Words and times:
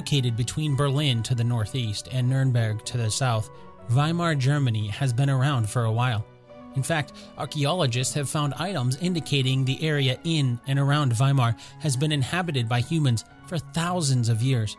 Located 0.00 0.34
between 0.34 0.76
Berlin 0.76 1.22
to 1.24 1.34
the 1.34 1.44
northeast 1.44 2.08
and 2.10 2.26
Nuremberg 2.26 2.82
to 2.86 2.96
the 2.96 3.10
south, 3.10 3.50
Weimar 3.90 4.34
Germany 4.34 4.88
has 4.88 5.12
been 5.12 5.28
around 5.28 5.68
for 5.68 5.84
a 5.84 5.92
while. 5.92 6.24
In 6.74 6.82
fact, 6.82 7.12
archaeologists 7.36 8.14
have 8.14 8.26
found 8.26 8.54
items 8.54 8.96
indicating 9.02 9.62
the 9.62 9.86
area 9.86 10.18
in 10.24 10.58
and 10.66 10.78
around 10.78 11.12
Weimar 11.12 11.54
has 11.80 11.98
been 11.98 12.12
inhabited 12.12 12.66
by 12.66 12.80
humans 12.80 13.26
for 13.46 13.58
thousands 13.58 14.30
of 14.30 14.40
years. 14.40 14.74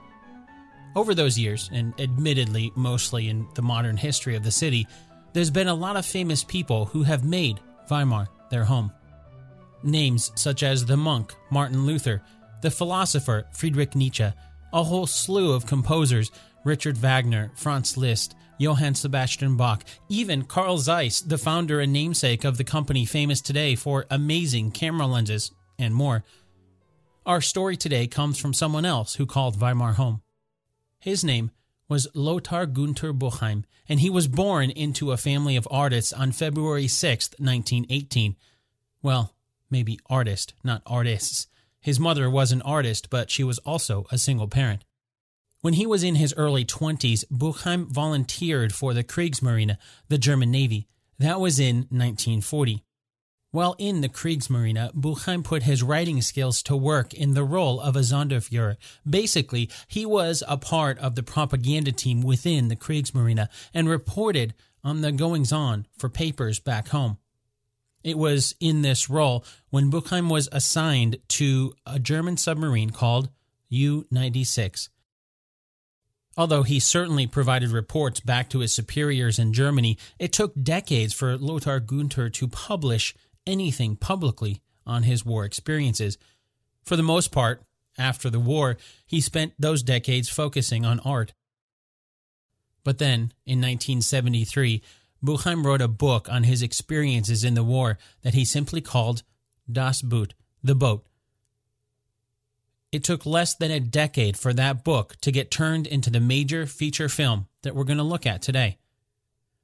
Over 0.95 1.13
those 1.13 1.38
years, 1.38 1.69
and 1.71 1.93
admittedly 2.01 2.71
mostly 2.75 3.29
in 3.29 3.47
the 3.54 3.61
modern 3.61 3.97
history 3.97 4.35
of 4.35 4.43
the 4.43 4.49
city, 4.49 4.88
there's 5.33 5.51
been 5.51 5.68
a 5.68 5.75
lot 5.75 5.97
of 5.97 6.05
famous 6.07 6.43
people 6.43 6.85
who 6.85 7.04
have 7.04 7.24
made 7.24 7.60
Weimar 7.91 8.27
their 8.49 8.63
home. 8.63 8.91
Names 9.83 10.32
such 10.33 10.63
as 10.63 10.83
the 10.83 10.97
monk 10.97 11.35
Martin 11.51 11.85
Luther, 11.85 12.24
the 12.63 12.71
philosopher 12.71 13.46
Friedrich 13.51 13.96
Nietzsche, 13.96 14.32
a 14.74 14.84
whole 14.84 15.07
slew 15.07 15.54
of 15.54 15.66
composers 15.66 16.32
Richard 16.64 16.98
Wagner, 16.98 17.52
Franz 17.56 17.98
Liszt, 17.98 18.36
Johann 18.57 18.94
Sebastian 18.94 19.57
Bach, 19.57 19.84
even 20.10 20.44
Carl 20.44 20.78
Zeiss, 20.78 21.21
the 21.21 21.39
founder 21.39 21.80
and 21.80 21.92
namesake 21.92 22.44
of 22.44 22.57
the 22.57 22.64
company 22.64 23.06
famous 23.06 23.42
today 23.42 23.75
for 23.75 24.06
amazing 24.11 24.71
camera 24.71 25.07
lenses 25.07 25.52
and 25.80 25.96
more. 25.96 26.24
Our 27.25 27.42
story 27.42 27.75
today 27.75 28.06
comes 28.07 28.38
from 28.38 28.54
someone 28.54 28.86
else 28.86 29.16
who 29.16 29.25
called 29.25 29.60
Weimar 29.60 29.94
home. 29.94 30.21
His 31.00 31.24
name 31.24 31.50
was 31.89 32.08
Lothar 32.14 32.67
Gunther 32.67 33.14
Buchheim, 33.14 33.64
and 33.89 34.00
he 34.00 34.09
was 34.09 34.28
born 34.28 34.69
into 34.69 35.11
a 35.11 35.17
family 35.17 35.56
of 35.56 35.67
artists 35.72 36.13
on 36.13 36.31
February 36.31 36.88
6, 36.88 37.31
1918. 37.39 38.35
Well, 39.02 39.33
maybe 39.69 40.00
artist, 40.08 40.53
not 40.63 40.83
artists. 40.85 41.47
His 41.81 41.99
mother 41.99 42.29
was 42.29 42.51
an 42.51 42.61
artist, 42.61 43.09
but 43.09 43.31
she 43.31 43.43
was 43.43 43.59
also 43.59 44.05
a 44.11 44.17
single 44.17 44.47
parent. 44.47 44.83
When 45.61 45.73
he 45.73 45.85
was 45.85 46.03
in 46.03 46.15
his 46.15 46.33
early 46.38 46.65
20s, 46.65 47.25
Buchheim 47.31 47.88
volunteered 47.88 48.73
for 48.73 48.93
the 48.93 49.03
Kriegsmarine, 49.03 49.77
the 50.07 50.17
German 50.17 50.51
Navy. 50.51 50.88
That 51.19 51.39
was 51.39 51.59
in 51.59 51.88
1940. 51.89 52.83
While 53.51 53.75
in 53.77 54.01
the 54.01 54.09
Kriegsmarine, 54.09 54.93
Buchheim 54.93 55.43
put 55.43 55.63
his 55.63 55.83
writing 55.83 56.21
skills 56.21 56.63
to 56.63 56.75
work 56.75 57.13
in 57.13 57.33
the 57.33 57.43
role 57.43 57.81
of 57.81 57.95
a 57.95 57.99
Sonderfuhrer. 57.99 58.77
Basically, 59.07 59.69
he 59.88 60.05
was 60.05 60.41
a 60.47 60.57
part 60.57 60.97
of 60.99 61.16
the 61.16 61.23
propaganda 61.23 61.91
team 61.91 62.21
within 62.21 62.69
the 62.69 62.75
Kriegsmarine 62.75 63.47
and 63.73 63.89
reported 63.89 64.53
on 64.83 65.01
the 65.01 65.11
goings 65.11 65.51
on 65.51 65.85
for 65.97 66.09
papers 66.09 66.59
back 66.59 66.88
home. 66.88 67.17
It 68.03 68.17
was 68.17 68.55
in 68.59 68.81
this 68.81 69.09
role 69.09 69.45
when 69.69 69.91
Buchheim 69.91 70.30
was 70.30 70.49
assigned 70.52 71.17
to 71.30 71.73
a 71.85 71.99
German 71.99 72.38
submarine 72.38 72.89
called 72.89 73.30
U 73.69 74.05
96. 74.11 74.89
Although 76.38 76.63
he 76.63 76.79
certainly 76.79 77.27
provided 77.27 77.69
reports 77.69 78.19
back 78.19 78.49
to 78.49 78.59
his 78.59 78.73
superiors 78.73 79.38
in 79.38 79.53
Germany, 79.53 79.97
it 80.17 80.31
took 80.31 80.53
decades 80.61 81.13
for 81.13 81.38
Lothar 81.38 81.79
Gunther 81.79 82.29
to 82.29 82.47
publish 82.47 83.13
anything 83.45 83.95
publicly 83.95 84.61
on 84.85 85.03
his 85.03 85.25
war 85.25 85.45
experiences. 85.45 86.17
For 86.83 86.95
the 86.95 87.03
most 87.03 87.31
part, 87.31 87.63
after 87.97 88.29
the 88.29 88.39
war, 88.39 88.77
he 89.05 89.19
spent 89.19 89.53
those 89.59 89.83
decades 89.83 90.29
focusing 90.29 90.85
on 90.85 90.99
art. 91.02 91.33
But 92.83 92.97
then, 92.97 93.33
in 93.45 93.59
1973, 93.59 94.81
Buchheim 95.23 95.64
wrote 95.64 95.81
a 95.81 95.88
book 95.88 96.27
on 96.30 96.44
his 96.44 96.61
experiences 96.61 97.44
in 97.44 97.53
the 97.53 97.64
war 97.64 97.97
that 98.23 98.34
he 98.34 98.45
simply 98.45 98.81
called 98.81 99.23
Das 99.72 100.01
Boot, 100.01 100.34
the 100.63 100.75
boat, 100.75 101.06
it 102.91 103.06
took 103.06 103.25
less 103.25 103.53
than 103.53 103.72
a 103.72 103.79
decade 103.79 104.35
for 104.35 104.53
that 104.53 104.84
book 104.84 105.16
to 105.22 105.31
get 105.31 105.50
turned 105.50 105.88
into 105.88 106.09
the 106.09 106.19
major 106.19 106.66
feature 106.66 107.07
film 107.07 107.47
that 107.62 107.73
we're 107.73 107.85
going 107.85 107.97
to 107.97 108.03
look 108.03 108.25
at 108.25 108.41
today. 108.41 108.78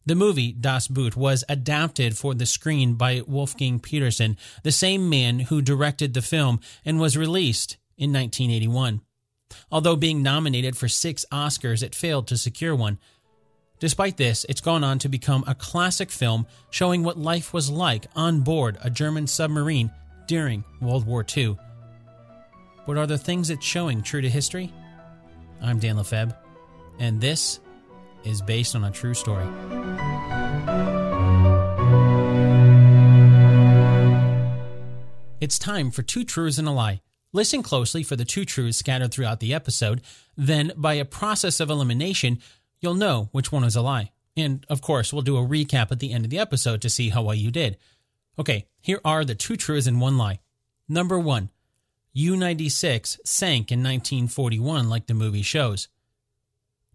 The 0.06 0.16
movie 0.16 0.54
Das 0.54 0.88
Boot 0.88 1.18
was 1.18 1.44
adapted 1.50 2.18
for 2.18 2.34
the 2.34 2.46
screen 2.46 2.94
by 2.94 3.22
Wolfgang 3.28 3.80
Petersen, 3.80 4.38
the 4.64 4.72
same 4.72 5.10
man 5.10 5.40
who 5.40 5.62
directed 5.62 6.14
the 6.14 6.22
film, 6.22 6.62
and 6.86 7.02
was 7.02 7.18
released 7.18 7.76
in 7.98 8.14
1981. 8.14 9.02
Although 9.70 9.98
being 9.98 10.24
nominated 10.24 10.78
for 10.78 10.88
six 10.88 11.26
Oscars, 11.30 11.84
it 11.84 11.96
failed 11.96 12.28
to 12.28 12.38
secure 12.38 12.76
one. 12.76 13.00
Despite 13.80 14.18
this, 14.18 14.44
it's 14.50 14.62
gone 14.62 14.84
on 14.84 14.98
to 15.00 15.10
become 15.10 15.44
a 15.46 15.54
classic 15.54 16.10
film 16.10 16.48
showing 16.72 17.04
what 17.04 17.18
life 17.18 17.54
was 17.54 17.70
like 17.70 18.08
on 18.16 18.42
board 18.42 18.78
a 18.82 18.90
German 18.90 19.28
submarine 19.28 19.92
during 20.28 20.64
World 20.82 21.06
War 21.06 21.24
II. 21.36 21.58
But 22.88 22.98
are 22.98 23.06
the 23.06 23.20
things 23.20 23.52
it's 23.52 23.66
showing 23.66 24.02
true 24.02 24.22
to 24.22 24.30
history? 24.30 24.74
I'm 25.62 25.78
Dan 25.78 25.98
Lefebvre, 25.98 26.36
and 26.98 27.22
this 27.22 27.60
is 28.24 28.42
based 28.42 28.76
on 28.76 28.84
a 28.84 28.90
true 28.90 29.14
story. 29.14 29.46
It's 35.40 35.60
time 35.60 35.92
for 35.92 36.02
two 36.02 36.24
truths 36.24 36.58
and 36.58 36.68
a 36.68 36.72
lie. 36.72 37.02
Listen 37.34 37.62
closely 37.62 38.02
for 38.02 38.16
the 38.16 38.26
two 38.26 38.46
truths 38.46 38.80
scattered 38.80 39.12
throughout 39.12 39.40
the 39.40 39.54
episode. 39.54 40.02
Then, 40.36 40.72
by 40.76 40.96
a 40.96 41.06
process 41.06 41.60
of 41.60 41.70
elimination, 41.70 42.40
you'll 42.80 42.96
know 42.96 43.30
which 43.32 43.52
one 43.52 43.64
is 43.64 43.76
a 43.76 43.82
lie. 43.82 44.12
And 44.36 44.66
of 44.70 44.82
course, 44.82 45.12
we'll 45.12 45.24
do 45.24 45.38
a 45.38 45.48
recap 45.48 45.92
at 45.92 46.00
the 46.00 46.14
end 46.14 46.26
of 46.26 46.30
the 46.30 46.40
episode 46.40 46.82
to 46.82 46.90
see 46.90 47.10
how 47.10 47.24
well 47.24 47.36
you 47.36 47.52
did. 47.52 47.78
Okay, 48.40 48.68
here 48.82 49.02
are 49.04 49.26
the 49.26 49.36
two 49.36 49.58
truths 49.58 49.88
and 49.88 50.00
one 50.00 50.18
lie. 50.18 50.40
Number 50.88 51.18
one, 51.18 51.50
U 52.14 52.38
96 52.38 53.20
sank 53.26 53.72
in 53.72 53.80
1941, 53.80 54.90
like 54.90 55.08
the 55.08 55.14
movie 55.14 55.42
shows. 55.42 55.88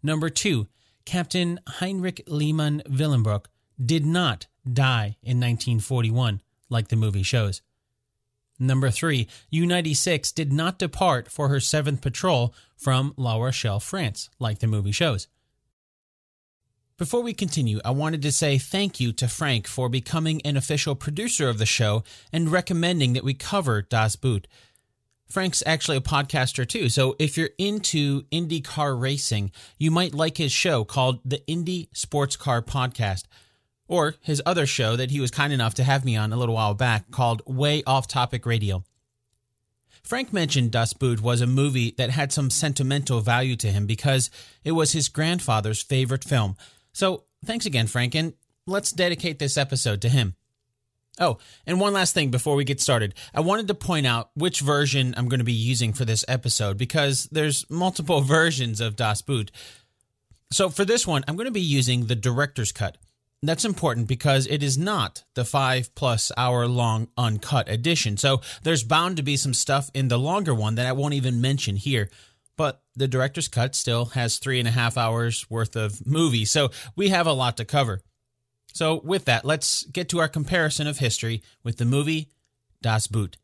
Number 0.03 0.31
two, 0.31 0.69
Captain 1.05 1.61
Heinrich 1.67 2.23
Lehmann 2.27 2.83
Willenbrock 2.89 3.47
did 3.85 4.07
not 4.07 4.47
die 4.71 5.17
in 5.23 5.39
1941, 5.39 6.41
like 6.69 6.89
the 6.89 6.97
movie 6.97 7.23
shows. 7.23 7.63
Number 8.59 8.91
three, 8.91 9.29
U 9.51 9.67
96 9.67 10.31
did 10.33 10.53
not 10.53 10.79
depart 10.79 11.31
for 11.31 11.49
her 11.49 11.61
seventh 11.61 12.01
patrol 12.01 12.55
from 12.77 13.15
La 13.17 13.37
Rochelle, 13.37 13.81
France, 13.81 14.31
like 14.39 14.61
the 14.61 14.67
movie 14.67 14.93
shows. 14.93 15.27
Before 16.99 17.23
we 17.23 17.33
continue, 17.33 17.81
I 17.85 17.91
wanted 17.91 18.23
to 18.23 18.33
say 18.33 18.59
thank 18.59 19.01
you 19.01 19.13
to 19.15 19.27
Frank 19.27 19.67
for 19.67 19.89
becoming 19.89 20.41
an 20.43 20.57
official 20.57 20.95
producer 20.95 21.49
of 21.49 21.59
the 21.59 21.67
show 21.67 22.05
and 22.33 22.53
recommending 22.53 23.15
that 23.15 23.25
we 23.25 23.35
cover 23.35 23.83
Das 23.83 24.15
Boot. 24.15 24.47
Frank's 25.27 25.63
actually 25.65 25.97
a 25.97 26.03
podcaster 26.03 26.69
too. 26.69 26.91
So 26.91 27.17
if 27.19 27.39
you're 27.39 27.51
into 27.57 28.25
Indy 28.31 28.61
car 28.61 28.95
racing, 28.95 29.51
you 29.79 29.91
might 29.91 30.15
like 30.15 30.37
his 30.37 30.53
show 30.53 30.85
called 30.85 31.21
the 31.25 31.45
Indy 31.47 31.89
Sports 31.95 32.37
Car 32.37 32.61
Podcast, 32.61 33.25
or 33.89 34.15
his 34.21 34.43
other 34.45 34.67
show 34.67 34.95
that 34.95 35.11
he 35.11 35.21
was 35.21 35.31
kind 35.31 35.53
enough 35.53 35.75
to 35.75 35.85
have 35.85 36.05
me 36.05 36.17
on 36.17 36.33
a 36.33 36.37
little 36.37 36.55
while 36.55 36.75
back 36.75 37.11
called 37.11 37.43
Way 37.47 37.83
Off 37.87 38.07
Topic 38.07 38.45
Radio. 38.45 38.85
Frank 40.03 40.33
mentioned 40.33 40.71
Das 40.71 40.93
Boot 40.93 41.23
was 41.23 41.41
a 41.41 41.47
movie 41.47 41.95
that 41.97 42.11
had 42.11 42.33
some 42.33 42.51
sentimental 42.51 43.21
value 43.21 43.57
to 43.57 43.73
him 43.73 43.87
because 43.87 44.31
it 44.65 44.73
was 44.73 44.93
his 44.93 45.09
grandfather's 45.09 45.83
favorite 45.83 46.25
film. 46.25 46.57
So 46.93 47.25
thanks 47.45 47.67
again, 47.67 47.87
Frank, 47.87 48.15
and 48.15 48.35
let's 48.67 48.93
dedicate 48.93 49.39
this 49.39 49.57
episode 49.57 50.01
to 50.03 50.09
him. 50.09 50.35
Oh, 51.21 51.39
and 51.67 51.79
one 51.79 51.93
last 51.93 52.15
thing 52.15 52.31
before 52.31 52.57
we 52.57 52.65
get 52.65 52.81
started. 52.81 53.15
I 53.35 53.41
wanted 53.41 53.69
to 53.69 53.75
point 53.75 54.07
out 54.07 54.31
which 54.35 54.61
version 54.61 55.15
I'm 55.17 55.29
going 55.29 55.41
to 55.41 55.45
be 55.45 55.53
using 55.53 55.93
for 55.93 56.07
this 56.07 56.25
episode 56.27 56.79
because 56.79 57.29
there's 57.31 57.69
multiple 57.69 58.21
versions 58.23 58.81
of 58.81 58.97
Das 58.97 59.21
Boot. 59.21 59.51
So 60.51 60.69
for 60.69 60.85
this 60.85 61.07
one, 61.07 61.23
I'm 61.29 61.37
going 61.37 61.47
to 61.47 61.51
be 61.51 61.61
using 61.61 62.07
the 62.07 62.15
director's 62.15 62.73
cut. 62.73 62.97
That's 63.43 63.65
important 63.65 64.07
because 64.07 64.47
it 64.47 64.63
is 64.63 64.79
not 64.79 65.25
the 65.35 65.45
five 65.45 65.95
plus 65.95 66.31
hour 66.37 66.67
long 66.67 67.09
uncut 67.19 67.69
edition. 67.69 68.17
So 68.17 68.41
there's 68.63 68.85
bound 68.85 69.17
to 69.17 69.23
be 69.23 69.37
some 69.37 69.55
stuff 69.55 69.91
in 69.95 70.09
the 70.09 70.19
longer 70.19 70.55
one 70.55 70.77
that 70.77 70.87
I 70.87 70.93
won't 70.93 71.15
even 71.15 71.41
mention 71.41 71.77
here. 71.77 72.09
The 72.95 73.09
director's 73.09 73.49
cut 73.49 73.75
still 73.75 74.07
has 74.07 74.39
three 74.39 74.59
and 74.59 74.69
a 74.69 74.73
half 74.73 74.99
hours 74.99 75.51
worth 75.51 75.77
of 75.77 76.07
movie. 76.07 76.45
So 76.45 76.71
we 76.95 77.09
have 77.09 77.27
a 77.27 77.33
lot 77.33 77.57
to 77.57 77.65
cover. 77.65 78.03
So, 78.75 79.03
with 79.05 79.27
that, 79.27 79.45
let's 79.45 79.85
get 79.85 80.09
to 80.11 80.19
our 80.21 80.29
comparison 80.29 80.87
of 80.87 80.99
history 80.99 81.43
with 81.63 81.77
the 81.77 81.85
movie 81.85 82.31
Das 82.81 83.07
Boot. 83.07 83.37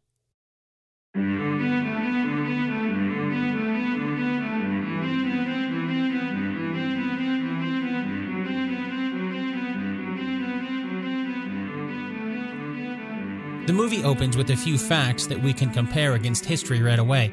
The 13.67 13.75
movie 13.75 14.03
opens 14.03 14.35
with 14.35 14.49
a 14.49 14.56
few 14.56 14.79
facts 14.79 15.27
that 15.27 15.43
we 15.43 15.53
can 15.53 15.71
compare 15.71 16.15
against 16.15 16.47
history 16.47 16.81
right 16.81 16.99
away. 16.99 17.31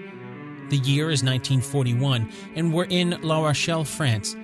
The 0.69 0.77
year 0.77 1.11
is 1.11 1.23
1941, 1.23 2.29
and 2.55 2.73
we're 2.73 2.85
in 2.85 3.19
La 3.21 3.45
Rochelle, 3.45 3.83
France, 3.83 4.35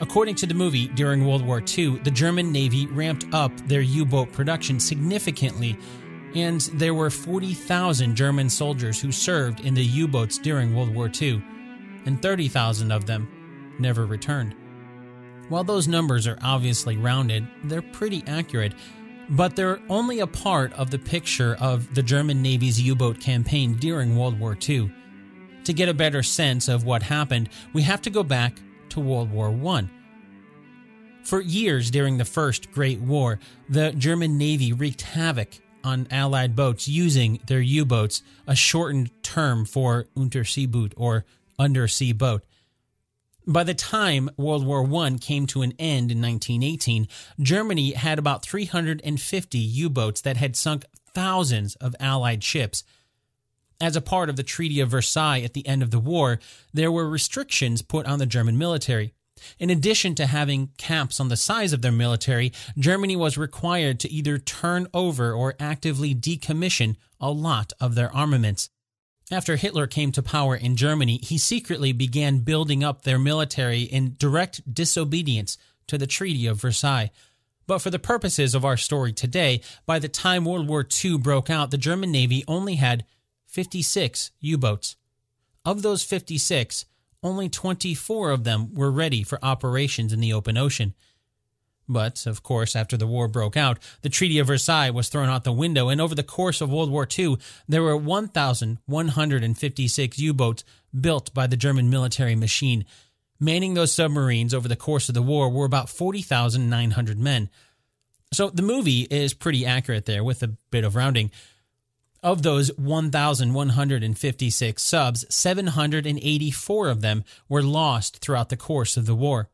According 0.00 0.36
to 0.36 0.46
the 0.46 0.54
movie, 0.54 0.86
during 0.86 1.26
World 1.26 1.44
War 1.44 1.60
II, 1.60 1.98
the 1.98 2.10
German 2.10 2.52
Navy 2.52 2.86
ramped 2.86 3.26
up 3.32 3.52
their 3.66 3.80
U 3.80 4.04
boat 4.04 4.32
production 4.32 4.78
significantly, 4.78 5.76
and 6.36 6.60
there 6.74 6.94
were 6.94 7.10
40,000 7.10 8.14
German 8.14 8.48
soldiers 8.48 9.00
who 9.00 9.10
served 9.10 9.60
in 9.60 9.74
the 9.74 9.84
U 9.84 10.06
boats 10.06 10.38
during 10.38 10.74
World 10.74 10.94
War 10.94 11.10
II. 11.20 11.42
and 12.06 12.22
30,000 12.22 12.92
of 12.92 13.06
them 13.06 13.28
never 13.80 14.06
returned. 14.06 14.54
While 15.48 15.64
those 15.64 15.88
numbers 15.88 16.26
are 16.26 16.38
obviously 16.42 16.96
rounded, 16.96 17.46
they're 17.64 17.82
pretty 17.82 18.22
accurate, 18.26 18.74
but 19.30 19.56
they're 19.56 19.80
only 19.88 20.20
a 20.20 20.26
part 20.26 20.72
of 20.74 20.90
the 20.90 20.98
picture 20.98 21.56
of 21.60 21.92
the 21.94 22.02
German 22.02 22.40
Navy's 22.40 22.80
U 22.80 22.94
boat 22.94 23.18
campaign 23.18 23.74
during 23.74 24.16
World 24.16 24.38
War 24.38 24.56
II. 24.68 24.92
To 25.68 25.74
get 25.74 25.90
a 25.90 25.92
better 25.94 26.22
sense 26.22 26.66
of 26.66 26.84
what 26.84 27.02
happened, 27.02 27.50
we 27.74 27.82
have 27.82 28.00
to 28.00 28.08
go 28.08 28.22
back 28.22 28.58
to 28.88 29.00
World 29.00 29.30
War 29.30 29.50
I. 29.74 29.86
For 31.24 31.42
years 31.42 31.90
during 31.90 32.16
the 32.16 32.24
First 32.24 32.72
Great 32.72 33.00
War, 33.00 33.38
the 33.68 33.92
German 33.92 34.38
Navy 34.38 34.72
wreaked 34.72 35.02
havoc 35.02 35.58
on 35.84 36.08
Allied 36.10 36.56
boats 36.56 36.88
using 36.88 37.40
their 37.48 37.60
U 37.60 37.84
boats, 37.84 38.22
a 38.46 38.56
shortened 38.56 39.10
term 39.22 39.66
for 39.66 40.06
Unterseeboot 40.16 40.94
or 40.96 41.26
undersea 41.58 42.14
boat. 42.14 42.46
By 43.46 43.62
the 43.62 43.74
time 43.74 44.30
World 44.38 44.64
War 44.64 44.90
I 45.04 45.18
came 45.18 45.46
to 45.48 45.60
an 45.60 45.74
end 45.78 46.10
in 46.10 46.22
1918, 46.22 47.08
Germany 47.40 47.92
had 47.92 48.18
about 48.18 48.42
350 48.42 49.58
U 49.58 49.90
boats 49.90 50.22
that 50.22 50.38
had 50.38 50.56
sunk 50.56 50.86
thousands 51.12 51.74
of 51.74 51.94
Allied 52.00 52.42
ships. 52.42 52.84
As 53.80 53.94
a 53.94 54.00
part 54.00 54.28
of 54.28 54.36
the 54.36 54.42
Treaty 54.42 54.80
of 54.80 54.90
Versailles 54.90 55.42
at 55.42 55.54
the 55.54 55.66
end 55.66 55.82
of 55.82 55.92
the 55.92 56.00
war, 56.00 56.40
there 56.74 56.90
were 56.90 57.08
restrictions 57.08 57.80
put 57.80 58.06
on 58.06 58.18
the 58.18 58.26
German 58.26 58.58
military. 58.58 59.14
In 59.60 59.70
addition 59.70 60.16
to 60.16 60.26
having 60.26 60.70
caps 60.78 61.20
on 61.20 61.28
the 61.28 61.36
size 61.36 61.72
of 61.72 61.80
their 61.80 61.92
military, 61.92 62.52
Germany 62.76 63.14
was 63.14 63.38
required 63.38 64.00
to 64.00 64.10
either 64.10 64.36
turn 64.36 64.88
over 64.92 65.32
or 65.32 65.54
actively 65.60 66.12
decommission 66.12 66.96
a 67.20 67.30
lot 67.30 67.72
of 67.80 67.94
their 67.94 68.14
armaments. 68.14 68.68
After 69.30 69.54
Hitler 69.54 69.86
came 69.86 70.10
to 70.12 70.22
power 70.22 70.56
in 70.56 70.74
Germany, 70.74 71.18
he 71.18 71.38
secretly 71.38 71.92
began 71.92 72.38
building 72.38 72.82
up 72.82 73.02
their 73.02 73.18
military 73.18 73.82
in 73.82 74.16
direct 74.18 74.74
disobedience 74.74 75.56
to 75.86 75.98
the 75.98 76.06
Treaty 76.06 76.46
of 76.46 76.60
Versailles. 76.60 77.12
But 77.68 77.80
for 77.80 77.90
the 77.90 77.98
purposes 77.98 78.54
of 78.54 78.64
our 78.64 78.78
story 78.78 79.12
today, 79.12 79.60
by 79.84 79.98
the 79.98 80.08
time 80.08 80.44
World 80.46 80.66
War 80.66 80.84
II 81.04 81.18
broke 81.18 81.50
out, 81.50 81.70
the 81.70 81.78
German 81.78 82.10
Navy 82.10 82.42
only 82.48 82.76
had 82.76 83.04
56 83.58 84.30
U 84.38 84.56
boats. 84.56 84.94
Of 85.64 85.82
those 85.82 86.04
56, 86.04 86.84
only 87.24 87.48
24 87.48 88.30
of 88.30 88.44
them 88.44 88.72
were 88.72 88.92
ready 88.92 89.24
for 89.24 89.40
operations 89.42 90.12
in 90.12 90.20
the 90.20 90.32
open 90.32 90.56
ocean. 90.56 90.94
But, 91.88 92.24
of 92.24 92.44
course, 92.44 92.76
after 92.76 92.96
the 92.96 93.08
war 93.08 93.26
broke 93.26 93.56
out, 93.56 93.80
the 94.02 94.08
Treaty 94.08 94.38
of 94.38 94.46
Versailles 94.46 94.90
was 94.90 95.08
thrown 95.08 95.28
out 95.28 95.42
the 95.42 95.50
window, 95.50 95.88
and 95.88 96.00
over 96.00 96.14
the 96.14 96.22
course 96.22 96.60
of 96.60 96.70
World 96.70 96.92
War 96.92 97.08
II, 97.18 97.38
there 97.68 97.82
were 97.82 97.96
1,156 97.96 100.18
U 100.20 100.32
boats 100.32 100.62
built 101.00 101.34
by 101.34 101.48
the 101.48 101.56
German 101.56 101.90
military 101.90 102.36
machine. 102.36 102.84
Manning 103.40 103.74
those 103.74 103.92
submarines 103.92 104.54
over 104.54 104.68
the 104.68 104.76
course 104.76 105.08
of 105.08 105.16
the 105.16 105.22
war 105.22 105.50
were 105.50 105.64
about 105.64 105.88
40,900 105.88 107.18
men. 107.18 107.50
So 108.32 108.50
the 108.50 108.62
movie 108.62 109.08
is 109.10 109.34
pretty 109.34 109.66
accurate 109.66 110.06
there 110.06 110.22
with 110.22 110.44
a 110.44 110.54
bit 110.70 110.84
of 110.84 110.94
rounding. 110.94 111.32
Of 112.22 112.42
those 112.42 112.76
1,156 112.76 114.82
subs, 114.82 115.34
784 115.34 116.88
of 116.88 117.00
them 117.00 117.24
were 117.48 117.62
lost 117.62 118.18
throughout 118.18 118.48
the 118.48 118.56
course 118.56 118.96
of 118.96 119.06
the 119.06 119.14
war. 119.14 119.48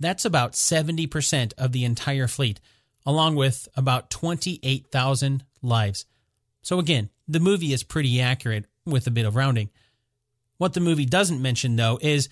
That's 0.00 0.24
about 0.24 0.54
70% 0.54 1.52
of 1.56 1.70
the 1.70 1.84
entire 1.84 2.26
fleet, 2.26 2.60
along 3.06 3.36
with 3.36 3.68
about 3.76 4.10
28,000 4.10 5.44
lives. 5.62 6.06
So, 6.62 6.80
again, 6.80 7.10
the 7.28 7.40
movie 7.40 7.72
is 7.72 7.84
pretty 7.84 8.20
accurate 8.20 8.64
with 8.84 9.06
a 9.06 9.12
bit 9.12 9.24
of 9.24 9.36
rounding. 9.36 9.70
What 10.56 10.74
the 10.74 10.80
movie 10.80 11.06
doesn't 11.06 11.40
mention, 11.40 11.76
though, 11.76 12.00
is 12.02 12.28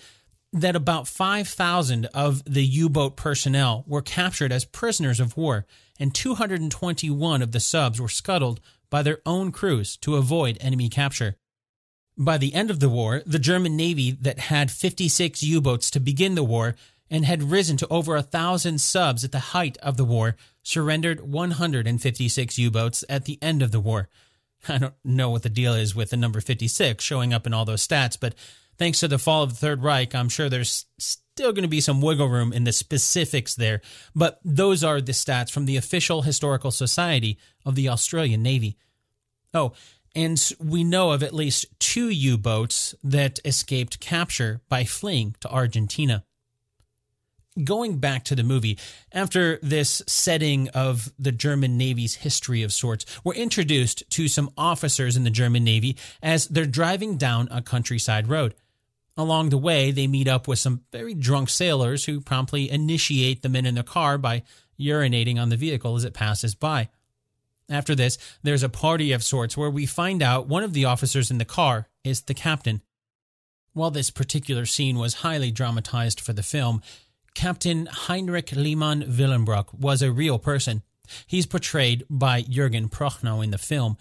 that 0.51 0.75
about 0.75 1.07
5,000 1.07 2.07
of 2.07 2.43
the 2.45 2.65
U 2.65 2.89
boat 2.89 3.15
personnel 3.15 3.85
were 3.87 4.01
captured 4.01 4.51
as 4.51 4.65
prisoners 4.65 5.21
of 5.21 5.37
war, 5.37 5.65
and 5.97 6.13
221 6.13 7.41
of 7.41 7.53
the 7.53 7.59
subs 7.59 8.01
were 8.01 8.09
scuttled 8.09 8.59
by 8.89 9.01
their 9.01 9.19
own 9.25 9.51
crews 9.51 9.97
to 9.97 10.15
avoid 10.15 10.57
enemy 10.61 10.89
capture. 10.89 11.35
By 12.17 12.37
the 12.37 12.53
end 12.53 12.71
of 12.71 12.79
the 12.79 12.89
war, 12.89 13.21
the 13.25 13.39
German 13.39 13.75
Navy 13.75 14.11
that 14.11 14.39
had 14.39 14.71
56 14.71 15.43
U 15.43 15.61
boats 15.61 15.91
to 15.91 15.99
begin 15.99 16.35
the 16.35 16.43
war 16.43 16.75
and 17.09 17.25
had 17.25 17.43
risen 17.43 17.77
to 17.77 17.87
over 17.89 18.15
a 18.15 18.21
thousand 18.21 18.81
subs 18.81 19.23
at 19.23 19.31
the 19.31 19.39
height 19.39 19.77
of 19.77 19.97
the 19.97 20.03
war, 20.03 20.35
surrendered 20.63 21.21
156 21.21 22.57
U 22.57 22.71
boats 22.71 23.03
at 23.07 23.25
the 23.25 23.37
end 23.41 23.61
of 23.61 23.71
the 23.71 23.79
war. 23.79 24.09
I 24.67 24.77
don't 24.77 24.95
know 25.03 25.29
what 25.29 25.43
the 25.43 25.49
deal 25.49 25.73
is 25.73 25.95
with 25.95 26.09
the 26.09 26.17
number 26.17 26.41
56 26.41 27.03
showing 27.03 27.33
up 27.33 27.47
in 27.47 27.53
all 27.53 27.65
those 27.65 27.87
stats, 27.87 28.17
but 28.19 28.35
thanks 28.77 28.99
to 29.01 29.07
the 29.07 29.19
fall 29.19 29.43
of 29.43 29.51
the 29.51 29.55
Third 29.55 29.83
Reich, 29.83 30.13
I'm 30.15 30.29
sure 30.29 30.49
there's 30.49 30.85
still 31.37 31.53
going 31.53 31.61
to 31.61 31.69
be 31.69 31.81
some 31.81 32.01
wiggle 32.01 32.27
room 32.27 32.51
in 32.51 32.63
the 32.63 32.71
specifics 32.71 33.53
there. 33.53 33.79
But 34.15 34.39
those 34.43 34.83
are 34.83 34.99
the 34.99 35.11
stats 35.11 35.51
from 35.51 35.65
the 35.65 35.77
official 35.77 36.23
Historical 36.23 36.71
Society 36.71 37.37
of 37.63 37.75
the 37.75 37.89
Australian 37.89 38.41
Navy. 38.41 38.75
Oh, 39.53 39.73
and 40.15 40.51
we 40.59 40.83
know 40.83 41.11
of 41.11 41.21
at 41.21 41.35
least 41.35 41.67
two 41.79 42.09
U 42.09 42.39
boats 42.39 42.95
that 43.03 43.39
escaped 43.45 43.99
capture 43.99 44.61
by 44.67 44.83
fleeing 44.83 45.35
to 45.41 45.49
Argentina 45.51 46.23
going 47.63 47.97
back 47.97 48.23
to 48.23 48.35
the 48.35 48.43
movie, 48.43 48.77
after 49.11 49.57
this 49.63 50.03
setting 50.05 50.69
of 50.75 51.11
the 51.17 51.31
German 51.31 51.75
Navy's 51.75 52.13
history 52.13 52.61
of 52.61 52.71
sorts, 52.71 53.03
we're 53.23 53.33
introduced 53.33 54.03
to 54.11 54.27
some 54.27 54.51
officers 54.55 55.17
in 55.17 55.23
the 55.23 55.31
German 55.31 55.63
Navy 55.63 55.97
as 56.21 56.47
they're 56.47 56.67
driving 56.67 57.17
down 57.17 57.47
a 57.49 57.63
countryside 57.63 58.27
road. 58.27 58.53
Along 59.17 59.49
the 59.49 59.57
way, 59.57 59.89
they 59.89 60.05
meet 60.05 60.27
up 60.27 60.47
with 60.47 60.59
some 60.59 60.83
very 60.91 61.15
drunk 61.15 61.49
sailors 61.49 62.05
who 62.05 62.21
promptly 62.21 62.69
initiate 62.69 63.41
the 63.41 63.49
men 63.49 63.65
in 63.65 63.75
the 63.75 63.83
car 63.83 64.19
by 64.19 64.43
urinating 64.79 65.41
on 65.41 65.49
the 65.49 65.57
vehicle 65.57 65.95
as 65.95 66.03
it 66.03 66.13
passes 66.13 66.53
by. 66.53 66.89
After 67.69 67.95
this, 67.95 68.17
there's 68.43 68.63
a 68.63 68.69
party 68.69 69.11
of 69.11 69.23
sorts 69.23 69.57
where 69.57 69.71
we 69.71 69.85
find 69.85 70.21
out 70.21 70.47
one 70.47 70.63
of 70.63 70.73
the 70.73 70.85
officers 70.85 71.31
in 71.31 71.39
the 71.39 71.45
car 71.45 71.89
is 72.03 72.21
the 72.21 72.33
captain. 72.33 72.81
While 73.73 73.91
this 73.91 74.11
particular 74.11 74.65
scene 74.65 74.97
was 74.97 75.15
highly 75.15 75.51
dramatized 75.51 76.21
for 76.21 76.33
the 76.33 76.43
film, 76.43 76.81
Captain 77.33 77.87
Heinrich 77.87 78.51
Lehmann 78.51 79.03
Willenbrock 79.03 79.73
was 79.73 80.01
a 80.01 80.11
real 80.11 80.39
person. 80.39 80.83
He's 81.25 81.45
portrayed 81.45 82.03
by 82.09 82.43
Jürgen 82.43 82.89
Prochnow 82.89 83.43
in 83.43 83.51
the 83.51 83.57
film. 83.57 83.97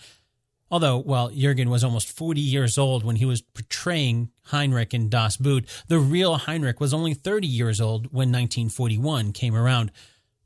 Although, 0.71 0.99
well, 0.99 1.31
Jürgen 1.31 1.69
was 1.69 1.85
almost 1.85 2.11
40 2.11 2.41
years 2.41 2.77
old 2.77 3.05
when 3.05 3.17
he 3.17 3.25
was 3.25 3.41
portraying 3.41 4.31
Heinrich 4.47 4.93
in 4.93 5.09
Das 5.09 5.37
Boot, 5.37 5.67
the 5.87 6.01
real 6.01 6.37
Heinrich 6.37 6.81
was 6.81 6.93
only 6.93 7.15
30 7.15 7.47
years 7.47 7.81
old 7.81 8.07
when 8.07 8.33
1941 8.33 9.33
came 9.33 9.55
around. 9.55 9.93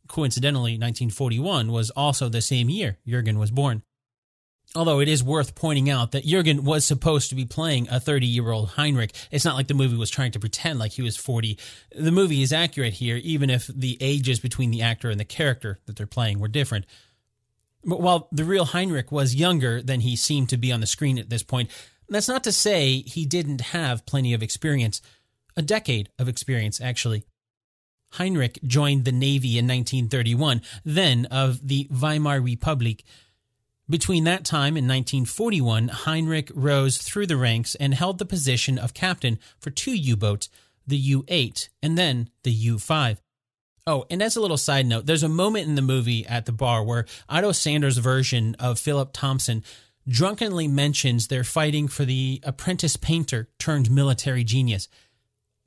Coincidentally, 0.09 0.73
1941 0.73 1.73
was 1.73 1.91
also 1.91 2.29
the 2.29 2.43
same 2.43 2.69
year 2.69 2.99
Jürgen 3.07 3.39
was 3.39 3.51
born. 3.51 3.83
Although 4.77 5.01
it 5.01 5.09
is 5.09 5.25
worth 5.25 5.57
pointing 5.57 5.91
out 5.91 6.13
that 6.13 6.25
Jurgen 6.25 6.65
was 6.65 6.85
supposed 6.85 7.29
to 7.31 7.35
be 7.35 7.45
playing 7.45 7.89
a 7.89 7.99
30 7.99 8.27
year 8.27 8.51
old 8.51 8.69
Heinrich. 8.71 9.13
It's 9.33 9.45
not 9.45 9.57
like 9.57 9.67
the 9.67 9.75
movie 9.75 9.97
was 9.97 10.11
trying 10.11 10.31
to 10.33 10.39
pretend 10.39 10.79
like 10.79 10.93
he 10.93 11.03
was 11.03 11.17
40. 11.17 11.59
The 11.97 12.13
movie 12.13 12.43
is 12.43 12.53
accurate 12.53 12.95
here, 12.95 13.17
even 13.17 13.51
if 13.51 13.67
the 13.67 13.97
ages 14.01 14.39
between 14.39 14.71
the 14.71 14.83
actor 14.83 15.11
and 15.11 15.19
the 15.19 15.25
character 15.25 15.81
that 15.87 15.97
they're 15.97 16.07
playing 16.07 16.39
were 16.39 16.47
different. 16.47 16.85
But 17.85 18.01
while 18.01 18.29
the 18.31 18.45
real 18.45 18.67
Heinrich 18.67 19.11
was 19.11 19.35
younger 19.35 19.83
than 19.83 20.01
he 20.01 20.17
seemed 20.17 20.49
to 20.51 20.57
be 20.57 20.73
on 20.73 20.81
the 20.81 20.87
screen 20.87 21.19
at 21.19 21.31
this 21.31 21.43
point, 21.43 21.71
that's 22.09 22.29
not 22.29 22.45
to 22.45 22.53
say 22.53 23.03
he 23.07 23.25
didn't 23.25 23.61
have 23.61 24.07
plenty 24.07 24.35
of 24.35 24.43
experience. 24.43 25.01
A 25.57 25.63
decade 25.63 26.11
of 26.19 26.29
experience, 26.29 26.81
actually. 26.81 27.25
Heinrich 28.13 28.59
joined 28.65 29.05
the 29.05 29.13
Navy 29.13 29.59
in 29.59 29.67
1931, 29.67 30.63
then 30.85 31.27
of 31.27 31.67
the 31.67 31.87
Weimar 31.91 32.41
Republic. 32.41 33.05
Between 33.89 34.25
that 34.25 34.45
time 34.45 34.77
and 34.77 34.89
1941, 34.89 35.89
Heinrich 35.89 36.51
rose 36.55 36.99
through 36.99 37.27
the 37.27 37.37
ranks 37.37 37.75
and 37.77 37.95
held 37.95 38.19
the 38.19 38.25
position 38.25 38.79
of 38.79 38.95
captain 38.95 39.39
for 39.59 39.71
two 39.71 39.95
U 39.95 40.17
boats, 40.17 40.49
the 40.87 40.97
U 40.97 41.25
8 41.29 41.71
and 41.83 41.97
then 41.97 42.31
the 42.43 42.53
U 42.53 42.79
5. 42.79 43.21
Oh, 43.91 44.07
and 44.09 44.23
as 44.23 44.37
a 44.37 44.41
little 44.41 44.57
side 44.57 44.87
note, 44.87 45.07
there's 45.07 45.25
a 45.25 45.29
moment 45.29 45.67
in 45.67 45.75
the 45.75 45.83
movie 45.83 46.25
at 46.25 46.47
the 46.47 46.53
bar 46.53 46.85
where 46.85 47.07
Otto 47.29 47.51
Sanders' 47.51 47.99
version 47.99 48.55
of 48.61 48.79
Philip 48.79 49.11
Thompson 49.13 49.65
drunkenly 50.07 50.69
mentions 50.69 51.27
they're 51.27 51.43
fighting 51.43 51.89
for 51.89 52.05
the 52.05 52.41
apprentice 52.45 52.95
painter 52.95 53.49
turned 53.59 53.91
military 53.91 54.45
genius 54.45 54.87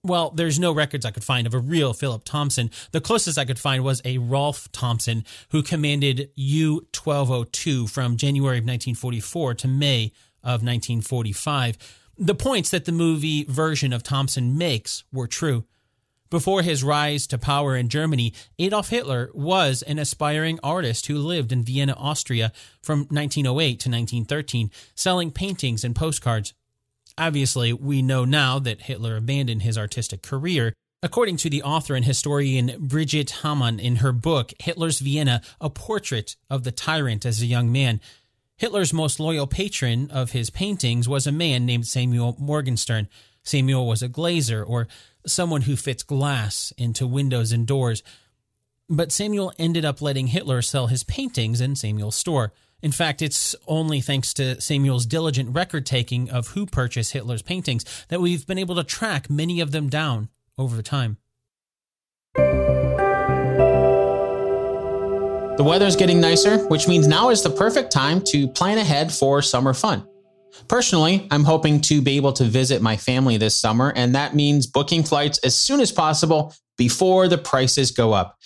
well, 0.06 0.32
there's 0.32 0.60
no 0.60 0.74
records 0.74 1.06
I 1.06 1.12
could 1.12 1.24
find 1.24 1.48
of 1.48 1.53
a 1.53 1.60
real 1.60 1.94
Philip 1.94 2.25
Thompson. 2.25 2.72
The 2.92 3.00
closest 3.00 3.38
I 3.38 3.46
could 3.46 3.60
find 3.60 3.84
was 3.84 4.01
a 4.03 4.18
Rolf 4.18 4.70
Thompson 4.74 5.24
who 5.51 5.63
commanded 5.63 6.30
U 6.36 6.88
1202 6.94 7.88
from 7.88 8.18
January 8.18 8.58
of 8.58 8.63
1944 8.63 9.53
to 9.56 9.68
May 9.70 10.12
of 10.44 10.62
1945. 10.62 11.77
The 12.18 12.36
points 12.36 12.70
that 12.72 12.84
the 12.84 12.92
movie 12.92 13.46
version 13.46 13.94
of 13.94 14.03
Thompson 14.03 14.58
makes 14.58 15.06
were 15.13 15.27
true. 15.27 15.63
Before 16.34 16.63
his 16.63 16.84
rise 16.84 17.28
to 17.28 17.38
power 17.38 17.75
in 17.78 17.90
Germany, 17.90 18.34
Adolf 18.58 18.90
Hitler 18.90 19.30
was 19.36 19.84
an 19.84 20.00
aspiring 20.00 20.60
artist 20.63 21.06
who 21.06 21.20
lived 21.20 21.52
in 21.52 21.63
Vienna, 21.63 21.94
Austria 21.96 22.52
from 22.82 23.02
1908 23.02 23.80
to 23.82 23.90
1913, 23.92 24.72
selling 24.96 25.30
paintings 25.30 25.84
and 25.84 25.96
postcards. 25.96 26.56
Obviously, 27.20 27.72
we 27.72 28.02
know 28.02 28.25
now 28.25 28.58
that 28.58 28.82
Hitler 28.82 29.16
abandoned 29.16 29.62
his 29.62 29.78
artistic 29.78 30.24
career. 30.24 30.74
According 31.04 31.38
to 31.38 31.52
the 31.52 31.62
author 31.62 31.94
and 31.94 32.04
historian 32.04 32.78
Brigitte 32.80 33.44
Hamann 33.44 33.80
in 33.80 33.98
her 33.98 34.12
book, 34.12 34.54
Hitler's 34.58 34.98
Vienna, 34.98 35.40
A 35.62 35.70
Portrait 35.70 36.36
of 36.50 36.63
the 36.63 36.72
Tyrant 36.72 37.28
as 37.28 37.44
a 37.44 37.46
Young 37.46 37.72
Man, 37.72 38.02
Hitler's 38.58 38.92
most 38.92 39.20
loyal 39.20 39.46
patron 39.46 40.10
of 40.10 40.32
his 40.32 40.50
paintings 40.50 41.08
was 41.08 41.28
a 41.28 41.32
man 41.32 41.68
named 41.68 41.86
Samuel 41.86 42.36
Morgenstern. 42.40 43.08
Samuel 43.44 43.86
was 43.86 44.02
a 44.02 44.10
glazer, 44.10 44.68
or 44.68 44.88
someone 45.25 45.62
who 45.62 45.75
fits 45.75 46.03
glass 46.03 46.74
into 46.77 47.08
windows 47.08 47.51
and 47.51 47.65
doors. 47.65 48.03
But 48.89 49.12
Samuel 49.12 49.53
ended 49.58 49.86
up 49.86 50.01
letting 50.01 50.27
Hitler 50.27 50.62
sell 50.62 50.88
his 50.88 51.03
paintings 51.03 51.62
in 51.62 51.75
Samuel's 51.75 52.15
store. 52.15 52.53
In 52.82 52.92
fact, 52.92 53.22
it's 53.22 53.56
only 53.65 54.01
thanks 54.01 54.34
to 54.36 54.60
Samuel's 54.60 55.06
diligent 55.06 55.56
record 55.56 55.86
taking 55.86 56.30
of 56.30 56.50
who 56.50 56.65
purchased 56.65 57.13
Hitler's 57.13 57.42
paintings 57.42 57.86
that 58.10 58.20
we've 58.20 58.46
been 58.46 58.58
able 58.58 58.75
to 58.75 58.84
track 58.84 59.30
many 59.30 59.62
of 59.62 59.72
them 59.72 59.88
down 59.89 60.30
over 60.58 60.82
time. 60.82 61.18
The 65.56 65.63
weather's 65.63 65.96
getting 65.96 66.20
nicer, 66.20 66.58
which 66.68 66.88
means 66.88 67.08
now 67.08 67.30
is 67.30 67.44
the 67.44 67.50
perfect 67.50 67.92
time 67.92 68.22
to 68.25 68.48
plan 68.48 68.80
ahead 68.80 69.13
for 69.13 69.42
summer 69.42 69.74
fun. 69.74 70.06
Personally, 70.67 71.27
I'm 71.31 71.43
hoping 71.43 71.81
to 71.81 72.01
be 72.01 72.17
able 72.17 72.33
to 72.33 72.43
visit 72.43 72.81
my 72.81 72.98
family 72.98 73.38
this 73.38 73.55
summer, 73.55 73.93
and 73.95 74.15
that 74.15 74.36
means 74.36 74.67
booking 74.67 75.03
flights 75.03 75.38
as 75.39 75.55
soon 75.55 75.79
as 75.81 75.91
possible 75.91 76.53
before 76.77 77.27
the 77.27 77.38
prices 77.38 77.91
go 77.91 78.13
up. 78.13 78.38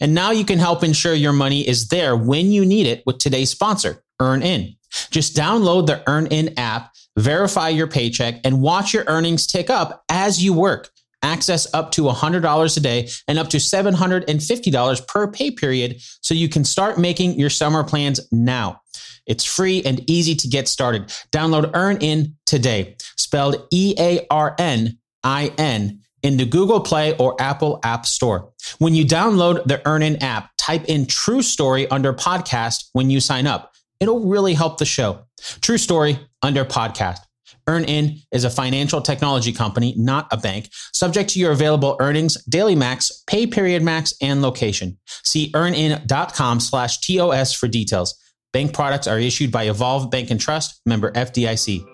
And 0.00 0.14
now 0.14 0.30
you 0.30 0.44
can 0.44 0.58
help 0.58 0.82
ensure 0.82 1.14
your 1.14 1.32
money 1.32 1.66
is 1.66 1.88
there 1.88 2.16
when 2.16 2.50
you 2.50 2.64
need 2.64 2.86
it 2.86 3.02
with 3.04 3.18
today's 3.18 3.50
sponsor, 3.50 4.02
EarnIn. 4.20 4.76
Just 5.10 5.36
download 5.36 5.86
the 5.86 6.02
EarnIn 6.06 6.54
app, 6.56 6.92
verify 7.16 7.68
your 7.68 7.86
paycheck, 7.86 8.40
and 8.44 8.62
watch 8.62 8.94
your 8.94 9.04
earnings 9.06 9.46
tick 9.46 9.70
up 9.70 10.04
as 10.08 10.42
you 10.42 10.52
work. 10.52 10.90
Access 11.22 11.72
up 11.74 11.90
to 11.92 12.02
$100 12.02 12.76
a 12.76 12.80
day 12.80 13.08
and 13.28 13.38
up 13.38 13.48
to 13.50 13.58
$750 13.58 15.08
per 15.08 15.30
pay 15.30 15.50
period 15.50 16.00
so 16.20 16.34
you 16.34 16.48
can 16.48 16.64
start 16.64 16.98
making 16.98 17.38
your 17.38 17.50
summer 17.50 17.84
plans 17.84 18.20
now. 18.32 18.80
It's 19.26 19.44
free 19.44 19.82
and 19.84 20.08
easy 20.08 20.34
to 20.34 20.48
get 20.48 20.66
started. 20.66 21.08
Download 21.30 21.70
Earn 21.74 21.98
In 21.98 22.36
today, 22.46 22.96
spelled 23.16 23.66
E 23.70 23.94
A 23.98 24.26
R 24.30 24.54
N 24.58 24.98
I 25.22 25.52
N 25.58 26.00
in 26.22 26.36
the 26.36 26.44
Google 26.44 26.80
Play 26.80 27.16
or 27.16 27.40
Apple 27.40 27.80
App 27.84 28.06
Store. 28.06 28.50
When 28.78 28.94
you 28.94 29.04
download 29.04 29.64
the 29.64 29.78
EarnIn 29.78 30.22
app, 30.22 30.50
type 30.58 30.84
in 30.86 31.06
True 31.06 31.42
Story 31.42 31.88
under 31.90 32.12
podcast 32.12 32.88
when 32.92 33.10
you 33.10 33.20
sign 33.20 33.46
up. 33.46 33.72
It'll 34.00 34.26
really 34.26 34.54
help 34.54 34.78
the 34.78 34.86
show. 34.86 35.20
True 35.60 35.78
Story 35.78 36.18
under 36.42 36.64
podcast. 36.64 37.18
EarnIn 37.66 38.20
is 38.32 38.44
a 38.44 38.50
financial 38.50 39.00
technology 39.00 39.52
company, 39.52 39.94
not 39.96 40.28
a 40.30 40.36
bank, 40.36 40.68
subject 40.92 41.30
to 41.30 41.38
your 41.38 41.52
available 41.52 41.96
earnings, 42.00 42.42
daily 42.44 42.74
max, 42.74 43.22
pay 43.26 43.46
period 43.46 43.82
max, 43.82 44.14
and 44.20 44.42
location. 44.42 44.98
See 45.06 45.50
earnin.com 45.54 46.60
slash 46.60 47.00
TOS 47.00 47.52
for 47.52 47.68
details. 47.68 48.14
Bank 48.52 48.74
products 48.74 49.06
are 49.06 49.18
issued 49.18 49.52
by 49.52 49.64
Evolve 49.64 50.10
Bank 50.10 50.30
and 50.30 50.40
Trust, 50.40 50.80
member 50.84 51.12
FDIC. 51.12 51.84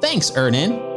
Thanks, 0.00 0.30
EarnIn. 0.32 0.90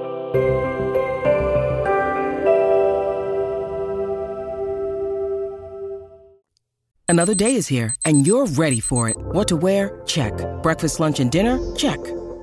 Another 7.07 7.35
day 7.35 7.55
is 7.55 7.67
here, 7.67 7.95
and 8.03 8.25
you're 8.25 8.47
ready 8.47 8.79
for 8.79 9.09
it. 9.09 9.15
What 9.17 9.47
to 9.49 9.55
wear? 9.55 10.01
Check. 10.05 10.33
Breakfast, 10.63 10.99
lunch, 10.99 11.19
and 11.19 11.31
dinner? 11.31 11.59
Check. 11.75 11.99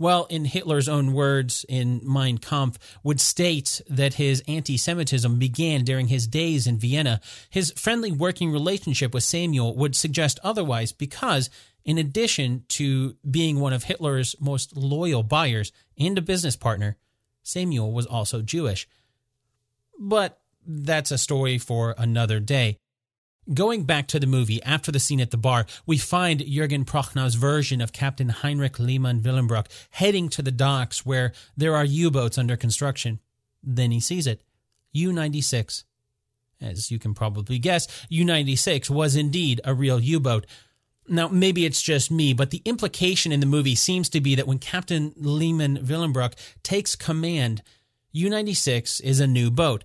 Well, 0.00 0.24
in 0.30 0.46
Hitler's 0.46 0.88
own 0.88 1.12
words 1.12 1.66
in 1.68 2.00
Mein 2.02 2.38
Kampf, 2.38 2.78
would 3.02 3.20
state 3.20 3.82
that 3.86 4.14
his 4.14 4.42
anti 4.48 4.78
Semitism 4.78 5.38
began 5.38 5.84
during 5.84 6.08
his 6.08 6.26
days 6.26 6.66
in 6.66 6.78
Vienna. 6.78 7.20
His 7.50 7.70
friendly 7.76 8.10
working 8.10 8.50
relationship 8.50 9.12
with 9.12 9.24
Samuel 9.24 9.76
would 9.76 9.94
suggest 9.94 10.40
otherwise 10.42 10.90
because, 10.92 11.50
in 11.84 11.98
addition 11.98 12.64
to 12.68 13.18
being 13.30 13.60
one 13.60 13.74
of 13.74 13.84
Hitler's 13.84 14.34
most 14.40 14.74
loyal 14.74 15.22
buyers 15.22 15.70
and 15.98 16.16
a 16.16 16.22
business 16.22 16.56
partner, 16.56 16.96
Samuel 17.42 17.92
was 17.92 18.06
also 18.06 18.40
Jewish. 18.40 18.88
But 19.98 20.40
that's 20.66 21.10
a 21.10 21.18
story 21.18 21.58
for 21.58 21.94
another 21.98 22.40
day. 22.40 22.79
Going 23.52 23.82
back 23.82 24.06
to 24.08 24.20
the 24.20 24.28
movie, 24.28 24.62
after 24.62 24.92
the 24.92 25.00
scene 25.00 25.20
at 25.20 25.32
the 25.32 25.36
bar, 25.36 25.66
we 25.84 25.98
find 25.98 26.40
Jürgen 26.40 26.84
Prochnow's 26.84 27.34
version 27.34 27.80
of 27.80 27.92
Captain 27.92 28.28
Heinrich 28.28 28.78
Lehmann 28.78 29.22
Willenbrock 29.22 29.66
heading 29.90 30.28
to 30.30 30.42
the 30.42 30.52
docks 30.52 31.04
where 31.04 31.32
there 31.56 31.74
are 31.74 31.84
U 31.84 32.12
boats 32.12 32.38
under 32.38 32.56
construction. 32.56 33.18
Then 33.60 33.90
he 33.90 33.98
sees 33.98 34.28
it 34.28 34.42
U 34.92 35.12
96. 35.12 35.84
As 36.60 36.92
you 36.92 37.00
can 37.00 37.12
probably 37.12 37.58
guess, 37.58 37.88
U 38.08 38.24
96 38.24 38.88
was 38.88 39.16
indeed 39.16 39.60
a 39.64 39.74
real 39.74 39.98
U 39.98 40.20
boat. 40.20 40.46
Now, 41.08 41.26
maybe 41.26 41.64
it's 41.64 41.82
just 41.82 42.08
me, 42.08 42.32
but 42.32 42.50
the 42.50 42.62
implication 42.64 43.32
in 43.32 43.40
the 43.40 43.46
movie 43.46 43.74
seems 43.74 44.08
to 44.10 44.20
be 44.20 44.36
that 44.36 44.46
when 44.46 44.58
Captain 44.58 45.12
Lehmann 45.16 45.78
Willenbrock 45.78 46.34
takes 46.62 46.94
command, 46.94 47.62
U 48.12 48.30
96 48.30 49.00
is 49.00 49.18
a 49.18 49.26
new 49.26 49.50
boat. 49.50 49.82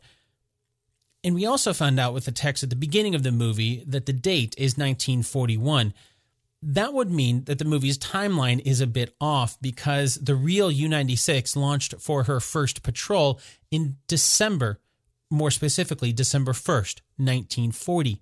And 1.25 1.34
we 1.34 1.48
also 1.48 1.74
found 1.74 2.00
out 2.00 2.13
with 2.13 2.25
the 2.25 2.32
text 2.32 2.62
at 2.62 2.70
the 2.70 2.75
beginning 2.75 3.15
of 3.15 3.24
the 3.24 3.32
movie 3.32 3.84
that 3.88 4.05
the 4.05 4.13
date 4.13 4.53
is 4.60 4.77
1941. 4.77 5.91
That 6.62 6.94
would 6.94 7.10
mean 7.10 7.46
that 7.46 7.58
the 7.58 7.65
movie's 7.65 7.98
timeline 7.98 8.62
is 8.63 8.79
a 8.79 8.86
bit 8.86 9.15
off 9.20 9.58
because 9.60 10.15
the 10.15 10.36
real 10.36 10.70
U 10.70 10.88
96 10.88 11.55
launched 11.55 11.96
for 12.00 12.24
her 12.24 12.39
first 12.39 12.84
patrol 12.84 13.39
in 13.72 13.98
December, 14.08 14.79
more 15.32 15.50
specifically, 15.50 16.13
December 16.13 16.53
1st, 16.53 17.01
1940. 17.17 18.22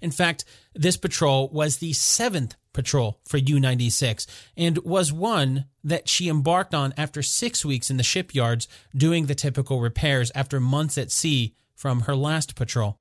In 0.00 0.10
fact, 0.10 0.44
this 0.74 0.96
patrol 0.96 1.48
was 1.50 1.76
the 1.76 1.92
seventh 1.92 2.56
patrol 2.72 3.20
for 3.24 3.38
U 3.38 3.60
96 3.60 4.26
and 4.56 4.78
was 4.78 5.12
one 5.12 5.66
that 5.84 6.08
she 6.08 6.28
embarked 6.28 6.74
on 6.74 6.92
after 6.96 7.22
six 7.22 7.64
weeks 7.64 7.88
in 7.88 7.98
the 7.98 8.02
shipyards 8.02 8.66
doing 8.96 9.26
the 9.26 9.36
typical 9.36 9.80
repairs 9.80 10.32
after 10.34 10.58
months 10.58 10.98
at 10.98 11.12
sea 11.12 11.54
from 11.74 12.00
her 12.02 12.16
last 12.16 12.54
patrol. 12.54 12.98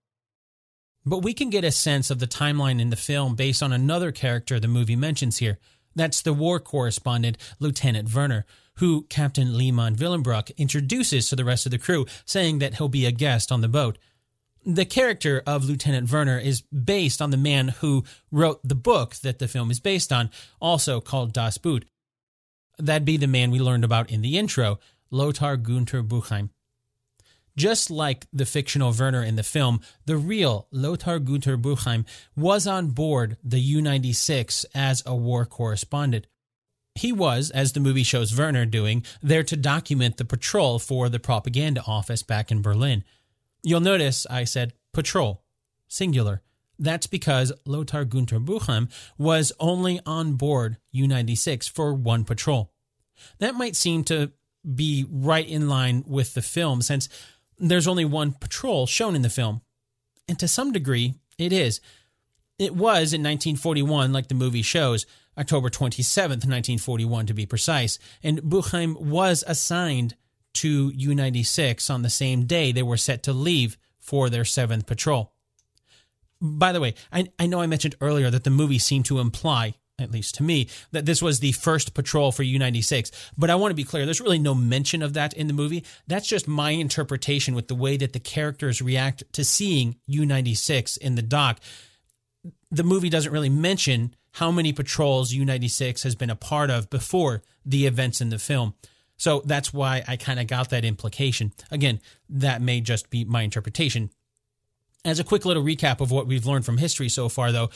But 1.06 1.20
we 1.20 1.34
can 1.34 1.50
get 1.50 1.64
a 1.64 1.72
sense 1.72 2.12
of 2.12 2.20
the 2.20 2.28
timeline 2.28 2.80
in 2.80 2.90
the 2.90 2.96
film 2.96 3.36
based 3.36 3.64
on 3.64 3.74
another 3.74 4.12
character 4.12 4.60
the 4.60 4.68
movie 4.68 4.96
mentions 4.96 5.38
here. 5.38 5.58
That's 5.96 6.22
the 6.22 6.34
war 6.34 6.60
correspondent, 6.60 7.38
Lieutenant 7.60 8.14
Werner, 8.14 8.46
who 8.76 9.04
Captain 9.10 9.58
Lehmann 9.58 9.96
Willenbrock 9.96 10.56
introduces 10.58 11.30
to 11.30 11.36
the 11.36 11.46
rest 11.46 11.66
of 11.66 11.72
the 11.72 11.78
crew, 11.78 12.06
saying 12.26 12.60
that 12.60 12.76
he'll 12.76 12.88
be 12.88 13.06
a 13.06 13.12
guest 13.12 13.52
on 13.52 13.62
the 13.62 13.68
boat. 13.68 13.98
The 14.64 14.86
character 14.86 15.42
of 15.48 15.66
Lieutenant 15.66 16.12
Werner 16.12 16.38
is 16.38 16.62
based 16.62 17.22
on 17.22 17.32
the 17.32 17.38
man 17.38 17.70
who 17.70 18.04
wrote 18.32 18.62
the 18.64 18.76
book 18.76 19.16
that 19.16 19.40
the 19.40 19.48
film 19.48 19.72
is 19.72 19.80
based 19.80 20.14
on, 20.14 20.30
also 20.62 21.02
called 21.02 21.34
Das 21.34 21.58
Boot. 21.58 21.86
That'd 22.78 23.06
be 23.06 23.18
the 23.18 23.28
man 23.28 23.52
we 23.52 23.60
learned 23.60 23.84
about 23.84 24.12
in 24.12 24.22
the 24.22 24.38
intro, 24.38 24.80
Lothar 25.10 25.58
Gunther 25.58 26.04
Buchheim. 26.04 26.50
Just 27.58 27.92
like 27.92 28.28
the 28.32 28.46
fictional 28.46 28.94
Werner 28.94 29.24
in 29.24 29.36
the 29.36 29.44
film, 29.44 29.82
the 30.06 30.18
real 30.18 30.68
Lothar 30.72 31.20
Gunther 31.20 31.58
Buchheim 31.58 32.06
was 32.36 32.66
on 32.66 32.90
board 32.90 33.38
the 33.44 33.60
U 33.60 33.82
96 33.82 34.66
as 34.74 35.04
a 35.06 35.16
war 35.16 35.46
correspondent. 35.46 36.28
He 36.96 37.12
was, 37.12 37.52
as 37.52 37.74
the 37.74 37.80
movie 37.80 38.04
shows 38.04 38.38
Werner 38.38 38.66
doing, 38.66 39.06
there 39.22 39.44
to 39.44 39.56
document 39.56 40.18
the 40.18 40.26
patrol 40.26 40.80
for 40.80 41.10
the 41.10 41.20
propaganda 41.20 41.82
office 41.88 42.24
back 42.24 42.52
in 42.52 42.62
Berlin. 42.62 43.04
You'll 43.64 43.80
notice 43.80 44.26
I 44.30 44.44
said 44.44 44.74
patrol, 44.94 45.44
singular. 45.88 46.42
That's 46.80 47.08
because 47.08 47.54
Lothar 47.66 48.06
Gunther 48.06 48.40
Buchheim 48.40 48.92
was 49.18 49.52
only 49.60 50.00
on 50.06 50.34
board 50.34 50.78
U 50.92 51.08
96 51.08 51.68
for 51.68 51.94
one 51.94 52.24
patrol. 52.24 52.72
That 53.40 53.56
might 53.56 53.76
seem 53.76 54.04
to 54.06 54.32
be 54.76 55.06
right 55.10 55.48
in 55.48 55.70
line 55.70 56.04
with 56.08 56.34
the 56.34 56.42
film, 56.42 56.82
since 56.82 57.08
there's 57.70 57.88
only 57.88 58.06
one 58.06 58.32
patrol 58.34 58.88
shown 58.88 59.16
in 59.16 59.22
the 59.22 59.30
film. 59.30 59.62
And 60.28 60.40
to 60.40 60.48
some 60.48 60.72
degree, 60.72 61.16
it 61.38 61.54
is. 61.54 61.80
It 62.58 62.74
was 62.74 63.14
in 63.14 63.22
1941, 63.22 64.12
like 64.12 64.28
the 64.28 64.36
movie 64.36 64.62
shows, 64.62 65.06
October 65.38 65.70
27th, 65.70 66.46
1941 66.46 67.26
to 67.28 67.34
be 67.34 67.46
precise, 67.46 67.98
and 68.22 68.42
Buchheim 68.42 69.00
was 69.00 69.44
assigned 69.48 70.16
to 70.54 70.92
U 70.96 71.16
96 71.16 71.90
on 71.90 72.02
the 72.02 72.10
same 72.10 72.46
day 72.46 72.72
they 72.72 72.84
were 72.84 72.98
set 72.98 73.24
to 73.24 73.34
leave 73.34 73.78
for 74.00 74.30
their 74.30 74.44
seventh 74.44 74.86
patrol. 74.86 75.34
By 76.42 76.72
the 76.72 76.82
way, 76.82 76.96
I, 77.12 77.32
I 77.40 77.46
know 77.46 77.62
I 77.62 77.68
mentioned 77.68 77.96
earlier 78.02 78.30
that 78.30 78.44
the 78.44 78.50
movie 78.50 78.80
seemed 78.80 79.06
to 79.06 79.20
imply, 79.20 79.76
at 80.02 80.12
least 80.12 80.36
to 80.36 80.44
me, 80.44 80.68
that 80.92 81.06
this 81.06 81.22
was 81.22 81.40
the 81.40 81.52
first 81.54 81.94
patrol 81.94 82.32
for 82.32 82.44
U 82.44 82.60
96. 82.60 83.12
But 83.38 83.50
I 83.50 83.56
want 83.56 83.72
to 83.72 83.76
be 83.76 83.84
clear, 83.84 84.06
there's 84.06 84.22
really 84.22 84.40
no 84.40 84.56
mention 84.56 85.02
of 85.02 85.14
that 85.14 85.34
in 85.34 85.48
the 85.48 85.54
movie. 85.54 85.86
That's 86.08 86.28
just 86.28 86.48
my 86.48 86.72
interpretation 86.72 87.56
with 87.56 87.68
the 87.68 87.76
way 87.76 87.98
that 87.98 88.14
the 88.14 88.20
characters 88.20 88.82
react 88.82 89.24
to 89.34 89.44
seeing 89.44 89.98
U 90.08 90.26
96 90.26 90.98
in 90.98 91.16
the 91.16 91.22
dock. 91.22 91.60
The 92.70 92.84
movie 92.84 93.10
doesn't 93.10 93.32
really 93.32 93.50
mention 93.50 94.16
how 94.34 94.52
many 94.52 94.74
patrols 94.74 95.34
U 95.34 95.46
96 95.46 96.04
has 96.04 96.16
been 96.16 96.30
a 96.30 96.36
part 96.36 96.70
of 96.70 96.90
before 96.90 97.44
the 97.66 97.86
events 97.86 98.22
in 98.22 98.30
the 98.30 98.40
film. 98.40 98.74
So 99.18 99.44
that's 99.46 99.72
why 99.72 100.04
I 100.08 100.16
kind 100.16 100.40
of 100.40 100.48
got 100.48 100.72
that 100.72 100.84
implication. 100.84 101.54
Again, 101.70 102.00
that 102.30 102.62
may 102.62 102.82
just 102.82 103.10
be 103.10 103.24
my 103.24 103.44
interpretation. 103.44 104.10
As 105.04 105.20
a 105.20 105.24
quick 105.24 105.46
little 105.46 105.64
recap 105.64 106.00
of 106.00 106.12
what 106.12 106.28
we've 106.28 106.46
learned 106.46 106.66
from 106.66 106.78
history 106.78 107.10
so 107.10 107.30
far, 107.30 107.52
though, 107.52 107.70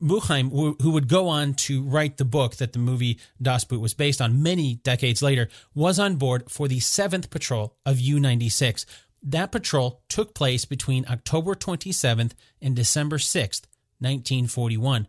Buchheim, 0.00 0.50
who 0.82 0.90
would 0.90 1.08
go 1.08 1.28
on 1.28 1.54
to 1.54 1.82
write 1.82 2.16
the 2.16 2.24
book 2.24 2.56
that 2.56 2.72
the 2.72 2.78
movie 2.78 3.18
Das 3.40 3.64
Boot 3.64 3.80
was 3.80 3.94
based 3.94 4.20
on 4.20 4.42
many 4.42 4.76
decades 4.76 5.22
later, 5.22 5.48
was 5.74 5.98
on 5.98 6.16
board 6.16 6.50
for 6.50 6.68
the 6.68 6.78
7th 6.78 7.30
patrol 7.30 7.76
of 7.84 8.00
U 8.00 8.20
96. 8.20 8.86
That 9.22 9.52
patrol 9.52 10.02
took 10.08 10.34
place 10.34 10.64
between 10.64 11.06
October 11.08 11.54
27th 11.54 12.32
and 12.60 12.76
December 12.76 13.18
6th, 13.18 13.62
1941. 13.98 15.08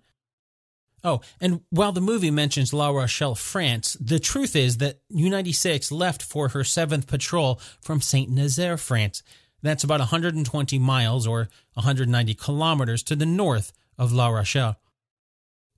Oh, 1.03 1.21
and 1.39 1.61
while 1.69 1.91
the 1.91 2.01
movie 2.01 2.31
mentions 2.31 2.73
La 2.73 2.89
Rochelle, 2.89 3.35
France, 3.35 3.95
the 4.01 4.19
truth 4.19 4.55
is 4.55 4.77
that 4.77 4.99
U 5.09 5.29
96 5.29 5.91
left 5.91 6.23
for 6.23 6.49
her 6.49 6.61
7th 6.61 7.07
patrol 7.07 7.61
from 7.79 8.01
Saint 8.01 8.31
Nazaire, 8.31 8.77
France. 8.77 9.21
That's 9.61 9.83
about 9.83 9.99
120 9.99 10.79
miles 10.79 11.27
or 11.27 11.49
190 11.73 12.33
kilometers 12.35 13.03
to 13.03 13.15
the 13.15 13.25
north 13.25 13.71
of 13.97 14.11
La 14.11 14.29
Rochelle. 14.29 14.77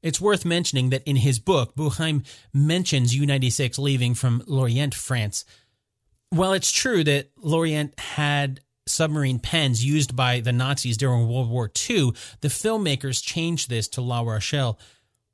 It's 0.01 0.21
worth 0.21 0.45
mentioning 0.45 0.89
that 0.91 1.03
in 1.03 1.17
his 1.17 1.39
book, 1.39 1.75
Buchheim 1.75 2.25
mentions 2.53 3.15
U 3.15 3.25
96 3.25 3.77
leaving 3.79 4.13
from 4.13 4.43
Lorient, 4.47 4.95
France. 4.95 5.43
While 6.29 6.53
it's 6.53 6.71
true 6.71 7.03
that 7.03 7.31
Lorient 7.37 7.99
had 7.99 8.61
submarine 8.87 9.39
pens 9.39 9.83
used 9.85 10.15
by 10.15 10.39
the 10.39 10.53
Nazis 10.53 10.97
during 10.97 11.27
World 11.27 11.49
War 11.49 11.69
II, 11.89 12.13
the 12.41 12.47
filmmakers 12.47 13.23
changed 13.23 13.69
this 13.69 13.87
to 13.89 14.01
La 14.01 14.21
Rochelle 14.21 14.79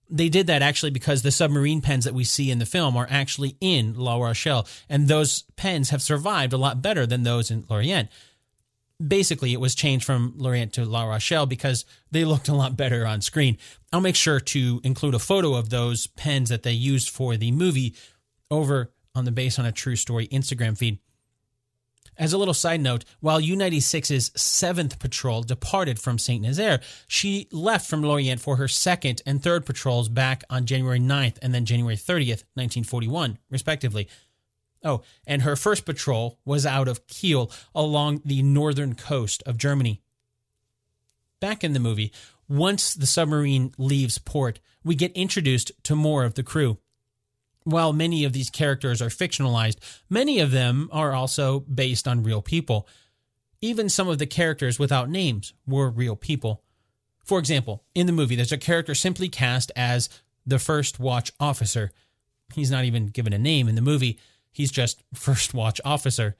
they 0.10 0.30
did 0.30 0.48
that 0.48 0.62
actually 0.62 0.92
because 0.92 1.22
the 1.22 1.32
submarine 1.32 1.82
pens 1.82 2.06
that 2.06 2.14
we 2.14 2.24
see 2.24 2.52
in 2.52 2.60
the 2.60 2.66
film 2.66 2.96
are 2.96 3.08
actually 3.10 3.58
in 3.60 3.96
La 3.96 4.18
Rochelle, 4.18 4.68
and 4.90 5.08
those 5.08 5.44
pens 5.56 5.90
have 5.90 6.02
survived 6.02 6.54
a 6.54 6.58
lot 6.58 6.82
better 6.82 7.06
than 7.06 7.24
those 7.24 7.50
in 7.50 7.66
Lorient. 7.70 8.10
Basically, 9.06 9.52
it 9.52 9.60
was 9.60 9.76
changed 9.76 10.06
from 10.06 10.34
Lorient 10.38 10.72
to 10.74 10.86
La 10.86 11.04
Rochelle 11.04 11.46
because 11.46 11.84
they 12.12 12.24
looked 12.24 12.48
a 12.48 12.56
lot 12.56 12.78
better 12.78 13.06
on 13.06 13.22
screen. 13.22 13.58
I'll 13.92 14.00
make 14.00 14.16
sure 14.16 14.40
to 14.40 14.80
include 14.84 15.16
a 15.16 15.20
photo 15.20 15.56
of 15.56 15.70
those 15.70 16.08
pens 16.08 16.50
that 16.50 16.64
they 16.64 16.72
used 16.72 17.10
for 17.10 17.36
the 17.36 17.52
movie 17.52 17.94
over 18.50 18.94
on 19.14 19.26
the 19.26 19.32
Base 19.32 19.60
on 19.60 19.66
a 19.66 19.72
True 19.72 19.96
Story 19.96 20.28
Instagram 20.28 20.78
feed. 20.78 21.00
As 22.18 22.32
a 22.32 22.38
little 22.38 22.54
side 22.54 22.80
note, 22.80 23.04
while 23.20 23.42
U 23.42 23.58
96's 23.58 24.30
7th 24.32 25.00
patrol 25.00 25.44
departed 25.44 26.00
from 26.00 26.18
St. 26.18 26.42
Nazaire, 26.42 26.80
she 27.08 27.48
left 27.52 27.90
from 27.90 28.02
Lorient 28.02 28.40
for 28.40 28.56
her 28.56 28.70
second 28.70 29.22
and 29.26 29.44
third 29.44 29.66
patrols 29.66 30.08
back 30.08 30.44
on 30.50 30.66
January 30.66 31.00
9th 31.00 31.38
and 31.42 31.54
then 31.54 31.66
January 31.66 31.98
30th, 31.98 32.44
1941, 32.54 33.38
respectively. 33.50 34.08
Oh, 34.86 35.02
and 35.26 35.42
her 35.42 35.56
first 35.56 35.84
patrol 35.84 36.40
was 36.46 36.66
out 36.66 36.88
of 36.88 37.08
Kiel 37.08 37.52
along 37.74 38.22
the 38.24 38.44
northern 38.44 38.94
coast 38.94 39.42
of 39.48 39.58
Germany. 39.58 40.02
Back 41.40 41.64
in 41.64 41.74
the 41.74 41.80
movie, 41.80 42.14
once 42.48 42.94
the 42.94 43.08
submarine 43.08 43.74
leaves 43.80 44.20
port, 44.20 44.60
we 44.84 44.94
get 44.94 45.12
introduced 45.14 45.72
to 45.84 45.96
more 45.96 46.24
of 46.24 46.36
the 46.36 46.44
crew. 46.44 46.78
While 47.64 47.94
many 47.94 48.24
of 48.24 48.34
these 48.34 48.52
characters 48.52 49.02
are 49.02 49.10
fictionalized, 49.10 49.78
many 50.08 50.40
of 50.40 50.52
them 50.52 50.88
are 50.92 51.14
also 51.14 51.62
based 51.62 52.08
on 52.08 52.22
real 52.22 52.44
people. 52.44 52.88
Even 53.62 53.90
some 53.90 54.08
of 54.08 54.20
the 54.20 54.28
characters 54.28 54.78
without 54.78 55.10
names 55.10 55.54
were 55.66 55.90
real 55.90 56.16
people. 56.16 56.62
For 57.24 57.40
example, 57.40 57.84
in 57.96 58.06
the 58.06 58.14
movie, 58.14 58.36
there's 58.36 58.52
a 58.52 58.58
character 58.58 58.94
simply 58.94 59.30
cast 59.30 59.72
as 59.76 60.10
the 60.46 60.60
First 60.60 61.00
Watch 61.00 61.32
Officer. 61.40 61.90
He's 62.54 62.70
not 62.70 62.86
even 62.86 63.08
given 63.08 63.34
a 63.34 63.40
name 63.40 63.68
in 63.68 63.74
the 63.74 63.82
movie, 63.82 64.20
he's 64.56 64.72
just 64.72 65.04
First 65.14 65.54
Watch 65.54 65.82
Officer. 65.84 66.36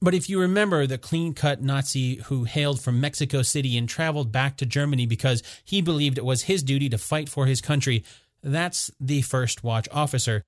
But 0.00 0.14
if 0.14 0.28
you 0.30 0.40
remember 0.40 0.86
the 0.86 0.98
clean 0.98 1.34
cut 1.34 1.60
Nazi 1.60 2.16
who 2.26 2.44
hailed 2.44 2.80
from 2.80 3.00
Mexico 3.00 3.42
City 3.42 3.76
and 3.76 3.88
traveled 3.88 4.30
back 4.30 4.56
to 4.58 4.66
Germany 4.66 5.06
because 5.06 5.42
he 5.64 5.80
believed 5.80 6.18
it 6.18 6.24
was 6.24 6.42
his 6.42 6.62
duty 6.62 6.88
to 6.90 6.98
fight 6.98 7.28
for 7.28 7.46
his 7.46 7.60
country, 7.60 8.04
that's 8.42 8.92
the 9.00 9.22
First 9.22 9.64
Watch 9.64 9.88
officer. 9.90 10.44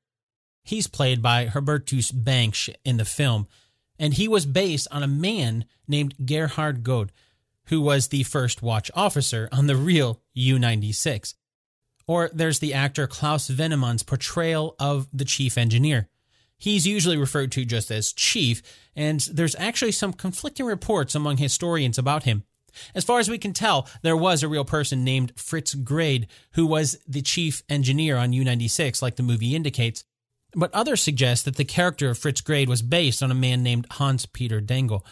He's 0.63 0.87
played 0.87 1.21
by 1.21 1.47
Hubertus 1.47 2.13
Bengsch 2.13 2.73
in 2.85 2.97
the 2.97 3.05
film, 3.05 3.49
and 3.99 4.15
he 4.15 4.29
was 4.29 4.47
based 4.47 4.87
on 4.93 5.03
a 5.03 5.09
man 5.09 5.65
named 5.89 6.27
Gerhard 6.27 6.85
Gode, 6.85 7.11
who 7.67 7.81
was 7.81 8.09
the 8.09 8.23
First 8.23 8.63
Watch 8.63 8.91
officer 8.95 9.49
on 9.51 9.67
the 9.67 9.77
real 9.77 10.21
U 10.35 10.59
96. 10.59 11.35
Or 12.07 12.31
there's 12.33 12.59
the 12.59 12.75
actor 12.75 13.07
Klaus 13.07 13.49
Wennemann's 13.49 14.03
portrayal 14.03 14.77
of 14.79 15.09
the 15.13 15.25
chief 15.25 15.57
engineer. 15.57 16.09
He's 16.61 16.87
usually 16.87 17.17
referred 17.17 17.51
to 17.53 17.65
just 17.65 17.91
as 17.91 18.13
chief, 18.13 18.63
and 18.95 19.19
there's 19.33 19.57
actually 19.59 19.93
some 19.93 20.13
conflicting 20.13 20.67
reports 20.67 21.15
among 21.15 21.39
historians 21.39 21.97
about 21.97 22.25
him. 22.25 22.45
As 22.95 23.03
far 23.03 23.19
as 23.19 23.31
we 23.31 23.39
can 23.39 23.55
tell, 23.55 23.89
there 24.03 24.17
was 24.17 24.43
a 24.43 24.49
real 24.49 24.65
person 24.65 25.03
named 25.03 25.33
Fritz 25.37 25.75
Grade 25.75 26.27
who 26.53 26.67
was 26.67 26.99
the 27.09 27.23
chief 27.23 27.63
engineer 27.69 28.17
on 28.17 28.35
U 28.35 28.45
96, 28.45 29.01
like 29.01 29.17
the 29.17 29.23
movie 29.23 29.57
indicates. 29.57 30.05
But 30.55 30.73
others 30.75 31.01
suggest 31.01 31.47
that 31.47 31.57
the 31.57 31.65
character 31.65 32.11
of 32.11 32.19
Fritz 32.19 32.43
Grade 32.43 32.69
was 32.69 32.83
based 32.83 33.23
on 33.23 33.31
a 33.31 33.35
man 33.35 33.63
named 33.63 33.87
Hans 33.93 34.27
Peter 34.27 34.61
Dengel. 34.61 35.03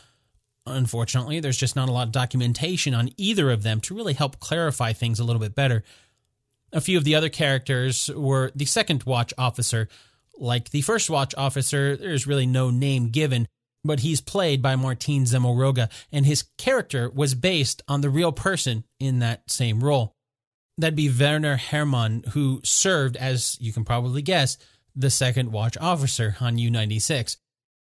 Unfortunately, 0.66 1.40
there's 1.40 1.56
just 1.56 1.76
not 1.76 1.88
a 1.88 1.92
lot 1.92 2.08
of 2.08 2.12
documentation 2.12 2.92
on 2.92 3.08
either 3.16 3.50
of 3.50 3.62
them 3.62 3.80
to 3.80 3.94
really 3.94 4.12
help 4.12 4.38
clarify 4.38 4.92
things 4.92 5.18
a 5.18 5.24
little 5.24 5.40
bit 5.40 5.54
better. 5.54 5.82
A 6.74 6.80
few 6.82 6.98
of 6.98 7.04
the 7.04 7.14
other 7.14 7.30
characters 7.30 8.10
were 8.14 8.52
the 8.54 8.66
second 8.66 9.04
watch 9.04 9.32
officer. 9.38 9.88
Like 10.38 10.70
the 10.70 10.82
first 10.82 11.10
watch 11.10 11.34
officer, 11.36 11.96
there's 11.96 12.26
really 12.26 12.46
no 12.46 12.70
name 12.70 13.10
given, 13.10 13.46
but 13.84 14.00
he's 14.00 14.20
played 14.20 14.62
by 14.62 14.76
Martin 14.76 15.24
Semmelrogge, 15.24 15.90
and 16.12 16.24
his 16.24 16.44
character 16.56 17.10
was 17.10 17.34
based 17.34 17.82
on 17.88 18.00
the 18.00 18.10
real 18.10 18.32
person 18.32 18.84
in 19.00 19.18
that 19.18 19.50
same 19.50 19.82
role. 19.82 20.14
That'd 20.76 20.94
be 20.94 21.10
Werner 21.10 21.56
Hermann, 21.56 22.22
who 22.32 22.60
served, 22.62 23.16
as 23.16 23.56
you 23.60 23.72
can 23.72 23.84
probably 23.84 24.22
guess, 24.22 24.58
the 24.94 25.10
second 25.10 25.50
watch 25.52 25.76
officer 25.78 26.36
on 26.40 26.58
U 26.58 26.70
96. 26.70 27.36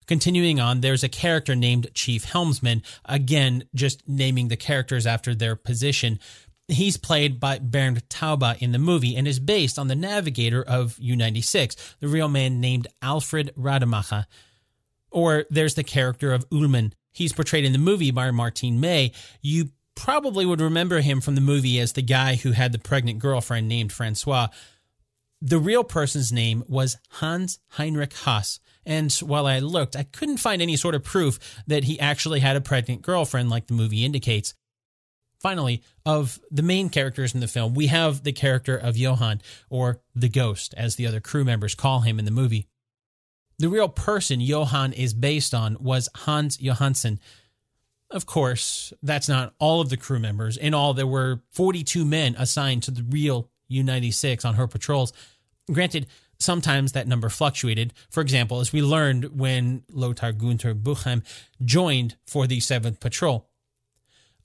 Continuing 0.06 0.58
on, 0.58 0.80
there's 0.80 1.04
a 1.04 1.08
character 1.08 1.54
named 1.54 1.88
Chief 1.94 2.24
Helmsman, 2.24 2.82
again, 3.04 3.64
just 3.76 4.02
naming 4.08 4.48
the 4.48 4.56
characters 4.56 5.06
after 5.06 5.36
their 5.36 5.54
position. 5.54 6.18
He's 6.70 6.96
played 6.96 7.40
by 7.40 7.58
Bernd 7.58 8.08
Tauber 8.08 8.56
in 8.60 8.72
the 8.72 8.78
movie 8.78 9.16
and 9.16 9.26
is 9.26 9.40
based 9.40 9.78
on 9.78 9.88
the 9.88 9.96
navigator 9.96 10.62
of 10.62 10.96
U 10.98 11.16
96, 11.16 11.96
the 11.98 12.08
real 12.08 12.28
man 12.28 12.60
named 12.60 12.86
Alfred 13.02 13.52
Rademacher. 13.56 14.26
Or 15.10 15.46
there's 15.50 15.74
the 15.74 15.82
character 15.82 16.32
of 16.32 16.46
Ullman. 16.52 16.94
He's 17.12 17.32
portrayed 17.32 17.64
in 17.64 17.72
the 17.72 17.78
movie 17.78 18.12
by 18.12 18.30
Martin 18.30 18.78
May. 18.78 19.12
You 19.42 19.70
probably 19.96 20.46
would 20.46 20.60
remember 20.60 21.00
him 21.00 21.20
from 21.20 21.34
the 21.34 21.40
movie 21.40 21.80
as 21.80 21.92
the 21.92 22.02
guy 22.02 22.36
who 22.36 22.52
had 22.52 22.72
the 22.72 22.78
pregnant 22.78 23.18
girlfriend 23.18 23.68
named 23.68 23.92
Francois. 23.92 24.48
The 25.42 25.58
real 25.58 25.84
person's 25.84 26.32
name 26.32 26.62
was 26.68 26.96
Hans 27.10 27.58
Heinrich 27.70 28.12
Haas. 28.12 28.60
And 28.86 29.12
while 29.14 29.46
I 29.46 29.58
looked, 29.58 29.96
I 29.96 30.04
couldn't 30.04 30.38
find 30.38 30.62
any 30.62 30.76
sort 30.76 30.94
of 30.94 31.02
proof 31.02 31.62
that 31.66 31.84
he 31.84 31.98
actually 31.98 32.40
had 32.40 32.56
a 32.56 32.60
pregnant 32.60 33.02
girlfriend 33.02 33.50
like 33.50 33.66
the 33.66 33.74
movie 33.74 34.04
indicates. 34.04 34.54
Finally, 35.40 35.82
of 36.04 36.38
the 36.50 36.62
main 36.62 36.90
characters 36.90 37.34
in 37.34 37.40
the 37.40 37.48
film, 37.48 37.74
we 37.74 37.86
have 37.86 38.24
the 38.24 38.32
character 38.32 38.76
of 38.76 38.96
Johann, 38.96 39.40
or 39.70 40.00
the 40.14 40.28
ghost, 40.28 40.74
as 40.76 40.96
the 40.96 41.06
other 41.06 41.20
crew 41.20 41.44
members 41.44 41.74
call 41.74 42.00
him 42.00 42.18
in 42.18 42.26
the 42.26 42.30
movie. 42.30 42.68
The 43.58 43.68
real 43.68 43.88
person 43.88 44.40
Johann 44.40 44.92
is 44.92 45.14
based 45.14 45.54
on 45.54 45.76
was 45.80 46.08
Hans 46.14 46.58
Johansen. 46.58 47.18
Of 48.10 48.26
course, 48.26 48.92
that's 49.02 49.28
not 49.28 49.54
all 49.58 49.80
of 49.80 49.88
the 49.88 49.96
crew 49.96 50.18
members. 50.18 50.56
In 50.56 50.74
all, 50.74 50.94
there 50.94 51.06
were 51.06 51.42
42 51.52 52.04
men 52.04 52.34
assigned 52.38 52.82
to 52.84 52.90
the 52.90 53.02
real 53.02 53.50
U 53.68 53.82
96 53.82 54.44
on 54.44 54.54
her 54.54 54.66
patrols. 54.66 55.12
Granted, 55.70 56.06
sometimes 56.38 56.92
that 56.92 57.06
number 57.06 57.28
fluctuated. 57.28 57.92
For 58.10 58.20
example, 58.20 58.60
as 58.60 58.72
we 58.72 58.82
learned 58.82 59.38
when 59.38 59.84
Lothar 59.92 60.32
Gunther 60.32 60.74
Buchheim 60.74 61.22
joined 61.64 62.16
for 62.26 62.46
the 62.46 62.58
7th 62.58 62.98
Patrol. 62.98 63.49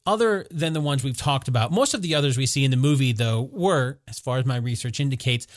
Other 0.06 0.46
than 0.52 0.74
the 0.74 0.82
ones 0.82 1.04
we've 1.04 1.18
talked 1.18 1.48
about, 1.48 1.72
most 1.72 1.94
of 1.94 2.02
the 2.02 2.14
others 2.14 2.38
we 2.38 2.46
see 2.46 2.64
in 2.64 2.72
the 2.72 2.78
movie, 2.78 3.12
though, 3.12 3.50
were, 3.52 4.00
as 4.08 4.20
far 4.20 4.38
as 4.38 4.46
my 4.46 4.58
research 4.58 5.00
indicates, 5.00 5.48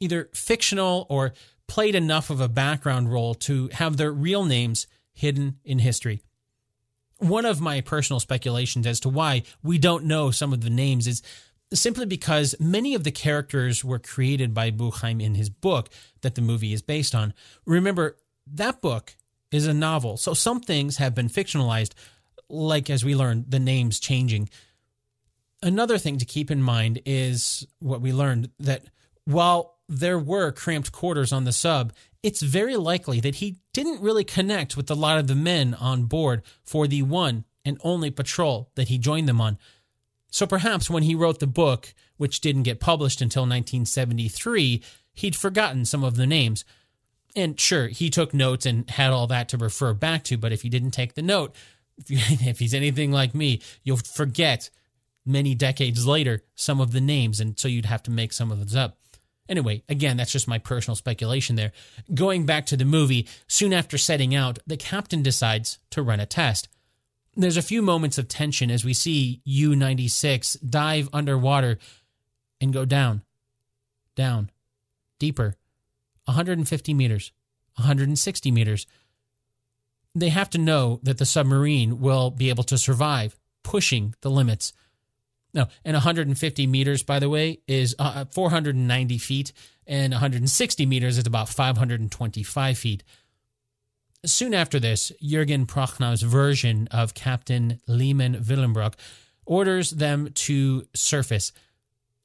either 0.00 0.30
fictional 0.32 1.06
or 1.10 1.34
played 1.66 1.94
enough 1.94 2.30
of 2.30 2.40
a 2.40 2.48
background 2.48 3.12
role 3.12 3.34
to 3.34 3.68
have 3.72 3.96
their 3.96 4.10
real 4.10 4.44
names 4.44 4.86
hidden 5.12 5.58
in 5.64 5.80
history. 5.80 6.22
One 7.18 7.44
of 7.44 7.60
my 7.60 7.80
personal 7.80 8.20
speculations 8.20 8.86
as 8.86 9.00
to 9.00 9.08
why 9.08 9.42
we 9.62 9.76
don't 9.76 10.04
know 10.04 10.30
some 10.30 10.52
of 10.52 10.62
the 10.62 10.70
names 10.70 11.06
is 11.06 11.22
simply 11.74 12.06
because 12.06 12.54
many 12.58 12.94
of 12.94 13.04
the 13.04 13.10
characters 13.10 13.84
were 13.84 13.98
created 13.98 14.54
by 14.54 14.70
Buchheim 14.70 15.22
in 15.22 15.34
his 15.34 15.50
book 15.50 15.90
that 16.22 16.34
the 16.34 16.40
movie 16.40 16.72
is 16.72 16.80
based 16.80 17.14
on. 17.14 17.34
Remember, 17.66 18.16
that 18.46 18.80
book 18.80 19.16
is 19.50 19.66
a 19.66 19.74
novel, 19.74 20.16
so 20.16 20.32
some 20.32 20.60
things 20.60 20.96
have 20.96 21.14
been 21.14 21.28
fictionalized, 21.28 21.92
like 22.48 22.90
as 22.90 23.04
we 23.04 23.14
learned, 23.14 23.50
the 23.50 23.58
names 23.58 24.00
changing. 24.00 24.48
Another 25.62 25.98
thing 25.98 26.18
to 26.18 26.24
keep 26.24 26.50
in 26.50 26.62
mind 26.62 27.00
is 27.04 27.66
what 27.80 28.00
we 28.00 28.12
learned 28.12 28.50
that 28.60 28.84
while 29.24 29.78
there 29.88 30.18
were 30.18 30.52
cramped 30.52 30.92
quarters 30.92 31.32
on 31.32 31.44
the 31.44 31.52
sub, 31.52 31.92
it's 32.22 32.42
very 32.42 32.76
likely 32.76 33.20
that 33.20 33.36
he 33.36 33.56
didn't 33.72 34.00
really 34.00 34.24
connect 34.24 34.76
with 34.76 34.90
a 34.90 34.94
lot 34.94 35.18
of 35.18 35.26
the 35.26 35.34
men 35.34 35.74
on 35.74 36.04
board 36.04 36.42
for 36.64 36.86
the 36.86 37.02
one 37.02 37.44
and 37.64 37.78
only 37.82 38.10
patrol 38.10 38.70
that 38.74 38.88
he 38.88 38.98
joined 38.98 39.28
them 39.28 39.40
on. 39.40 39.58
So 40.30 40.46
perhaps 40.46 40.90
when 40.90 41.04
he 41.04 41.14
wrote 41.14 41.38
the 41.38 41.46
book, 41.46 41.94
which 42.16 42.40
didn't 42.40 42.64
get 42.64 42.80
published 42.80 43.20
until 43.20 43.42
1973, 43.42 44.82
he'd 45.14 45.36
forgotten 45.36 45.84
some 45.84 46.04
of 46.04 46.16
the 46.16 46.26
names. 46.26 46.64
And 47.36 47.58
sure, 47.58 47.88
he 47.88 48.10
took 48.10 48.34
notes 48.34 48.66
and 48.66 48.88
had 48.90 49.12
all 49.12 49.26
that 49.28 49.48
to 49.50 49.56
refer 49.56 49.94
back 49.94 50.24
to, 50.24 50.36
but 50.36 50.52
if 50.52 50.62
he 50.62 50.68
didn't 50.68 50.90
take 50.90 51.14
the 51.14 51.22
note, 51.22 51.54
if, 52.08 52.58
he's 52.58 52.74
anything 52.74 53.12
like 53.12 53.34
me, 53.34 53.60
you'll 53.82 53.96
forget 53.96 54.70
many 55.24 55.54
decades 55.54 56.06
later 56.06 56.42
some 56.54 56.80
of 56.80 56.92
the 56.92 57.00
names, 57.00 57.40
and 57.40 57.58
so 57.58 57.68
you'd 57.68 57.84
have 57.86 58.02
to 58.04 58.10
make 58.10 58.32
some 58.32 58.50
of 58.50 58.58
those 58.58 58.76
up. 58.76 58.96
Anyway, 59.48 59.82
again, 59.88 60.16
that's 60.16 60.32
just 60.32 60.46
my 60.48 60.58
personal 60.58 60.94
speculation 60.94 61.56
there. 61.56 61.72
Going 62.12 62.44
back 62.44 62.66
to 62.66 62.76
the 62.76 62.84
movie, 62.84 63.26
soon 63.46 63.72
after 63.72 63.96
setting 63.96 64.34
out, 64.34 64.58
the 64.66 64.76
captain 64.76 65.22
decides 65.22 65.78
to 65.90 66.02
run 66.02 66.20
a 66.20 66.26
test. 66.26 66.68
There's 67.34 67.56
a 67.56 67.62
few 67.62 67.80
moments 67.80 68.18
of 68.18 68.28
tension 68.28 68.70
as 68.70 68.84
we 68.84 68.92
see 68.92 69.40
U 69.44 69.74
96 69.74 70.54
dive 70.54 71.08
underwater 71.12 71.78
and 72.60 72.72
go 72.72 72.84
down, 72.84 73.22
down, 74.16 74.50
deeper, 75.18 75.56
150 76.24 76.92
meters, 76.92 77.32
160 77.76 78.50
meters. 78.50 78.86
They 80.18 80.30
have 80.30 80.50
to 80.50 80.58
know 80.58 81.00
that 81.02 81.18
the 81.18 81.26
submarine 81.26 82.00
will 82.00 82.30
be 82.30 82.48
able 82.48 82.64
to 82.64 82.78
survive 82.78 83.38
pushing 83.62 84.14
the 84.22 84.30
limits. 84.30 84.72
No, 85.54 85.66
and 85.84 85.94
150 85.94 86.66
meters, 86.66 87.02
by 87.02 87.18
the 87.18 87.28
way, 87.28 87.60
is 87.66 87.94
uh, 87.98 88.24
490 88.32 89.18
feet, 89.18 89.52
and 89.86 90.12
160 90.12 90.86
meters 90.86 91.18
is 91.18 91.26
about 91.26 91.48
525 91.48 92.78
feet. 92.78 93.04
Soon 94.26 94.52
after 94.52 94.80
this, 94.80 95.12
Jürgen 95.22 95.66
Prochnow's 95.66 96.22
version 96.22 96.88
of 96.90 97.14
Captain 97.14 97.80
Lehmann 97.86 98.36
Willenbrock 98.36 98.94
orders 99.46 99.90
them 99.90 100.30
to 100.34 100.86
surface. 100.94 101.52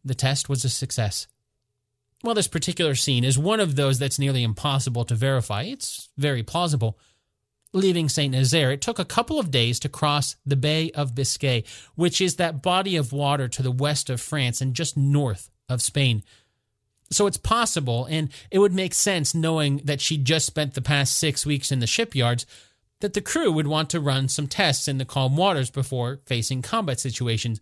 The 0.03 0.15
test 0.15 0.49
was 0.49 0.65
a 0.65 0.69
success. 0.69 1.27
While 2.21 2.35
this 2.35 2.47
particular 2.47 2.95
scene 2.95 3.23
is 3.23 3.37
one 3.37 3.59
of 3.59 3.75
those 3.75 3.99
that's 3.99 4.17
nearly 4.17 4.43
impossible 4.43 5.05
to 5.05 5.15
verify, 5.15 5.63
it's 5.63 6.09
very 6.17 6.41
plausible. 6.41 6.97
Leaving 7.73 8.07
St. 8.07 8.31
Nazaire, 8.31 8.71
it 8.71 8.81
took 8.81 8.99
a 8.99 9.05
couple 9.05 9.39
of 9.39 9.49
days 9.49 9.79
to 9.79 9.89
cross 9.89 10.35
the 10.45 10.55
Bay 10.55 10.91
of 10.91 11.15
Biscay, 11.15 11.63
which 11.95 12.21
is 12.21 12.35
that 12.35 12.61
body 12.61 12.95
of 12.95 13.11
water 13.11 13.47
to 13.47 13.63
the 13.63 13.71
west 13.71 14.11
of 14.11 14.21
France 14.21 14.61
and 14.61 14.75
just 14.75 14.95
north 14.95 15.49
of 15.67 15.81
Spain. 15.81 16.23
So 17.11 17.25
it's 17.25 17.37
possible, 17.37 18.05
and 18.05 18.29
it 18.51 18.59
would 18.59 18.73
make 18.73 18.93
sense 18.93 19.33
knowing 19.33 19.77
that 19.85 20.01
she'd 20.01 20.25
just 20.25 20.45
spent 20.45 20.75
the 20.75 20.81
past 20.81 21.17
six 21.17 21.45
weeks 21.45 21.71
in 21.71 21.79
the 21.79 21.87
shipyards, 21.87 22.45
that 23.01 23.13
the 23.13 23.21
crew 23.21 23.51
would 23.51 23.67
want 23.67 23.89
to 23.89 23.99
run 23.99 24.27
some 24.27 24.47
tests 24.47 24.87
in 24.87 24.97
the 24.99 25.05
calm 25.05 25.35
waters 25.35 25.69
before 25.69 26.21
facing 26.25 26.61
combat 26.61 26.99
situations. 26.99 27.59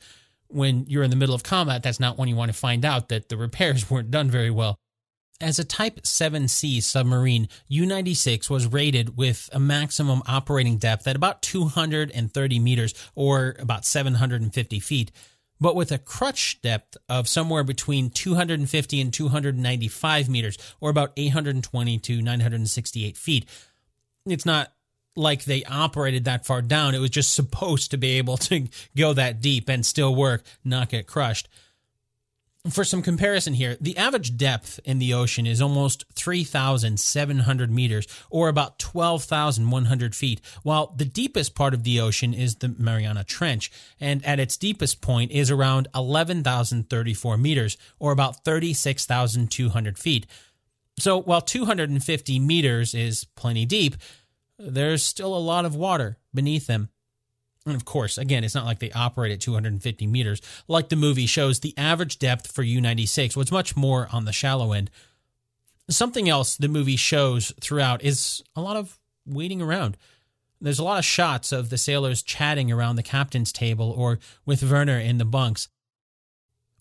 When 0.48 0.86
you're 0.88 1.04
in 1.04 1.10
the 1.10 1.16
middle 1.16 1.36
of 1.36 1.44
combat, 1.44 1.84
that's 1.84 2.00
not 2.00 2.18
when 2.18 2.28
you 2.28 2.36
want 2.36 2.52
to 2.52 2.58
find 2.58 2.84
out 2.84 3.10
that 3.10 3.30
the 3.30 3.38
repairs 3.38 3.90
weren't 3.90 4.12
done 4.12 4.30
very 4.30 4.52
well. 4.52 4.78
As 5.42 5.58
a 5.58 5.64
Type 5.64 6.02
7C 6.02 6.84
submarine, 6.84 7.50
U 7.68 7.88
96 7.88 8.48
was 8.48 8.68
rated 8.68 9.18
with 9.18 9.50
a 9.52 9.60
maximum 9.60 10.22
operating 10.28 10.78
depth 10.78 11.08
at 11.08 11.16
about 11.16 11.42
230 11.42 12.60
meters 12.60 12.94
or 13.16 13.56
about 13.58 13.84
750 13.84 14.80
feet, 14.80 15.12
but 15.60 15.76
with 15.76 15.92
a 15.92 15.98
crush 15.98 16.62
depth 16.62 16.96
of 17.10 17.28
somewhere 17.28 17.64
between 17.64 18.12
250 18.12 19.02
and 19.02 19.12
295 19.12 20.30
meters 20.30 20.60
or 20.80 20.92
about 20.92 21.12
820 21.18 21.98
to 21.98 22.22
968 22.22 23.18
feet. 23.18 23.46
It's 24.28 24.46
not 24.46 24.72
like 25.16 25.46
they 25.46 25.64
operated 25.64 26.26
that 26.26 26.46
far 26.46 26.62
down, 26.62 26.94
it 26.94 27.00
was 27.00 27.10
just 27.10 27.34
supposed 27.34 27.90
to 27.92 27.98
be 27.98 28.20
able 28.20 28.38
to 28.38 28.68
go 28.96 29.12
that 29.14 29.42
deep 29.42 29.70
and 29.70 29.84
still 29.84 30.14
work, 30.14 30.44
not 30.64 30.90
get 30.90 31.08
crushed 31.08 31.50
for 32.70 32.84
some 32.84 33.02
comparison 33.02 33.56
here, 33.56 33.76
the 33.82 33.98
average 33.98 34.38
depth 34.38 34.80
in 34.86 35.00
the 35.00 35.14
ocean 35.14 35.48
is 35.48 35.62
almost 35.62 36.06
3,700 36.14 37.72
meters 37.72 38.08
or 38.30 38.50
about 38.50 38.78
12,100 38.78 40.16
feet, 40.16 40.42
while 40.62 40.94
the 40.96 41.06
deepest 41.06 41.56
part 41.56 41.74
of 41.74 41.84
the 41.84 42.00
ocean 42.00 42.34
is 42.34 42.56
the 42.56 42.70
Mariana 42.78 43.24
Trench, 43.24 43.72
and 44.00 44.24
at 44.26 44.40
its 44.40 44.58
deepest 44.58 45.02
point 45.02 45.32
is 45.32 45.50
around 45.50 45.88
11,034 45.96 47.38
meters 47.38 47.78
or 48.00 48.12
about 48.12 48.44
36,200 48.46 49.98
feet. 49.98 50.28
So 51.00 51.20
while 51.20 51.42
250 51.42 52.40
meters 52.40 52.94
is 52.94 53.24
plenty 53.36 53.66
deep, 53.66 53.96
there's 54.60 55.04
still 55.04 55.36
a 55.36 55.40
lot 55.40 55.66
of 55.66 55.76
water 55.76 56.18
beneath 56.32 56.68
them. 56.68 56.90
And 57.66 57.76
of 57.76 57.86
course, 57.86 58.18
again, 58.18 58.44
it's 58.44 58.56
not 58.56 58.66
like 58.66 58.80
they 58.80 58.92
operate 58.92 59.32
at 59.32 59.40
250 59.40 60.08
meters. 60.08 60.42
Like 60.68 60.90
the 60.90 60.96
movie 60.96 61.28
shows, 61.28 61.60
the 61.60 61.78
average 61.78 62.18
depth 62.18 62.52
for 62.52 62.64
U 62.64 62.82
96 62.82 63.38
was 63.38 63.52
much 63.52 63.76
more 63.76 64.08
on 64.12 64.26
the 64.26 64.34
shallow 64.34 64.74
end. 64.74 64.90
Something 65.90 66.28
else 66.28 66.56
the 66.56 66.68
movie 66.68 66.96
shows 66.96 67.54
throughout 67.62 68.04
is 68.04 68.42
a 68.56 68.62
lot 68.62 68.78
of 68.78 68.98
waiting 69.26 69.62
around. 69.62 69.98
There's 70.60 70.80
a 70.80 70.84
lot 70.84 71.00
of 71.00 71.06
shots 71.06 71.52
of 71.52 71.70
the 71.70 71.78
sailors 71.78 72.22
chatting 72.22 72.72
around 72.72 72.96
the 72.96 73.04
captain's 73.04 73.52
table 73.52 73.92
or 73.92 74.20
with 74.46 74.64
Werner 74.64 75.00
in 75.00 75.18
the 75.18 75.26
bunks. 75.26 75.68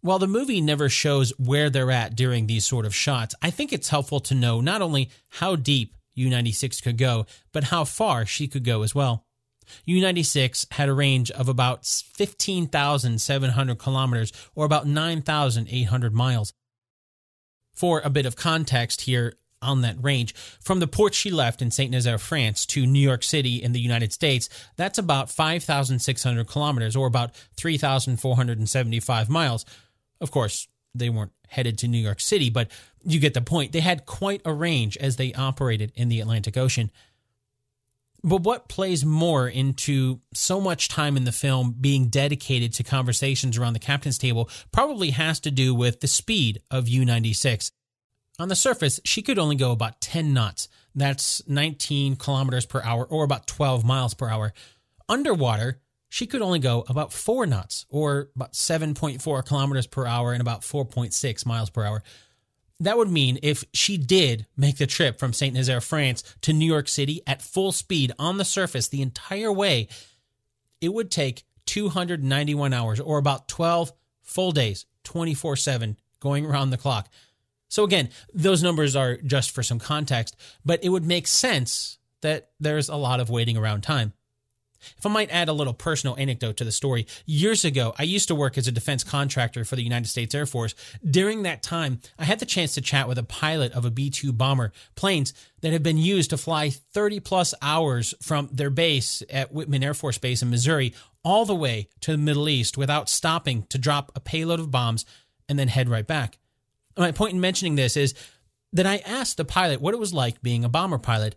While 0.03 0.19
the 0.19 0.27
movie 0.27 0.63
never 0.63 0.89
shows 0.89 1.33
where 1.39 1.69
they're 1.69 1.91
at 1.91 2.17
during 2.17 2.47
these 2.47 2.65
sort 2.65 2.87
of 2.87 2.95
shots, 2.95 3.35
I 3.43 3.51
think 3.51 3.73
it's 3.73 3.89
helpful 3.89 4.21
to 4.21 4.35
know 4.35 4.61
not 4.63 4.81
only 4.81 5.11
how 5.29 5.57
deep 5.57 5.95
U 6.15 6.31
96 6.31 6.81
could 6.81 6.97
go, 6.97 7.27
but 7.53 7.65
how 7.65 7.85
far 7.85 8.25
she 8.25 8.49
could 8.49 8.65
go 8.65 8.83
as 8.83 8.95
well. 8.95 9.27
U 9.85 10.01
96 10.01 10.67
had 10.73 10.89
a 10.89 10.95
range 10.95 11.31
of 11.31 11.49
about 11.49 11.87
15,700 11.87 13.79
kilometers 13.79 14.33
or 14.55 14.65
about 14.65 14.87
9,800 14.87 16.15
miles. 16.15 16.53
For 17.73 18.01
a 18.05 18.11
bit 18.11 18.27
of 18.27 18.37
context 18.37 19.03
here 19.03 19.35
on 19.63 19.83
that 19.83 19.97
range, 20.03 20.35
from 20.35 20.81
the 20.81 20.87
port 20.87 21.15
she 21.15 21.31
left 21.31 21.63
in 21.63 21.71
St. 21.71 21.91
Nazaire, 21.91 22.19
France 22.19 22.67
to 22.67 22.87
New 22.87 23.01
York 23.01 23.23
City 23.23 23.63
in 23.63 23.73
the 23.73 23.81
United 23.81 24.13
States, 24.13 24.49
that's 24.77 24.99
about 24.99 25.31
5,600 25.31 26.47
kilometers 26.47 26.97
or 26.97 27.07
about 27.07 27.35
3,475 27.57 29.29
miles. 29.29 29.65
Of 30.21 30.31
course, 30.31 30.69
they 30.95 31.09
weren't 31.09 31.33
headed 31.49 31.79
to 31.79 31.89
New 31.89 31.99
York 31.99 32.21
City, 32.21 32.51
but 32.51 32.71
you 33.03 33.19
get 33.19 33.35
the 33.35 33.41
point. 33.41 33.73
They 33.73 33.81
had 33.81 34.07
quite 34.07 34.43
a 34.45 34.53
range 34.53 34.97
as 34.99 35.17
they 35.17 35.33
operated 35.35 35.93
in 35.95 36.09
the 36.09 36.21
Atlantic 36.21 36.57
Ocean. 36.57 36.91
But 38.23 38.43
what 38.43 38.69
plays 38.69 39.05
more 39.05 39.49
into 39.49 40.21
so 40.35 40.61
much 40.61 40.89
time 40.89 41.17
in 41.17 41.25
the 41.25 41.33
film 41.33 41.75
being 41.81 42.09
dedicated 42.09 42.75
to 42.75 42.83
conversations 42.83 43.57
around 43.57 43.73
the 43.73 43.79
captain's 43.79 44.19
table 44.19 44.51
probably 44.73 45.11
has 45.11 45.41
to 45.41 45.51
do 45.51 45.75
with 45.75 46.01
the 46.01 46.07
speed 46.07 46.61
of 46.71 46.89
U 46.89 47.05
96. 47.05 47.73
On 48.39 48.49
the 48.49 48.57
surface, 48.57 49.01
she 49.05 49.23
could 49.23 49.39
only 49.39 49.57
go 49.57 49.71
about 49.71 50.01
10 50.01 50.33
knots. 50.33 50.69
That's 50.95 51.47
19 51.47 52.17
kilometers 52.17 52.67
per 52.67 52.83
hour 52.83 53.05
or 53.05 53.25
about 53.25 53.47
12 53.47 53.85
miles 53.85 54.15
per 54.15 54.29
hour. 54.29 54.53
Underwater, 55.09 55.81
she 56.09 56.27
could 56.27 56.43
only 56.43 56.59
go 56.59 56.85
about 56.89 57.13
4 57.13 57.47
knots 57.47 57.87
or 57.89 58.31
about 58.35 58.53
7.4 58.53 59.45
kilometers 59.47 59.87
per 59.87 60.07
hour 60.07 60.33
and 60.33 60.41
about 60.41 60.63
4.6 60.63 61.47
miles 61.47 61.71
per 61.71 61.85
hour 61.85 62.03
that 62.81 62.97
would 62.97 63.11
mean 63.11 63.39
if 63.43 63.65
she 63.73 63.99
did 63.99 64.47
make 64.57 64.79
the 64.79 64.87
trip 64.87 65.19
from 65.19 65.33
St. 65.33 65.55
Nazaire, 65.55 65.81
France 65.81 66.25
to 66.41 66.53
New 66.53 66.67
York 66.67 66.89
City 66.89 67.23
at 67.27 67.43
full 67.43 67.73
speed 67.73 68.13
on 68.19 68.39
the 68.39 68.45
surface 68.45 68.89
the 68.89 69.03
entire 69.03 69.53
way, 69.53 69.89
it 70.81 70.93
would 70.93 71.11
take 71.11 71.45
291 71.67 72.73
hours 72.73 72.99
or 72.99 73.19
about 73.19 73.49
12 73.49 73.93
full 74.23 74.53
days, 74.53 74.87
24 75.05 75.57
7, 75.57 75.97
going 76.21 76.47
around 76.47 76.71
the 76.71 76.79
clock. 76.79 77.09
So, 77.69 77.85
again, 77.85 78.09
those 78.35 78.63
numbers 78.63 78.97
are 78.97 79.17
just 79.19 79.53
for 79.53 79.63
some 79.63 79.79
context, 79.79 80.37
but 80.65 80.83
it 80.83 80.89
would 80.89 81.07
make 81.07 81.27
sense 81.27 81.99
that 82.23 82.51
there's 82.59 82.89
a 82.89 82.97
lot 82.97 83.21
of 83.21 83.31
waiting 83.31 83.57
around 83.57 83.83
time. 83.83 84.13
If 84.99 85.07
I 85.07 85.11
might 85.11 85.31
add 85.31 85.49
a 85.49 85.53
little 85.53 85.75
personal 85.75 86.17
anecdote 86.17 86.57
to 86.59 86.65
the 86.65 86.73
story, 86.73 87.07
years 87.27 87.65
ago, 87.65 87.95
I 87.99 88.03
used 88.05 88.29
to 88.29 88.35
work 88.35 88.59
as 88.59 88.69
a 88.69 88.73
defense 88.73 89.05
contractor 89.05 89.65
for 89.65 89.77
the 89.77 89.83
United 89.83 90.09
States 90.09 90.35
Air 90.35 90.47
Force. 90.47 90.75
During 91.09 91.43
that 91.43 91.63
time, 91.63 92.01
I 92.19 92.25
had 92.25 92.39
the 92.39 92.47
chance 92.47 92.75
to 92.75 92.81
chat 92.81 93.09
with 93.09 93.19
a 93.19 93.23
pilot 93.23 93.73
of 93.73 93.85
a 93.85 93.91
B 93.91 94.11
2 94.11 94.33
bomber, 94.33 94.73
planes 94.95 95.33
that 95.61 95.73
have 95.73 95.83
been 95.83 95.99
used 95.99 96.31
to 96.31 96.39
fly 96.39 96.71
30 96.71 97.21
plus 97.21 97.55
hours 97.63 98.15
from 98.23 98.49
their 98.53 98.71
base 98.71 99.23
at 99.31 99.53
Whiteman 99.53 99.85
Air 99.85 99.95
Force 99.95 100.19
Base 100.19 100.43
in 100.43 100.51
Missouri 100.51 100.95
all 101.23 101.45
the 101.45 101.55
way 101.55 101.89
to 102.01 102.13
the 102.13 102.19
Middle 102.19 102.49
East 102.49 102.79
without 102.79 103.09
stopping 103.09 103.65
to 103.65 103.79
drop 103.79 104.11
a 104.15 104.21
payload 104.21 104.61
of 104.61 104.71
bombs 104.71 105.05
and 105.49 105.59
then 105.59 105.69
head 105.69 105.89
right 105.89 106.07
back. 106.07 106.39
My 106.97 107.13
point 107.13 107.35
in 107.35 107.41
mentioning 107.41 107.77
this 107.77 107.97
is 107.97 108.15
that 108.73 108.87
I 108.87 108.99
asked 108.99 109.37
the 109.37 109.45
pilot 109.45 109.81
what 109.81 109.95
it 109.95 110.01
was 110.01 110.15
like 110.15 110.43
being 110.43 110.65
a 110.65 110.69
bomber 110.69 110.99
pilot. 110.99 111.35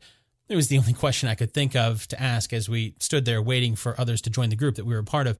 It 0.49 0.55
was 0.55 0.67
the 0.67 0.77
only 0.77 0.93
question 0.93 1.29
I 1.29 1.35
could 1.35 1.53
think 1.53 1.75
of 1.75 2.07
to 2.09 2.21
ask 2.21 2.51
as 2.53 2.67
we 2.67 2.95
stood 2.99 3.25
there 3.25 3.41
waiting 3.41 3.75
for 3.75 3.99
others 3.99 4.21
to 4.21 4.29
join 4.29 4.49
the 4.49 4.55
group 4.55 4.75
that 4.75 4.85
we 4.85 4.93
were 4.93 5.03
part 5.03 5.27
of. 5.27 5.37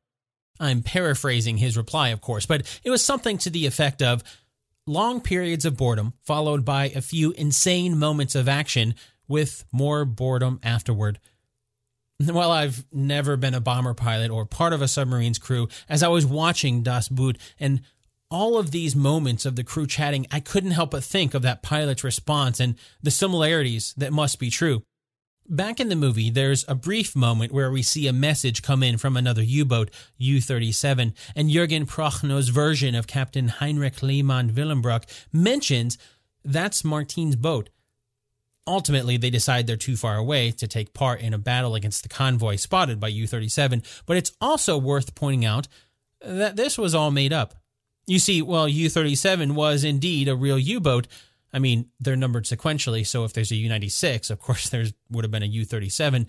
I'm 0.59 0.81
paraphrasing 0.81 1.57
his 1.57 1.75
reply, 1.75 2.09
of 2.09 2.21
course, 2.21 2.45
but 2.45 2.79
it 2.83 2.89
was 2.89 3.03
something 3.03 3.37
to 3.39 3.49
the 3.49 3.65
effect 3.65 4.01
of 4.01 4.23
long 4.85 5.21
periods 5.21 5.65
of 5.65 5.77
boredom 5.77 6.13
followed 6.23 6.63
by 6.63 6.85
a 6.89 7.01
few 7.01 7.31
insane 7.31 7.97
moments 7.97 8.35
of 8.35 8.47
action 8.47 8.95
with 9.27 9.65
more 9.71 10.05
boredom 10.05 10.59
afterward. 10.63 11.19
While 12.19 12.51
I've 12.51 12.85
never 12.91 13.35
been 13.35 13.55
a 13.55 13.59
bomber 13.59 13.93
pilot 13.93 14.31
or 14.31 14.45
part 14.45 14.71
of 14.71 14.81
a 14.81 14.87
submarine's 14.87 15.39
crew, 15.39 15.67
as 15.89 16.03
I 16.03 16.07
was 16.07 16.25
watching 16.25 16.83
Das 16.83 17.09
Boot 17.09 17.37
and 17.59 17.81
all 18.29 18.57
of 18.57 18.71
these 18.71 18.95
moments 18.95 19.45
of 19.45 19.55
the 19.55 19.63
crew 19.63 19.85
chatting, 19.85 20.27
I 20.31 20.39
couldn't 20.39 20.71
help 20.71 20.91
but 20.91 21.03
think 21.03 21.33
of 21.33 21.41
that 21.41 21.61
pilot's 21.61 22.03
response 22.03 22.59
and 22.59 22.75
the 23.01 23.11
similarities 23.11 23.93
that 23.97 24.13
must 24.13 24.39
be 24.39 24.49
true. 24.49 24.83
Back 25.49 25.81
in 25.81 25.89
the 25.89 25.95
movie, 25.95 26.29
there's 26.29 26.63
a 26.69 26.75
brief 26.75 27.17
moment 27.17 27.51
where 27.51 27.69
we 27.69 27.83
see 27.83 28.07
a 28.07 28.13
message 28.13 28.61
come 28.61 28.81
in 28.81 28.97
from 28.97 29.17
another 29.17 29.43
U 29.43 29.65
boat, 29.65 29.91
U 30.17 30.39
37, 30.39 31.13
and 31.35 31.49
Jurgen 31.49 31.85
Prochnow's 31.85 32.47
version 32.47 32.95
of 32.95 33.07
Captain 33.07 33.49
Heinrich 33.49 34.01
Lehmann 34.01 34.51
Willenbrock 34.51 35.03
mentions 35.33 35.97
that's 36.45 36.83
Martine's 36.85 37.35
boat. 37.35 37.69
Ultimately, 38.65 39.17
they 39.17 39.29
decide 39.29 39.67
they're 39.67 39.75
too 39.75 39.97
far 39.97 40.15
away 40.15 40.51
to 40.51 40.67
take 40.67 40.93
part 40.93 41.19
in 41.19 41.33
a 41.33 41.37
battle 41.37 41.75
against 41.75 42.03
the 42.03 42.09
convoy 42.09 42.55
spotted 42.55 42.99
by 42.99 43.09
U 43.09 43.27
37, 43.27 43.83
but 44.05 44.15
it's 44.15 44.31
also 44.39 44.77
worth 44.77 45.13
pointing 45.13 45.43
out 45.43 45.67
that 46.21 46.55
this 46.55 46.77
was 46.77 46.95
all 46.95 47.11
made 47.11 47.33
up. 47.33 47.55
You 48.07 48.19
see, 48.19 48.41
while 48.41 48.67
U 48.69 48.89
37 48.89 49.55
was 49.55 49.83
indeed 49.83 50.29
a 50.29 50.35
real 50.35 50.57
U 50.57 50.79
boat, 50.79 51.07
I 51.53 51.59
mean, 51.59 51.89
they're 51.99 52.15
numbered 52.15 52.45
sequentially, 52.45 53.05
so 53.05 53.23
if 53.23 53.33
there's 53.33 53.51
a 53.51 53.55
U 53.55 53.69
96, 53.69 54.29
of 54.29 54.39
course, 54.39 54.69
there 54.69 54.85
would 55.09 55.23
have 55.23 55.31
been 55.31 55.43
a 55.43 55.47
U 55.47 55.65
37. 55.65 56.27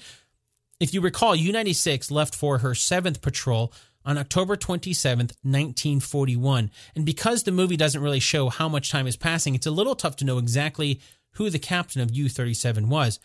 If 0.80 0.92
you 0.92 1.00
recall, 1.00 1.34
U 1.34 1.52
96 1.52 2.10
left 2.10 2.34
for 2.34 2.58
her 2.58 2.74
seventh 2.74 3.22
patrol 3.22 3.72
on 4.04 4.18
October 4.18 4.56
27th, 4.56 5.32
1941. 5.42 6.70
And 6.94 7.06
because 7.06 7.44
the 7.44 7.52
movie 7.52 7.76
doesn't 7.76 8.02
really 8.02 8.20
show 8.20 8.50
how 8.50 8.68
much 8.68 8.90
time 8.90 9.06
is 9.06 9.16
passing, 9.16 9.54
it's 9.54 9.66
a 9.66 9.70
little 9.70 9.94
tough 9.94 10.16
to 10.16 10.24
know 10.24 10.38
exactly 10.38 11.00
who 11.32 11.48
the 11.48 11.58
captain 11.58 12.02
of 12.02 12.14
U 12.14 12.28
37 12.28 12.88
was. 12.88 13.18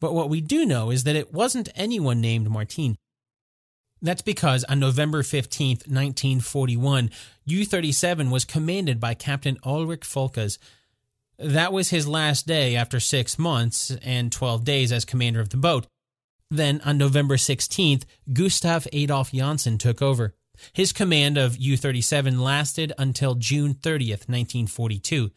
But 0.00 0.14
what 0.14 0.30
we 0.30 0.40
do 0.40 0.64
know 0.64 0.90
is 0.90 1.04
that 1.04 1.16
it 1.16 1.32
wasn't 1.32 1.68
anyone 1.74 2.20
named 2.20 2.50
Martine. 2.50 2.96
That's 4.02 4.22
because 4.22 4.64
on 4.64 4.80
November 4.80 5.22
15th, 5.22 5.86
1941, 5.86 7.10
U 7.44 7.64
37 7.64 8.30
was 8.30 8.46
commanded 8.46 8.98
by 8.98 9.12
Captain 9.14 9.58
Ulrich 9.62 10.00
Folkers. 10.00 10.58
That 11.40 11.72
was 11.72 11.88
his 11.88 12.06
last 12.06 12.46
day 12.46 12.76
after 12.76 13.00
six 13.00 13.38
months 13.38 13.96
and 14.02 14.30
12 14.30 14.62
days 14.62 14.92
as 14.92 15.06
commander 15.06 15.40
of 15.40 15.48
the 15.48 15.56
boat. 15.56 15.86
Then, 16.50 16.82
on 16.84 16.98
November 16.98 17.36
16th, 17.36 18.04
Gustav 18.30 18.86
Adolf 18.92 19.32
Janssen 19.32 19.78
took 19.78 20.02
over. 20.02 20.34
His 20.74 20.92
command 20.92 21.38
of 21.38 21.56
U 21.56 21.78
37 21.78 22.38
lasted 22.40 22.92
until 22.98 23.36
June 23.36 23.72
30th, 23.72 24.28
1942. 24.28 25.30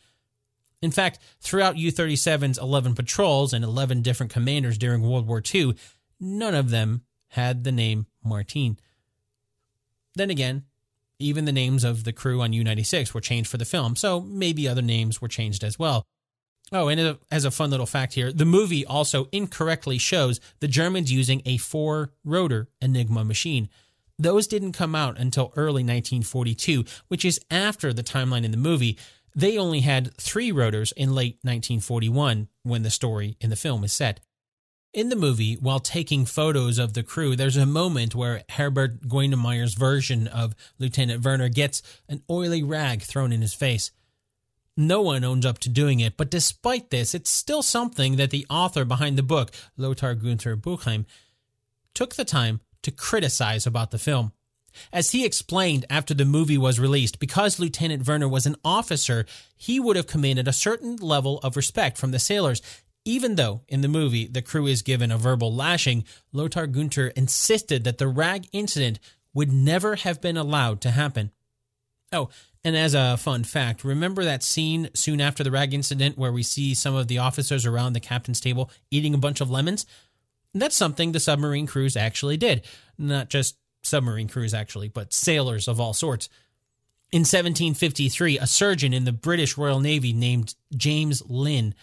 In 0.81 0.91
fact, 0.91 1.19
throughout 1.39 1.77
U 1.77 1.89
37's 1.89 2.57
11 2.57 2.95
patrols 2.95 3.53
and 3.53 3.63
11 3.63 4.01
different 4.01 4.33
commanders 4.33 4.77
during 4.77 5.01
World 5.01 5.25
War 5.25 5.41
II, 5.53 5.75
none 6.19 6.53
of 6.53 6.69
them 6.69 7.03
had 7.29 7.63
the 7.63 7.71
name 7.71 8.07
Martine. 8.21 8.77
Then 10.15 10.29
again, 10.29 10.65
even 11.19 11.45
the 11.45 11.51
names 11.51 11.83
of 11.83 12.03
the 12.03 12.13
crew 12.13 12.41
on 12.41 12.53
U 12.53 12.63
96 12.63 13.13
were 13.13 13.21
changed 13.21 13.49
for 13.49 13.57
the 13.57 13.65
film, 13.65 13.95
so 13.95 14.21
maybe 14.21 14.67
other 14.67 14.81
names 14.81 15.21
were 15.21 15.27
changed 15.27 15.63
as 15.63 15.77
well. 15.79 16.05
Oh, 16.71 16.87
and 16.87 16.99
uh, 16.99 17.15
as 17.31 17.45
a 17.45 17.51
fun 17.51 17.69
little 17.69 17.85
fact 17.85 18.13
here, 18.13 18.31
the 18.31 18.45
movie 18.45 18.85
also 18.85 19.27
incorrectly 19.31 19.97
shows 19.97 20.39
the 20.59 20.67
Germans 20.67 21.11
using 21.11 21.41
a 21.45 21.57
four 21.57 22.11
rotor 22.23 22.69
Enigma 22.81 23.23
machine. 23.23 23.69
Those 24.17 24.47
didn't 24.47 24.73
come 24.73 24.95
out 24.95 25.19
until 25.19 25.53
early 25.55 25.83
1942, 25.83 26.85
which 27.07 27.25
is 27.25 27.39
after 27.51 27.93
the 27.93 28.03
timeline 28.03 28.43
in 28.43 28.51
the 28.51 28.57
movie. 28.57 28.97
They 29.35 29.57
only 29.57 29.81
had 29.81 30.15
three 30.17 30.51
rotors 30.51 30.91
in 30.93 31.15
late 31.15 31.37
1941 31.41 32.47
when 32.63 32.83
the 32.83 32.91
story 32.91 33.35
in 33.41 33.49
the 33.49 33.55
film 33.55 33.83
is 33.83 33.93
set. 33.93 34.19
In 34.93 35.09
the 35.09 35.15
movie, 35.15 35.55
while 35.55 35.79
taking 35.79 36.23
photos 36.23 36.77
of 36.77 36.93
the 36.93 37.01
crew, 37.01 37.35
there's 37.35 37.57
a 37.57 37.65
moment 37.65 38.13
where 38.13 38.43
Herbert 38.47 39.07
Grönemeyer's 39.07 39.73
version 39.73 40.27
of 40.27 40.53
Lieutenant 40.77 41.25
Werner 41.25 41.49
gets 41.49 41.81
an 42.07 42.21
oily 42.29 42.61
rag 42.61 43.01
thrown 43.01 43.31
in 43.31 43.41
his 43.41 43.55
face. 43.55 43.89
No 44.77 45.01
one 45.01 45.23
owns 45.23 45.47
up 45.47 45.57
to 45.59 45.69
doing 45.69 45.99
it, 45.99 46.15
but 46.15 46.29
despite 46.29 46.91
this, 46.91 47.15
it's 47.15 47.31
still 47.31 47.63
something 47.63 48.17
that 48.17 48.29
the 48.29 48.45
author 48.51 48.85
behind 48.85 49.17
the 49.17 49.23
book, 49.23 49.49
Lothar 49.77 50.13
Gunther 50.13 50.57
Buchheim, 50.57 51.05
took 51.95 52.13
the 52.13 52.25
time 52.25 52.61
to 52.83 52.91
criticize 52.91 53.65
about 53.65 53.89
the 53.89 53.97
film. 53.97 54.31
As 54.91 55.11
he 55.11 55.25
explained 55.25 55.85
after 55.89 56.13
the 56.13 56.25
movie 56.25 56.57
was 56.57 56.79
released, 56.79 57.19
because 57.19 57.59
Lieutenant 57.59 58.07
Werner 58.07 58.27
was 58.27 58.45
an 58.45 58.55
officer, 58.63 59.25
he 59.55 59.79
would 59.79 59.95
have 59.95 60.07
commanded 60.07 60.47
a 60.47 60.53
certain 60.53 60.97
level 60.97 61.39
of 61.39 61.55
respect 61.55 61.97
from 61.97 62.11
the 62.11 62.19
sailors, 62.19 62.61
even 63.05 63.35
though 63.35 63.61
in 63.67 63.81
the 63.81 63.87
movie 63.87 64.27
the 64.27 64.41
crew 64.41 64.67
is 64.67 64.81
given 64.81 65.11
a 65.11 65.17
verbal 65.17 65.53
lashing, 65.53 66.05
Lothar 66.31 66.67
Gunther 66.67 67.07
insisted 67.09 67.83
that 67.83 67.97
the 67.97 68.07
rag 68.07 68.47
incident 68.51 68.99
would 69.33 69.51
never 69.51 69.95
have 69.95 70.21
been 70.21 70.37
allowed 70.37 70.81
to 70.81 70.91
happen. 70.91 71.31
Oh, 72.11 72.29
and 72.63 72.77
as 72.77 72.93
a 72.93 73.17
fun 73.17 73.43
fact, 73.43 73.83
remember 73.83 74.23
that 74.23 74.43
scene 74.43 74.89
soon 74.93 75.19
after 75.19 75.43
the 75.43 75.51
rag 75.51 75.73
incident 75.73 76.17
where 76.17 76.31
we 76.31 76.43
see 76.43 76.73
some 76.73 76.95
of 76.95 77.07
the 77.07 77.17
officers 77.17 77.65
around 77.65 77.93
the 77.93 77.99
captain's 77.99 78.39
table 78.39 78.69
eating 78.91 79.13
a 79.13 79.17
bunch 79.17 79.41
of 79.41 79.49
lemons? 79.49 79.85
That's 80.53 80.75
something 80.75 81.11
the 81.11 81.19
submarine 81.19 81.67
crews 81.67 81.97
actually 81.97 82.37
did. 82.37 82.63
Not 82.97 83.29
just 83.29 83.57
submarine 83.81 84.29
crews, 84.29 84.53
actually, 84.53 84.87
but 84.87 85.13
sailors 85.13 85.67
of 85.67 85.79
all 85.79 85.93
sorts. 85.93 86.29
In 87.11 87.21
1753, 87.21 88.39
a 88.39 88.47
surgeon 88.47 88.93
in 88.93 89.03
the 89.03 89.11
British 89.11 89.57
Royal 89.57 89.79
Navy 89.79 90.13
named 90.13 90.55
James 90.75 91.21
Lind 91.27 91.75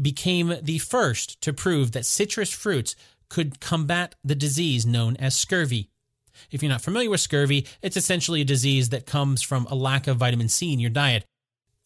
became 0.00 0.54
the 0.62 0.78
first 0.78 1.40
to 1.42 1.52
prove 1.52 1.92
that 1.92 2.06
citrus 2.06 2.50
fruits 2.50 2.96
could 3.28 3.60
combat 3.60 4.14
the 4.22 4.34
disease 4.34 4.86
known 4.86 5.16
as 5.16 5.34
scurvy. 5.34 5.88
If 6.50 6.62
you're 6.62 6.70
not 6.70 6.82
familiar 6.82 7.10
with 7.10 7.20
scurvy, 7.20 7.66
it's 7.82 7.96
essentially 7.96 8.40
a 8.40 8.44
disease 8.44 8.88
that 8.90 9.06
comes 9.06 9.42
from 9.42 9.66
a 9.66 9.74
lack 9.74 10.06
of 10.06 10.18
vitamin 10.18 10.48
C 10.48 10.72
in 10.72 10.80
your 10.80 10.90
diet. 10.90 11.24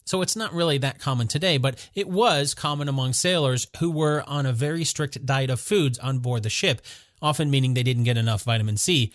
So 0.05 0.21
it's 0.21 0.35
not 0.37 0.53
really 0.53 0.77
that 0.77 0.99
common 0.99 1.27
today, 1.27 1.57
but 1.57 1.89
it 1.93 2.07
was 2.07 2.53
common 2.53 2.87
among 2.87 3.13
sailors 3.13 3.67
who 3.79 3.91
were 3.91 4.23
on 4.25 4.45
a 4.45 4.53
very 4.53 4.85
strict 4.85 5.25
diet 5.25 5.49
of 5.49 5.59
foods 5.59 5.99
on 5.99 6.19
board 6.19 6.43
the 6.43 6.49
ship, 6.49 6.81
often 7.21 7.49
meaning 7.51 7.73
they 7.73 7.83
didn't 7.83 8.05
get 8.05 8.17
enough 8.17 8.43
vitamin 8.43 8.77
C. 8.77 9.11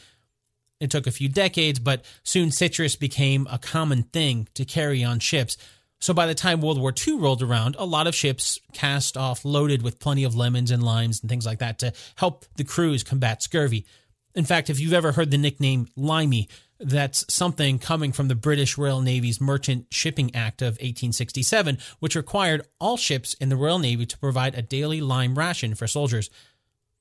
It 0.80 0.90
took 0.90 1.06
a 1.06 1.12
few 1.12 1.28
decades, 1.28 1.78
but 1.78 2.04
soon 2.24 2.50
citrus 2.50 2.96
became 2.96 3.46
a 3.50 3.58
common 3.58 4.02
thing 4.02 4.48
to 4.54 4.64
carry 4.64 5.02
on 5.02 5.18
ships, 5.18 5.56
so 6.02 6.12
by 6.12 6.26
the 6.26 6.34
time 6.34 6.60
World 6.60 6.80
War 6.80 6.92
II 7.06 7.18
rolled 7.18 7.44
around, 7.44 7.76
a 7.78 7.86
lot 7.86 8.08
of 8.08 8.14
ships 8.14 8.58
cast 8.72 9.16
off 9.16 9.44
loaded 9.44 9.82
with 9.82 10.00
plenty 10.00 10.24
of 10.24 10.34
lemons 10.34 10.72
and 10.72 10.82
limes 10.82 11.20
and 11.20 11.30
things 11.30 11.46
like 11.46 11.60
that 11.60 11.78
to 11.78 11.92
help 12.16 12.44
the 12.56 12.64
crews 12.64 13.04
combat 13.04 13.40
scurvy. 13.40 13.86
In 14.34 14.44
fact, 14.44 14.68
if 14.68 14.80
you've 14.80 14.92
ever 14.92 15.12
heard 15.12 15.30
the 15.30 15.38
nickname 15.38 15.86
limey, 15.94 16.48
that's 16.80 17.24
something 17.32 17.78
coming 17.78 18.10
from 18.10 18.26
the 18.26 18.34
British 18.34 18.76
Royal 18.76 19.00
Navy's 19.00 19.40
Merchant 19.40 19.86
Shipping 19.92 20.34
Act 20.34 20.60
of 20.60 20.72
1867, 20.72 21.78
which 22.00 22.16
required 22.16 22.66
all 22.80 22.96
ships 22.96 23.34
in 23.34 23.48
the 23.48 23.56
Royal 23.56 23.78
Navy 23.78 24.04
to 24.04 24.18
provide 24.18 24.56
a 24.56 24.62
daily 24.62 25.00
lime 25.00 25.38
ration 25.38 25.76
for 25.76 25.86
soldiers. 25.86 26.30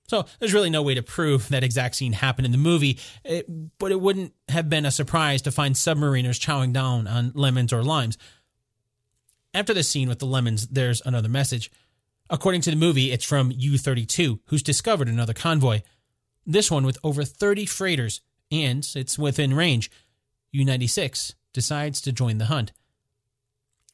So 0.10 0.26
there's 0.38 0.54
really 0.54 0.70
no 0.70 0.84
way 0.84 0.94
to 0.94 1.02
prove 1.02 1.50
that 1.50 1.64
exact 1.64 1.96
scene 1.96 2.14
happened 2.14 2.46
in 2.46 2.52
the 2.52 2.60
movie, 2.60 3.00
it, 3.26 3.48
but 3.80 3.92
it 3.92 4.00
wouldn't 4.00 4.34
have 4.50 4.70
been 4.70 4.86
a 4.86 4.92
surprise 4.92 5.42
to 5.42 5.52
find 5.52 5.74
submariners 5.74 6.40
chowing 6.40 6.72
down 6.72 7.08
on 7.08 7.32
lemons 7.34 7.74
or 7.74 7.82
limes. 7.82 8.20
After 9.54 9.74
the 9.74 9.84
scene 9.84 10.08
with 10.08 10.20
the 10.20 10.26
lemons, 10.26 10.68
there's 10.68 11.02
another 11.06 11.30
message. 11.30 11.72
According 12.30 12.62
to 12.62 12.70
the 12.70 12.78
movie, 12.78 13.12
it's 13.12 13.26
from 13.26 13.52
U 13.54 13.78
32, 13.78 14.40
who's 14.46 14.64
discovered 14.64 15.10
another 15.10 15.34
convoy. 15.34 15.82
This 16.46 16.72
one 16.72 16.86
with 16.86 16.98
over 17.04 17.24
30 17.26 17.66
freighters, 17.66 18.22
and 18.50 18.88
it's 18.96 19.20
within 19.20 19.54
range. 19.54 19.92
U 20.52 20.64
96 20.64 21.36
decides 21.54 22.00
to 22.02 22.14
join 22.14 22.38
the 22.38 22.46
hunt. 22.46 22.72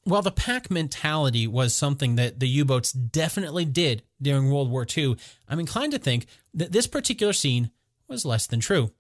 While 0.03 0.21
the 0.21 0.31
pack 0.31 0.71
mentality 0.71 1.47
was 1.47 1.73
something 1.73 2.15
that 2.15 2.39
the 2.39 2.47
U 2.47 2.65
boats 2.65 2.91
definitely 2.91 3.65
did 3.65 4.03
during 4.21 4.49
World 4.51 4.71
War 4.71 4.85
II, 4.95 5.17
I'm 5.49 5.59
inclined 5.59 5.91
to 5.93 5.99
think 5.99 6.27
that 6.53 6.71
this 6.71 6.87
particular 6.87 7.33
scene 7.33 7.71
was 8.07 8.25
less 8.25 8.47
than 8.47 8.59
true. 8.59 8.91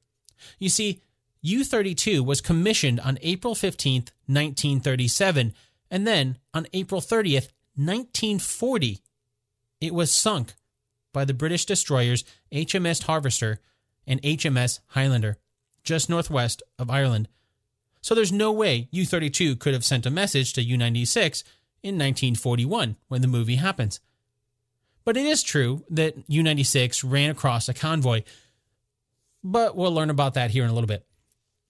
You 0.59 0.69
see, 0.69 1.01
U 1.41 1.63
32 1.63 2.23
was 2.23 2.41
commissioned 2.41 2.99
on 2.99 3.19
April 3.21 3.55
15, 3.55 4.01
1937, 4.25 5.53
and 5.89 6.07
then 6.07 6.37
on 6.53 6.67
April 6.73 7.01
30th, 7.01 7.49
1940, 7.75 8.99
it 9.79 9.93
was 9.93 10.11
sunk 10.11 10.53
by 11.13 11.25
the 11.25 11.33
British 11.33 11.65
destroyers 11.65 12.23
HMS 12.51 13.03
Harvester 13.03 13.59
and 14.05 14.21
HMS 14.21 14.79
Highlander, 14.87 15.37
just 15.83 16.09
northwest 16.09 16.63
of 16.79 16.89
Ireland. 16.89 17.27
So 18.01 18.15
there's 18.15 18.31
no 18.31 18.51
way 18.51 18.87
U 18.91 19.05
32 19.05 19.55
could 19.57 19.73
have 19.73 19.85
sent 19.85 20.05
a 20.05 20.11
message 20.11 20.53
to 20.53 20.63
U 20.63 20.77
96 20.77 21.43
in 21.83 21.95
1941 21.95 22.95
when 23.07 23.21
the 23.21 23.27
movie 23.27 23.55
happens. 23.55 23.99
But 25.03 25.17
it 25.17 25.25
is 25.25 25.43
true 25.43 25.83
that 25.89 26.15
U 26.27 26.43
96 26.43 27.03
ran 27.03 27.29
across 27.29 27.69
a 27.69 27.73
convoy, 27.73 28.23
but 29.43 29.75
we'll 29.75 29.93
learn 29.93 30.09
about 30.09 30.33
that 30.33 30.51
here 30.51 30.63
in 30.63 30.69
a 30.69 30.73
little 30.73 30.87
bit. 30.87 31.05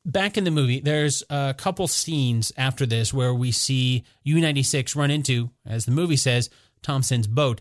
Back 0.09 0.37
in 0.37 0.45
the 0.45 0.51
movie, 0.51 0.79
there's 0.79 1.21
a 1.29 1.53
couple 1.57 1.85
scenes 1.89 2.53
after 2.55 2.85
this 2.85 3.13
where 3.13 3.33
we 3.33 3.51
see 3.51 4.05
U 4.23 4.39
96 4.39 4.95
run 4.95 5.11
into, 5.11 5.49
as 5.65 5.83
the 5.83 5.91
movie 5.91 6.15
says, 6.15 6.49
Thomsen's 6.81 7.27
boat. 7.27 7.59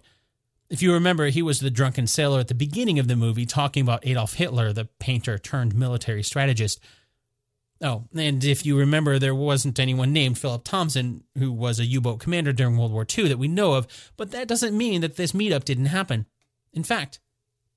If 0.70 0.80
you 0.80 0.92
remember, 0.92 1.26
he 1.26 1.42
was 1.42 1.58
the 1.58 1.72
drunken 1.72 2.06
sailor 2.06 2.38
at 2.38 2.46
the 2.46 2.54
beginning 2.54 3.00
of 3.00 3.08
the 3.08 3.16
movie 3.16 3.46
talking 3.46 3.82
about 3.82 4.06
Adolf 4.06 4.34
Hitler, 4.34 4.72
the 4.72 4.88
painter 5.00 5.38
turned 5.38 5.74
military 5.74 6.22
strategist. 6.22 6.78
Oh, 7.82 8.04
and 8.16 8.44
if 8.44 8.64
you 8.64 8.78
remember, 8.78 9.18
there 9.18 9.34
wasn't 9.34 9.80
anyone 9.80 10.12
named 10.12 10.38
Philip 10.38 10.62
Thompson 10.62 11.24
who 11.36 11.50
was 11.50 11.80
a 11.80 11.84
U 11.84 12.00
boat 12.00 12.20
commander 12.20 12.52
during 12.52 12.78
World 12.78 12.92
War 12.92 13.04
II 13.18 13.26
that 13.26 13.38
we 13.38 13.48
know 13.48 13.74
of, 13.74 13.88
but 14.16 14.30
that 14.30 14.46
doesn't 14.46 14.78
mean 14.78 15.00
that 15.00 15.16
this 15.16 15.32
meetup 15.32 15.64
didn't 15.64 15.86
happen. 15.86 16.26
In 16.72 16.84
fact, 16.84 17.18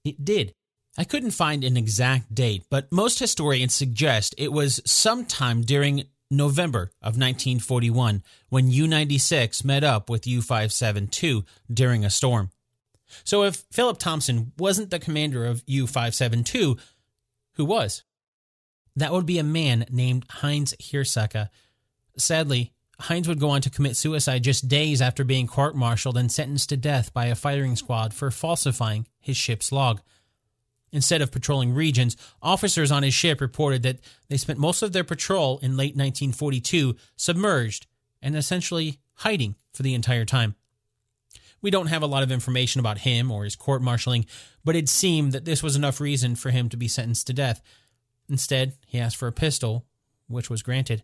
it 0.06 0.24
did. 0.24 0.54
I 1.00 1.06
couldn't 1.06 1.32
find 1.32 1.64
an 1.64 1.78
exact 1.78 2.36
date, 2.36 2.66
but 2.70 2.92
most 2.92 3.20
historians 3.20 3.74
suggest 3.74 4.36
it 4.38 4.52
was 4.52 4.82
sometime 4.86 5.62
during 5.62 6.04
November 6.30 6.92
of 7.02 7.16
1941 7.16 8.22
when 8.50 8.68
U 8.68 8.86
96 8.86 9.64
met 9.64 9.86
up 9.86 10.10
with 10.10 10.28
U 10.28 10.42
572 10.42 11.46
during 11.74 12.04
a 12.04 12.10
storm. 12.10 12.50
So 13.24 13.44
if 13.44 13.64
Philip 13.72 13.98
Thomsen 13.98 14.52
wasn't 14.58 14.90
the 14.90 15.00
commander 15.00 15.46
of 15.46 15.64
U 15.68 15.88
572, 15.88 16.76
who 17.54 17.64
was? 17.64 18.04
That 18.98 19.14
would 19.14 19.26
be 19.26 19.40
a 19.40 19.44
man 19.44 19.86
named 19.90 20.26
Heinz 20.30 20.74
Hirsacker. 20.82 21.48
Sadly, 22.18 22.74
Heinz 23.00 23.26
would 23.26 23.40
go 23.40 23.52
on 23.52 23.62
to 23.62 23.70
commit 23.70 23.96
suicide 23.96 24.44
just 24.44 24.68
days 24.68 25.02
after 25.02 25.24
being 25.24 25.48
court 25.48 25.78
martialed 25.78 26.18
and 26.18 26.30
sentenced 26.30 26.68
to 26.70 26.78
death 26.78 27.14
by 27.14 27.28
a 27.28 27.36
firing 27.36 27.78
squad 27.78 28.14
for 28.14 28.30
falsifying 28.32 29.08
his 29.22 29.38
ship's 29.38 29.72
log. 29.72 30.02
Instead 30.92 31.22
of 31.22 31.32
patrolling 31.32 31.74
regions, 31.74 32.18
officers 32.42 32.92
on 32.92 33.04
his 33.04 33.14
ship 33.14 33.42
reported 33.42 33.84
that 33.84 34.00
they 34.28 34.38
spent 34.38 34.60
most 34.60 34.82
of 34.82 34.92
their 34.92 35.04
patrol 35.04 35.60
in 35.60 35.78
late 35.78 35.96
1942 35.96 36.96
submerged 37.16 37.86
and 38.22 38.36
essentially 38.36 39.00
hiding 39.16 39.56
for 39.74 39.84
the 39.84 39.94
entire 39.94 40.26
time. 40.26 40.56
We 41.62 41.72
don't 41.72 41.88
have 41.88 42.02
a 42.02 42.08
lot 42.08 42.24
of 42.24 42.32
information 42.32 42.80
about 42.80 43.00
him 43.00 43.32
or 43.32 43.44
his 43.44 43.56
court 43.56 43.82
martialing, 43.82 44.26
but 44.64 44.76
it 44.76 44.90
seemed 44.90 45.34
that 45.34 45.46
this 45.46 45.62
was 45.62 45.76
enough 45.76 46.00
reason 46.00 46.36
for 46.36 46.52
him 46.52 46.70
to 46.70 46.78
be 46.78 46.88
sentenced 46.88 47.28
to 47.28 47.34
death. 47.34 47.62
Instead, 48.30 48.74
he 48.88 49.00
asked 49.00 49.18
for 49.18 49.28
a 49.28 49.34
pistol, 49.34 49.86
which 50.28 50.50
was 50.50 50.62
granted. 50.62 51.04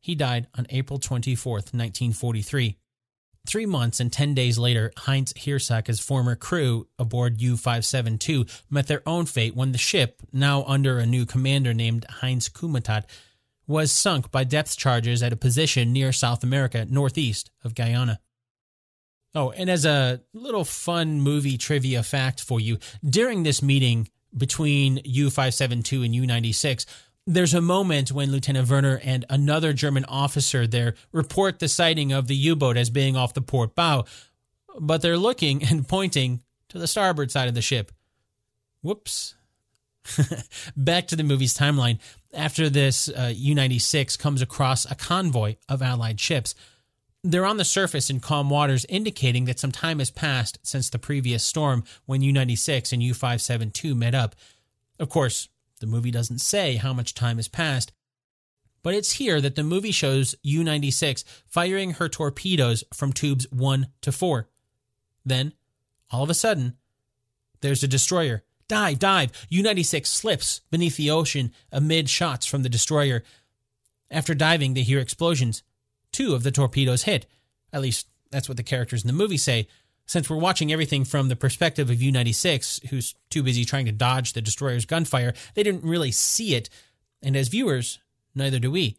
He 0.00 0.14
died 0.14 0.48
on 0.58 0.66
April 0.70 0.98
24, 0.98 1.52
1943. 1.52 2.76
Three 3.44 3.66
months 3.66 3.98
and 3.98 4.12
10 4.12 4.34
days 4.34 4.56
later, 4.56 4.92
Heinz 4.96 5.32
Hirsacker's 5.32 5.98
former 5.98 6.36
crew 6.36 6.86
aboard 6.98 7.40
U 7.40 7.56
572 7.56 8.46
met 8.70 8.86
their 8.86 9.02
own 9.06 9.26
fate 9.26 9.56
when 9.56 9.72
the 9.72 9.78
ship, 9.78 10.22
now 10.32 10.62
under 10.64 10.98
a 10.98 11.06
new 11.06 11.26
commander 11.26 11.74
named 11.74 12.06
Heinz 12.08 12.48
Kummetat, 12.48 13.04
was 13.66 13.90
sunk 13.90 14.30
by 14.30 14.44
depth 14.44 14.76
charges 14.76 15.22
at 15.22 15.32
a 15.32 15.36
position 15.36 15.92
near 15.92 16.12
South 16.12 16.44
America, 16.44 16.86
northeast 16.88 17.50
of 17.64 17.74
Guyana. 17.74 18.20
Oh, 19.34 19.50
and 19.50 19.70
as 19.70 19.84
a 19.84 20.20
little 20.32 20.64
fun 20.64 21.20
movie 21.20 21.58
trivia 21.58 22.02
fact 22.02 22.40
for 22.40 22.60
you, 22.60 22.78
during 23.04 23.42
this 23.42 23.62
meeting 23.62 24.08
between 24.36 25.00
U 25.04 25.30
572 25.30 26.02
and 26.02 26.14
U 26.14 26.26
96, 26.26 26.86
there's 27.26 27.54
a 27.54 27.60
moment 27.60 28.10
when 28.10 28.32
Lieutenant 28.32 28.68
Werner 28.68 29.00
and 29.02 29.24
another 29.30 29.72
German 29.72 30.04
officer 30.06 30.66
there 30.66 30.94
report 31.12 31.58
the 31.58 31.68
sighting 31.68 32.12
of 32.12 32.26
the 32.26 32.34
U 32.34 32.56
boat 32.56 32.76
as 32.76 32.90
being 32.90 33.16
off 33.16 33.34
the 33.34 33.42
port 33.42 33.74
bow, 33.74 34.04
but 34.78 35.02
they're 35.02 35.18
looking 35.18 35.62
and 35.62 35.86
pointing 35.88 36.42
to 36.68 36.78
the 36.78 36.86
starboard 36.86 37.30
side 37.30 37.48
of 37.48 37.54
the 37.54 37.62
ship. 37.62 37.92
Whoops. 38.82 39.34
Back 40.76 41.06
to 41.08 41.16
the 41.16 41.22
movie's 41.22 41.56
timeline. 41.56 42.00
After 42.34 42.68
this, 42.68 43.08
uh, 43.08 43.32
U 43.34 43.54
96 43.54 44.16
comes 44.16 44.42
across 44.42 44.90
a 44.90 44.96
convoy 44.96 45.56
of 45.68 45.80
Allied 45.80 46.18
ships. 46.18 46.56
They're 47.22 47.46
on 47.46 47.56
the 47.56 47.64
surface 47.64 48.10
in 48.10 48.18
calm 48.18 48.50
waters, 48.50 48.84
indicating 48.88 49.44
that 49.44 49.60
some 49.60 49.70
time 49.70 50.00
has 50.00 50.10
passed 50.10 50.58
since 50.64 50.90
the 50.90 50.98
previous 50.98 51.44
storm 51.44 51.84
when 52.04 52.20
U 52.22 52.32
96 52.32 52.92
and 52.92 53.00
U 53.00 53.14
572 53.14 53.94
met 53.94 54.12
up. 54.12 54.34
Of 54.98 55.08
course, 55.08 55.48
the 55.82 55.86
movie 55.86 56.10
doesn't 56.10 56.38
say 56.38 56.76
how 56.76 56.94
much 56.94 57.12
time 57.12 57.36
has 57.36 57.48
passed, 57.48 57.92
but 58.82 58.94
it's 58.94 59.12
here 59.12 59.40
that 59.40 59.56
the 59.56 59.62
movie 59.62 59.90
shows 59.90 60.34
U 60.42 60.64
96 60.64 61.24
firing 61.46 61.94
her 61.94 62.08
torpedoes 62.08 62.84
from 62.94 63.12
tubes 63.12 63.46
1 63.50 63.88
to 64.00 64.12
4. 64.12 64.48
Then, 65.26 65.52
all 66.10 66.22
of 66.22 66.30
a 66.30 66.34
sudden, 66.34 66.76
there's 67.60 67.82
a 67.82 67.88
destroyer. 67.88 68.44
Dive, 68.68 69.00
dive! 69.00 69.32
U 69.50 69.62
96 69.62 70.08
slips 70.08 70.60
beneath 70.70 70.96
the 70.96 71.10
ocean 71.10 71.52
amid 71.72 72.08
shots 72.08 72.46
from 72.46 72.62
the 72.62 72.68
destroyer. 72.68 73.24
After 74.10 74.34
diving, 74.34 74.74
they 74.74 74.82
hear 74.82 75.00
explosions. 75.00 75.64
Two 76.12 76.34
of 76.34 76.44
the 76.44 76.52
torpedoes 76.52 77.02
hit. 77.02 77.26
At 77.72 77.82
least, 77.82 78.06
that's 78.30 78.48
what 78.48 78.56
the 78.56 78.62
characters 78.62 79.02
in 79.02 79.08
the 79.08 79.12
movie 79.12 79.36
say. 79.36 79.66
Since 80.12 80.28
we're 80.28 80.36
watching 80.36 80.70
everything 80.70 81.06
from 81.06 81.28
the 81.28 81.36
perspective 81.36 81.88
of 81.88 82.02
U 82.02 82.12
96, 82.12 82.80
who's 82.90 83.14
too 83.30 83.42
busy 83.42 83.64
trying 83.64 83.86
to 83.86 83.92
dodge 83.92 84.34
the 84.34 84.42
destroyer's 84.42 84.84
gunfire, 84.84 85.32
they 85.54 85.62
didn't 85.62 85.84
really 85.84 86.12
see 86.12 86.54
it. 86.54 86.68
And 87.22 87.34
as 87.34 87.48
viewers, 87.48 87.98
neither 88.34 88.58
do 88.58 88.70
we. 88.70 88.98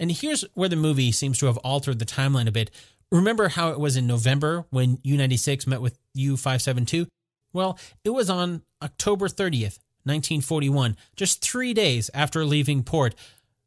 And 0.00 0.10
here's 0.10 0.44
where 0.54 0.68
the 0.68 0.74
movie 0.74 1.12
seems 1.12 1.38
to 1.38 1.46
have 1.46 1.58
altered 1.58 2.00
the 2.00 2.04
timeline 2.04 2.48
a 2.48 2.50
bit. 2.50 2.72
Remember 3.12 3.50
how 3.50 3.68
it 3.68 3.78
was 3.78 3.96
in 3.96 4.08
November 4.08 4.66
when 4.70 4.98
U 5.04 5.16
96 5.16 5.68
met 5.68 5.80
with 5.80 5.96
U 6.14 6.36
572? 6.36 7.06
Well, 7.52 7.78
it 8.02 8.10
was 8.10 8.28
on 8.28 8.62
October 8.82 9.28
30th, 9.28 9.78
1941, 10.02 10.96
just 11.14 11.40
three 11.40 11.72
days 11.72 12.10
after 12.12 12.44
leaving 12.44 12.82
port, 12.82 13.14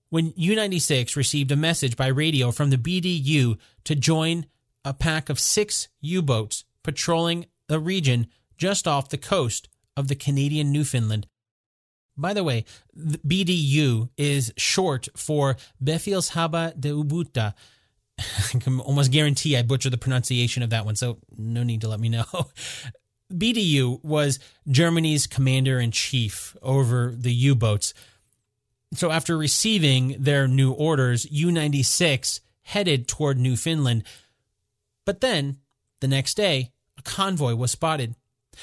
when 0.10 0.34
U 0.36 0.58
96 0.58 1.15
received 1.15 1.53
a 1.53 1.56
message 1.56 1.95
by 1.95 2.08
radio 2.08 2.51
from 2.51 2.69
the 2.69 2.77
BDU 2.77 3.58
to 3.86 3.95
join 3.95 4.47
a 4.86 4.93
pack 4.93 5.30
of 5.30 5.39
six 5.39 5.88
U 6.02 6.22
boats 6.22 6.65
patrolling 6.84 7.46
a 7.69 7.80
region 7.80 8.28
just 8.58 8.88
off 8.88 9.10
the 9.10 9.17
coast 9.17 9.69
of 9.96 10.08
the 10.08 10.15
Canadian 10.15 10.72
Newfoundland. 10.72 11.28
By 12.15 12.34
the 12.34 12.43
way, 12.43 12.65
the 12.93 13.17
BDU 13.17 14.10
is 14.17 14.54
short 14.56 15.08
for 15.15 15.58
Befehlshaber 15.84 16.80
de 16.80 16.89
U-Boote. 16.89 17.38
I 17.38 18.60
can 18.60 18.80
almost 18.80 19.12
guarantee 19.12 19.58
I 19.58 19.63
butcher 19.63 19.89
the 19.89 19.98
pronunciation 19.98 20.62
of 20.62 20.69
that 20.69 20.86
one, 20.86 20.96
so 20.96 21.17
no 21.36 21.63
need 21.63 21.82
to 21.82 21.88
let 21.88 22.00
me 22.00 22.10
know. 22.10 22.26
BDU 23.34 24.04
was 24.04 24.39
Germany's 24.67 25.26
commander 25.26 25.80
in 25.80 25.89
chief 25.89 26.56
over 26.62 27.12
the 27.17 27.34
U 27.34 27.56
boats. 27.56 27.96
So 28.93 29.10
after 29.10 29.36
receiving 29.36 30.15
their 30.19 30.48
new 30.48 30.72
orders, 30.72 31.26
U 31.32 31.52
96 31.52 32.41
headed 32.62 33.08
toward 33.08 33.39
Newfoundland 33.39 34.04
but 35.06 35.22
then, 35.22 35.58
the 36.00 36.08
next 36.08 36.36
day, 36.36 36.72
a 36.98 37.02
convoy 37.02 37.56
was 37.56 37.72
spotted. 37.72 38.16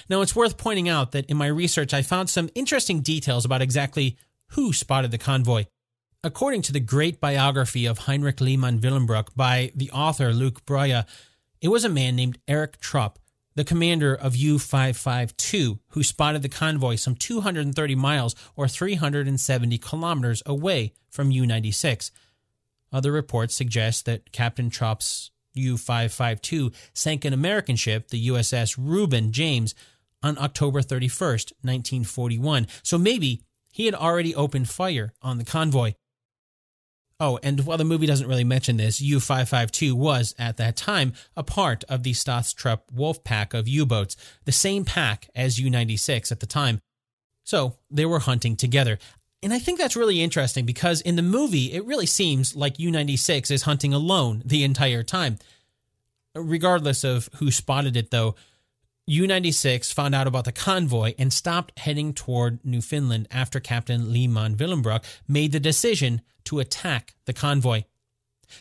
Now, 0.09 0.21
it's 0.21 0.37
worth 0.37 0.57
pointing 0.57 0.89
out 0.89 1.13
that 1.13 1.27
in 1.27 1.37
my 1.37 1.47
research, 1.47 1.93
I 1.93 2.03
found 2.03 2.31
some 2.31 2.51
interesting 2.55 3.01
details 3.01 3.45
about 3.45 3.63
exactly 3.63 4.17
who 4.51 4.73
spotted 4.73 5.11
the 5.11 5.19
convoy. 5.19 5.65
According 6.23 6.63
to 6.63 6.73
the 6.73 6.81
great 6.81 7.21
biography 7.21 7.87
of 7.87 7.99
Heinrich 8.01 8.41
Lehmann 8.41 8.81
Willenbrock 8.81 9.29
by 9.35 9.73
the 9.75 9.91
author 9.91 10.33
Luc 10.33 10.65
Braeuer, 10.67 11.07
it 11.61 11.69
was 11.69 11.85
a 11.85 11.89
man 11.89 12.15
named 12.15 12.39
Erich 12.47 12.79
Topp, 12.81 13.19
the 13.55 13.65
commander 13.65 14.15
of 14.15 14.37
U 14.37 14.59
552, 14.59 15.79
who 15.89 16.03
spotted 16.03 16.43
the 16.43 16.49
convoy 16.49 16.97
some 16.97 17.15
230 17.15 17.95
miles 17.95 18.35
or 18.55 18.69
370 18.69 19.79
kilometers 19.79 20.43
away 20.45 20.93
from 21.09 21.31
U 21.31 21.47
96. 21.47 22.11
Other 22.93 23.13
reports 23.13 23.55
suggest 23.55 24.05
that 24.05 24.33
Captain 24.33 24.71
Topp's 24.71 25.31
U 25.55 25.77
552 25.77 26.73
sank 26.95 27.25
an 27.25 27.33
American 27.33 27.77
ship, 27.77 28.09
the 28.09 28.29
USS 28.29 28.77
Reuben 28.79 29.33
James, 29.33 29.75
on 30.23 30.39
October 30.39 30.83
31st, 30.83 31.53
1941. 31.63 32.67
So 32.83 32.99
maybe 32.99 33.43
he 33.73 33.87
had 33.87 33.95
already 33.95 34.35
opened 34.35 34.69
fire 34.69 35.13
on 35.23 35.39
the 35.39 35.45
convoy. 35.45 35.95
Oh, 37.23 37.39
and 37.43 37.67
while 37.67 37.77
the 37.77 37.85
movie 37.85 38.07
doesn't 38.07 38.29
really 38.29 38.45
mention 38.45 38.79
this, 38.79 39.01
U 39.01 39.21
552 39.21 39.95
was, 39.95 40.35
at 40.39 40.57
that 40.57 40.77
time, 40.77 41.13
a 41.37 41.43
part 41.43 41.85
of 41.85 42.03
the 42.03 42.13
Stosstrupp 42.13 42.81
Wolf 42.91 43.23
pack 43.25 43.53
of 43.53 43.69
U 43.69 43.85
boats, 43.85 44.17
the 44.47 44.53
same 44.53 44.87
pack 44.87 45.29
as 45.35 45.59
U 45.59 45.69
96 45.69 46.33
at 46.33 46.41
the 46.41 46.47
time. 46.47 46.81
So 47.45 47.77
they 47.91 48.07
were 48.07 48.21
hunting 48.21 48.57
together. 48.57 48.99
And 49.43 49.55
I 49.55 49.59
think 49.59 49.79
that's 49.79 49.97
really 49.97 50.21
interesting 50.21 50.67
because 50.67 51.01
in 51.01 51.17
the 51.17 51.23
movie, 51.23 51.73
it 51.73 51.87
really 51.87 52.07
seems 52.07 52.55
like 52.55 52.79
U 52.79 52.91
96 52.91 53.51
is 53.51 53.63
hunting 53.63 53.95
alone 53.95 54.43
the 54.45 54.65
entire 54.65 55.03
time. 55.03 55.39
Regardless 56.35 57.05
of 57.05 57.29
who 57.37 57.51
spotted 57.51 57.97
it, 57.97 58.11
though, 58.11 58.35
U 59.07 59.27
96 59.27 59.91
found 59.93 60.15
out 60.15 60.27
about 60.27 60.45
the 60.45 60.53
convoy 60.53 61.15
and 61.19 61.33
stopped 61.33 61.79
heading 61.79 62.13
toward 62.13 62.65
Newfoundland 62.65 63.27
after 63.31 63.59
Captain 63.59 64.13
Lehmann 64.13 64.57
Willenbrock 64.57 65.05
made 65.27 65.53
the 65.53 65.59
decision 65.59 66.21
to 66.45 66.61
attack 66.61 67.15
the 67.25 67.33
convoy. 67.33 67.83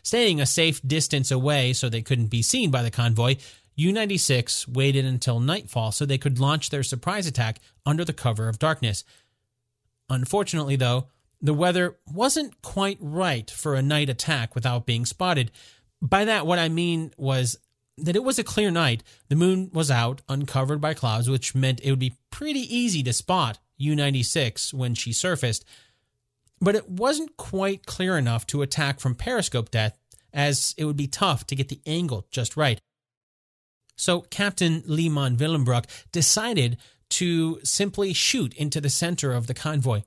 Staying 0.01 0.39
a 0.39 0.45
safe 0.45 0.81
distance 0.81 1.29
away 1.29 1.73
so 1.73 1.89
they 1.89 2.01
couldn't 2.01 2.27
be 2.27 2.41
seen 2.41 2.71
by 2.71 2.81
the 2.81 2.91
convoy, 2.91 3.35
U 3.75 3.91
96 3.91 4.67
waited 4.67 5.05
until 5.05 5.39
nightfall 5.39 5.91
so 5.91 6.05
they 6.05 6.17
could 6.17 6.39
launch 6.39 6.69
their 6.69 6.83
surprise 6.83 7.27
attack 7.27 7.59
under 7.85 8.03
the 8.03 8.13
cover 8.13 8.49
of 8.49 8.59
darkness. 8.59 9.03
Unfortunately, 10.09 10.75
though, 10.75 11.07
the 11.41 11.53
weather 11.53 11.97
wasn't 12.11 12.61
quite 12.61 12.97
right 12.99 13.49
for 13.49 13.75
a 13.75 13.81
night 13.81 14.09
attack 14.09 14.55
without 14.55 14.85
being 14.85 15.05
spotted. 15.05 15.51
By 16.01 16.25
that, 16.25 16.45
what 16.45 16.59
I 16.59 16.69
mean 16.69 17.13
was 17.17 17.57
that 17.97 18.15
it 18.15 18.23
was 18.23 18.39
a 18.39 18.43
clear 18.43 18.71
night. 18.71 19.03
The 19.29 19.35
moon 19.35 19.69
was 19.73 19.91
out, 19.91 20.21
uncovered 20.27 20.81
by 20.81 20.93
clouds, 20.93 21.29
which 21.29 21.55
meant 21.55 21.81
it 21.81 21.89
would 21.89 21.99
be 21.99 22.17
pretty 22.29 22.61
easy 22.75 23.03
to 23.03 23.13
spot 23.13 23.59
U 23.77 23.95
96 23.95 24.73
when 24.73 24.95
she 24.95 25.13
surfaced. 25.13 25.65
But 26.61 26.75
it 26.75 26.89
wasn't 26.89 27.37
quite 27.37 27.85
clear 27.85 28.17
enough 28.17 28.45
to 28.47 28.61
attack 28.61 28.99
from 28.99 29.15
periscope 29.15 29.71
depth, 29.71 29.97
as 30.33 30.75
it 30.77 30.85
would 30.85 30.97
be 30.97 31.07
tough 31.07 31.45
to 31.47 31.55
get 31.55 31.69
the 31.69 31.81
angle 31.85 32.27
just 32.31 32.57
right. 32.57 32.81
So 33.95 34.21
Captain 34.21 34.83
Lehmann 34.85 35.37
Willenbrock 35.37 35.85
decided 36.11 36.77
to 37.11 37.59
simply 37.63 38.13
shoot 38.13 38.53
into 38.53 38.79
the 38.79 38.89
center 38.89 39.33
of 39.33 39.47
the 39.47 39.53
convoy. 39.53 40.01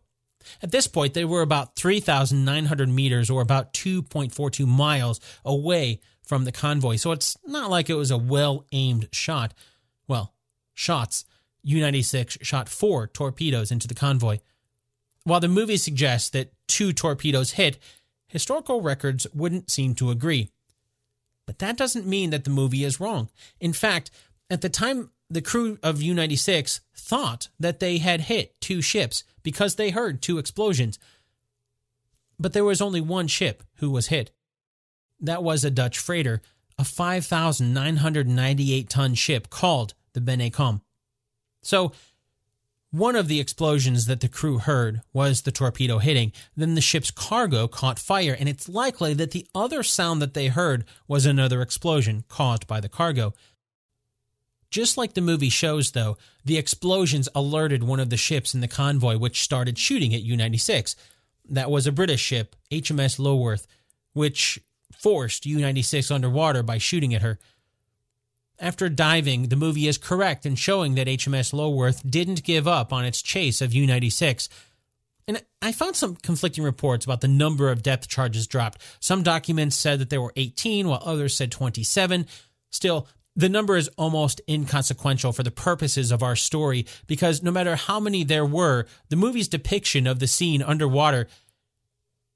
At 0.63 0.71
this 0.71 0.87
point, 0.87 1.15
they 1.15 1.25
were 1.25 1.43
about 1.43 1.77
3,900 1.77 2.89
meters 2.89 3.31
or 3.31 3.43
about 3.43 3.73
2.42 3.75 4.67
miles 4.67 5.21
away 5.45 6.01
from 6.23 6.45
the 6.45 6.53
convoy, 6.53 6.97
so 6.97 7.13
it's 7.13 7.37
not 7.47 7.71
like 7.71 7.91
it 7.91 7.95
was 7.95 8.11
a 8.11 8.19
well 8.19 8.65
aimed 8.73 9.09
shot. 9.13 9.55
Well, 10.09 10.35
shots. 10.75 11.25
U 11.65 11.81
96 11.81 12.39
shot 12.43 12.69
four 12.69 13.07
torpedoes 13.07 13.71
into 13.71 13.87
the 13.87 13.95
convoy. 13.95 14.39
While 15.25 15.41
the 15.41 15.49
movie 15.49 15.77
suggests 15.77 16.29
that 16.31 16.53
two 16.67 16.93
torpedoes 16.93 17.53
hit, 17.53 17.79
historical 18.27 18.81
records 18.81 19.27
wouldn't 19.33 19.71
seem 19.71 19.95
to 19.97 20.11
agree. 20.11 20.51
But 21.47 21.61
that 21.61 21.77
doesn't 21.77 22.07
mean 22.07 22.31
that 22.31 22.45
the 22.45 22.51
movie 22.51 22.83
is 22.83 22.99
wrong. 22.99 23.29
In 23.61 23.73
fact, 23.73 24.11
at 24.51 24.61
the 24.61 24.69
time, 24.69 25.11
the 25.33 25.43
crew 25.43 25.79
of 25.83 26.03
U 26.03 26.15
96 26.15 26.81
thought 26.95 27.49
that 27.59 27.81
they 27.81 27.99
had 27.99 28.21
hit 28.23 28.61
two 28.61 28.81
ships 28.83 29.23
because 29.43 29.77
they 29.77 29.91
heard 29.91 30.21
two 30.21 30.39
explosions. 30.39 30.99
But 32.39 32.53
there 32.53 32.65
was 32.65 32.83
only 32.83 33.01
one 33.01 33.29
ship 33.29 33.63
who 33.77 33.91
was 33.91 34.09
hit. 34.09 34.31
That 35.21 35.43
was 35.43 35.65
a 35.65 35.71
Dutch 35.71 35.99
freighter, 35.99 36.43
a 36.79 36.85
5,998 36.85 38.91
ton 38.91 39.15
ship 39.15 39.49
called 39.49 39.95
the 40.13 40.21
Bennekom. 40.21 40.83
So, 41.63 41.93
one 42.91 43.17
of 43.17 43.27
the 43.27 43.41
explosions 43.41 44.05
that 44.05 44.21
the 44.21 44.29
crew 44.29 44.59
heard 44.59 45.01
was 45.15 45.43
the 45.43 45.51
torpedo 45.51 45.97
hitting. 45.97 46.31
Then 46.55 46.75
the 46.75 46.83
ship's 46.83 47.11
cargo 47.11 47.67
caught 47.67 47.99
fire, 47.99 48.37
and 48.39 48.51
it's 48.51 48.69
likely 48.69 49.15
that 49.15 49.31
the 49.31 49.47
other 49.55 49.83
sound 49.83 50.21
that 50.21 50.35
they 50.35 50.49
heard 50.49 50.85
was 51.09 51.25
another 51.25 51.63
explosion 51.63 52.25
caused 52.29 52.67
by 52.67 52.81
the 52.81 52.91
cargo. 52.91 53.33
Just 54.73 54.97
like 54.97 55.13
the 55.13 55.21
movie 55.21 55.51
shows, 55.51 55.91
though, 55.91 56.17
the 56.47 56.57
explosions 56.57 57.29
alerted 57.35 57.85
one 57.85 58.01
of 58.01 58.09
the 58.09 58.17
ships 58.17 58.55
in 58.55 58.63
the 58.63 58.69
convoy, 58.69 59.19
which 59.19 59.43
started 59.43 59.77
shooting 59.77 60.15
at 60.15 60.23
U 60.23 60.35
96. 60.35 60.97
That 61.51 61.71
was 61.71 61.87
a 61.87 61.93
British 61.93 62.23
ship, 62.23 62.57
HMS 62.71 63.19
Lulworth, 63.19 63.67
which 64.15 64.59
forced 64.99 65.45
U 65.45 65.61
96 65.61 66.11
underwater 66.11 66.63
by 66.63 66.79
shooting 66.79 67.13
at 67.13 67.21
her. 67.21 67.39
After 68.59 68.89
diving, 68.89 69.49
the 69.49 69.57
movie 69.57 69.89
is 69.89 69.99
correct 69.99 70.47
in 70.47 70.55
showing 70.55 70.95
that 70.95 71.07
HMS 71.07 71.53
Lulworth 71.53 72.09
didn't 72.09 72.43
give 72.43 72.67
up 72.67 72.95
on 72.95 73.05
its 73.05 73.21
chase 73.21 73.61
of 73.61 73.75
U 73.75 73.87
96. 73.87 74.49
And 75.29 75.43
I 75.61 75.73
found 75.73 75.97
some 75.97 76.17
conflicting 76.17 76.65
reports 76.65 77.05
about 77.05 77.21
the 77.21 77.29
number 77.29 77.71
of 77.71 77.83
depth 77.83 78.09
charges 78.09 78.47
dropped. 78.47 78.81
Some 79.01 79.23
documents 79.23 79.77
said 79.77 79.99
that 79.99 80.09
there 80.09 80.23
were 80.23 80.33
18, 80.35 80.89
while 80.89 81.03
others 81.05 81.37
said 81.37 81.53
27. 81.53 82.27
Still, 82.71 83.07
the 83.35 83.49
number 83.49 83.77
is 83.77 83.89
almost 83.97 84.41
inconsequential 84.49 85.33
for 85.33 85.43
the 85.43 85.51
purposes 85.51 86.11
of 86.11 86.23
our 86.23 86.37
story 86.37 86.87
because 87.07 87.43
no 87.43 87.51
matter 87.51 87.77
how 87.77 87.99
many 87.99 88.25
there 88.25 88.45
were, 88.45 88.87
the 89.09 89.17
movie's 89.17 89.49
depiction 89.49 90.07
of 90.07 90.19
the 90.19 90.27
scene 90.27 90.63
underwater 90.63 91.27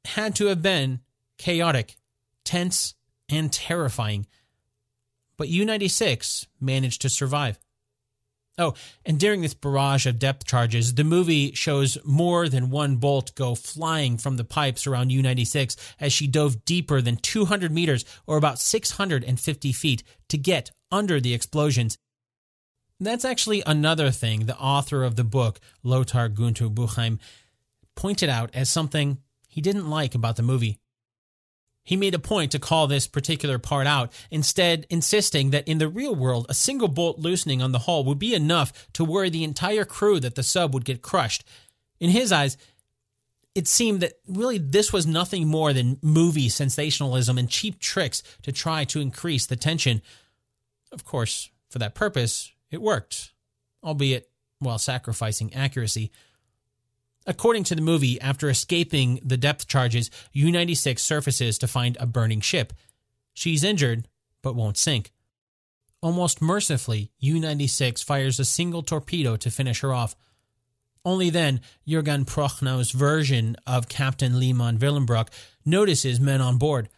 had 0.07 0.35
to 0.37 0.47
have 0.47 0.63
been 0.63 1.01
chaotic, 1.39 1.97
tense, 2.45 2.95
and 3.29 3.53
terrifying. 3.53 4.27
But 5.37 5.49
U 5.49 5.65
96 5.65 6.47
managed 6.61 7.03
to 7.03 7.11
survive. 7.11 7.59
Oh, 8.59 8.73
and 9.05 9.21
during 9.21 9.43
this 9.43 9.53
barrage 9.53 10.07
of 10.07 10.19
depth 10.19 10.47
charges, 10.47 10.95
the 10.95 11.05
movie 11.05 11.53
shows 11.53 11.99
more 12.07 12.49
than 12.49 12.71
one 12.71 12.97
bolt 12.97 13.35
go 13.35 13.55
flying 13.55 14.17
from 14.17 14.39
the 14.39 14.45
pipes 14.45 14.87
around 14.87 15.11
U 15.11 15.21
96 15.21 15.77
as 16.01 16.11
she 16.11 16.27
dove 16.27 16.65
deeper 16.65 17.03
than 17.03 17.17
200 17.17 17.71
meters 17.71 18.07
or 18.27 18.39
about 18.39 18.59
650 18.59 19.73
feet 19.73 20.03
to 20.29 20.39
get 20.39 20.71
under 20.91 21.21
the 21.21 21.35
explosions. 21.35 21.99
That's 22.99 23.25
actually 23.25 23.63
another 23.67 24.11
thing 24.11 24.47
the 24.47 24.59
author 24.59 25.05
of 25.05 25.17
the 25.17 25.25
book, 25.25 25.61
Lothar 25.83 26.29
Gunther 26.29 26.69
Buchheim, 26.69 27.19
pointed 27.95 28.29
out 28.29 28.51
as 28.55 28.71
something 28.71 29.19
he 29.49 29.61
didn't 29.61 29.91
like 29.91 30.15
about 30.15 30.37
the 30.37 30.43
movie. 30.43 30.79
He 31.87 31.97
made 31.97 32.15
a 32.15 32.19
point 32.19 32.51
to 32.51 32.59
call 32.59 32.89
this 32.89 33.07
particular 33.07 33.61
part 33.61 33.87
out, 33.87 34.13
instead, 34.31 34.87
insisting 34.91 35.51
that 35.51 35.69
in 35.69 35.79
the 35.79 35.89
real 35.89 36.17
world, 36.17 36.47
a 36.49 36.55
single 36.55 36.89
bolt 36.89 37.21
loosening 37.21 37.63
on 37.63 37.71
the 37.71 37.81
hull 37.81 38.03
would 38.05 38.19
be 38.19 38.35
enough 38.35 38.89
to 38.95 39.05
worry 39.05 39.31
the 39.31 39.45
entire 39.45 39.85
crew 39.85 40.19
that 40.19 40.35
the 40.35 40.43
sub 40.43 40.75
would 40.75 40.85
get 40.85 41.01
crushed. 41.01 41.45
In 42.01 42.11
his 42.11 42.33
eyes, 42.33 42.57
it 43.55 43.69
seemed 43.69 44.01
that 44.01 44.15
really 44.27 44.59
this 44.59 44.93
was 44.93 45.07
nothing 45.07 45.47
more 45.47 45.73
than 45.73 45.99
movie 46.03 46.49
sensationalism 46.49 47.39
and 47.39 47.49
cheap 47.49 47.79
tricks 47.79 48.23
to 48.43 48.51
try 48.51 48.85
to 48.85 49.01
increase 49.01 49.47
the 49.47 49.57
tension. 49.57 50.03
Of 50.97 51.05
course, 51.05 51.51
for 51.69 51.79
that 51.79 51.95
purpose, 51.95 52.53
it 52.71 52.81
worked, 52.81 53.35
albeit 53.85 54.31
while 54.61 54.79
sacrificing 54.79 55.55
accuracy. 55.55 56.11
According 57.27 57.65
to 57.65 57.75
the 57.75 57.83
movie, 57.83 58.19
after 58.19 58.49
escaping 58.49 59.21
the 59.23 59.37
depth 59.37 59.69
charges, 59.69 60.11
U 60.33 60.51
96 60.51 61.03
surfaces 61.03 61.59
to 61.59 61.69
find 61.69 61.99
a 62.01 62.07
burning 62.07 62.41
ship. 62.41 62.73
She's 63.35 63.63
injured, 63.63 64.09
but 64.43 64.57
won't 64.57 64.79
sink. 64.79 65.13
Almost 66.01 66.41
mercifully, 66.41 67.11
U 67.19 67.39
96 67.39 68.03
fires 68.03 68.41
a 68.41 68.45
single 68.47 68.83
torpedo 68.83 69.37
to 69.37 69.51
finish 69.51 69.81
her 69.81 69.93
off. 69.93 70.17
Only 71.05 71.29
then, 71.29 71.61
Jurgen 71.87 72.25
Prochnow's 72.25 72.91
version 72.91 73.55
of 73.67 73.91
Captain 73.91 74.41
Lehmann 74.41 74.79
Willenbrock 74.79 75.29
notices 75.63 76.19
men 76.19 76.41
on 76.41 76.57
board. 76.57 76.89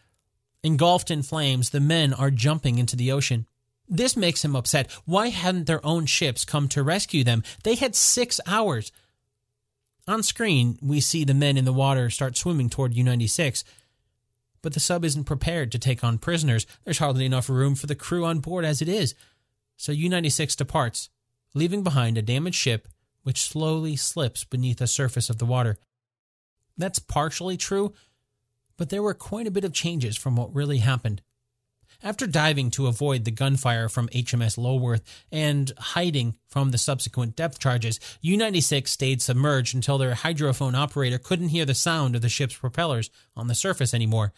Engulfed 0.63 1.11
in 1.11 1.23
flames, 1.23 1.71
the 1.71 1.81
men 1.81 2.15
are 2.15 2.31
jumping 2.31 2.79
into 2.79 2.95
the 2.95 3.11
ocean. 3.11 3.47
This 3.89 4.17
makes 4.17 4.45
him 4.45 4.55
upset. 4.55 4.91
Why 5.05 5.29
hadn't 5.29 5.67
their 5.67 5.85
own 5.85 6.07
ships 6.07 6.45
come 6.45 6.69
to 6.69 6.83
rescue 6.83 7.25
them? 7.25 7.43
They 7.65 7.75
had 7.75 7.95
six 7.95 8.41
hours. 8.47 8.93
On 10.07 10.23
screen, 10.23 10.79
we 10.83 11.01
see 11.01 11.25
the 11.25 11.35
men 11.35 11.57
in 11.57 11.65
the 11.65 11.73
water 11.73 12.11
start 12.11 12.37
swimming 12.37 12.69
toward 12.69 12.95
U 12.95 13.03
96. 13.03 13.65
But 14.61 14.75
the 14.75 14.81
sub 14.81 15.05
isn't 15.05 15.25
prepared 15.25 15.73
to 15.73 15.79
take 15.79 16.03
on 16.03 16.19
prisoners. 16.19 16.67
There's 16.85 16.99
hardly 16.99 17.25
enough 17.25 17.49
room 17.49 17.75
for 17.75 17.87
the 17.87 17.95
crew 17.95 18.25
on 18.25 18.41
board 18.41 18.65
as 18.65 18.83
it 18.83 18.89
is. 18.89 19.15
So 19.77 19.93
U 19.93 20.09
96 20.09 20.57
departs, 20.57 21.09
leaving 21.55 21.83
behind 21.83 22.19
a 22.19 22.23
damaged 22.23 22.57
ship 22.57 22.89
which 23.23 23.43
slowly 23.43 23.95
slips 23.97 24.45
beneath 24.45 24.79
the 24.79 24.87
surface 24.87 25.29
of 25.29 25.39
the 25.39 25.45
water. 25.45 25.77
That's 26.79 26.99
partially 26.99 27.57
true, 27.57 27.93
but 28.77 28.89
there 28.89 29.03
were 29.03 29.15
quite 29.15 29.47
a 29.47 29.51
bit 29.51 29.65
of 29.65 29.73
changes 29.73 30.17
from 30.17 30.37
what 30.37 30.55
really 30.55 30.79
happened. 30.79 31.21
After 32.01 32.29
diving 32.29 32.71
to 32.73 32.87
avoid 32.87 33.25
the 33.25 33.33
gunfire 33.33 33.89
from 33.89 34.09
HMS 34.11 34.57
Lulworth 34.57 35.03
and 35.33 35.73
hiding 35.79 36.37
from 36.47 36.71
the 36.71 36.79
subsequent 36.79 37.35
depth 37.35 37.59
charges, 37.59 37.99
U 38.21 38.37
96 38.37 38.89
stayed 38.89 39.21
submerged 39.21 39.75
until 39.75 39.99
their 39.99 40.15
hydrophone 40.15 40.77
operator 40.77 41.19
couldn't 41.19 41.49
hear 41.49 41.65
the 41.65 41.75
sound 41.75 42.15
of 42.15 42.23
the 42.23 42.29
ship's 42.29 42.57
propellers 42.57 43.11
on 43.35 43.49
the 43.49 43.55
surface 43.55 43.93
anymore. 43.93 44.33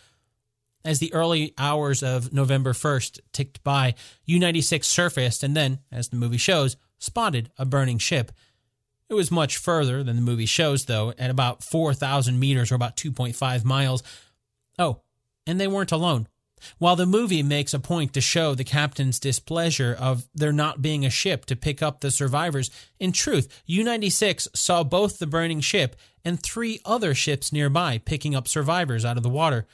As 0.86 1.00
the 1.00 1.12
early 1.12 1.52
hours 1.58 2.02
of 2.02 2.32
November 2.32 2.72
1st 2.72 3.20
ticked 3.32 3.62
by, 3.62 3.94
U 4.24 4.38
96 4.38 4.86
surfaced 4.86 5.42
and 5.42 5.54
then, 5.54 5.80
as 5.92 6.08
the 6.08 6.16
movie 6.16 6.38
shows, 6.38 6.78
spotted 6.98 7.50
a 7.58 7.66
burning 7.66 7.98
ship. 7.98 8.32
It 9.10 9.14
was 9.14 9.30
much 9.30 9.58
further 9.58 10.02
than 10.02 10.16
the 10.16 10.22
movie 10.22 10.46
shows, 10.46 10.86
though, 10.86 11.12
at 11.18 11.30
about 11.30 11.62
4,000 11.62 12.38
meters 12.38 12.72
or 12.72 12.76
about 12.76 12.96
2.5 12.96 13.64
miles. 13.64 14.02
Oh, 14.78 15.02
and 15.46 15.60
they 15.60 15.68
weren't 15.68 15.92
alone. 15.92 16.26
While 16.78 16.96
the 16.96 17.06
movie 17.06 17.42
makes 17.42 17.74
a 17.74 17.78
point 17.78 18.12
to 18.14 18.20
show 18.20 18.54
the 18.54 18.64
captain's 18.64 19.18
displeasure 19.18 19.96
of 19.98 20.28
there 20.34 20.52
not 20.52 20.82
being 20.82 21.04
a 21.04 21.10
ship 21.10 21.46
to 21.46 21.56
pick 21.56 21.82
up 21.82 22.00
the 22.00 22.10
survivors, 22.10 22.70
in 22.98 23.12
truth, 23.12 23.62
U 23.66 23.84
96 23.84 24.48
saw 24.54 24.82
both 24.82 25.18
the 25.18 25.26
burning 25.26 25.60
ship 25.60 25.96
and 26.24 26.42
three 26.42 26.80
other 26.84 27.14
ships 27.14 27.52
nearby 27.52 27.98
picking 27.98 28.34
up 28.34 28.48
survivors 28.48 29.04
out 29.04 29.16
of 29.16 29.22
the 29.22 29.28
water. 29.28 29.66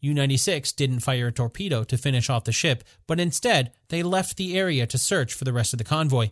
U 0.00 0.14
96 0.14 0.72
didn't 0.72 1.00
fire 1.00 1.28
a 1.28 1.32
torpedo 1.32 1.84
to 1.84 1.96
finish 1.96 2.30
off 2.30 2.44
the 2.44 2.52
ship, 2.52 2.84
but 3.06 3.18
instead 3.18 3.72
they 3.88 4.02
left 4.02 4.36
the 4.36 4.56
area 4.56 4.86
to 4.86 4.98
search 4.98 5.34
for 5.34 5.44
the 5.44 5.52
rest 5.52 5.72
of 5.72 5.78
the 5.78 5.84
convoy. 5.84 6.30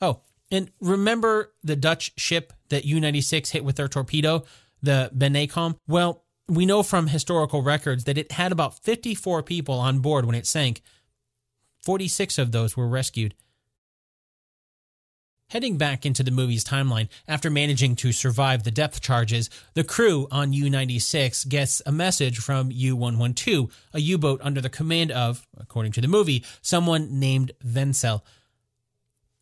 Oh, 0.00 0.20
and 0.50 0.70
remember 0.80 1.52
the 1.62 1.76
Dutch 1.76 2.12
ship 2.16 2.52
that 2.68 2.84
U 2.84 3.00
96 3.00 3.50
hit 3.50 3.64
with 3.64 3.76
their 3.76 3.88
torpedo, 3.88 4.44
the 4.82 5.10
Bennekom? 5.16 5.78
Well, 5.88 6.23
we 6.48 6.66
know 6.66 6.82
from 6.82 7.06
historical 7.06 7.62
records 7.62 8.04
that 8.04 8.18
it 8.18 8.32
had 8.32 8.52
about 8.52 8.78
54 8.78 9.42
people 9.42 9.76
on 9.76 10.00
board 10.00 10.24
when 10.24 10.34
it 10.34 10.46
sank. 10.46 10.82
46 11.82 12.38
of 12.38 12.52
those 12.52 12.76
were 12.76 12.88
rescued. 12.88 13.34
Heading 15.48 15.76
back 15.76 16.06
into 16.06 16.22
the 16.22 16.30
movie's 16.30 16.64
timeline, 16.64 17.08
after 17.28 17.50
managing 17.50 17.96
to 17.96 18.12
survive 18.12 18.64
the 18.64 18.70
depth 18.70 19.02
charges, 19.02 19.50
the 19.74 19.84
crew 19.84 20.26
on 20.30 20.52
U 20.52 20.70
96 20.70 21.44
gets 21.44 21.82
a 21.84 21.92
message 21.92 22.38
from 22.38 22.70
U 22.72 22.96
112, 22.96 23.70
a 23.92 24.00
U 24.00 24.18
boat 24.18 24.40
under 24.42 24.60
the 24.60 24.70
command 24.70 25.12
of, 25.12 25.46
according 25.58 25.92
to 25.92 26.00
the 26.00 26.08
movie, 26.08 26.44
someone 26.62 27.20
named 27.20 27.52
Wenzel. 27.62 28.24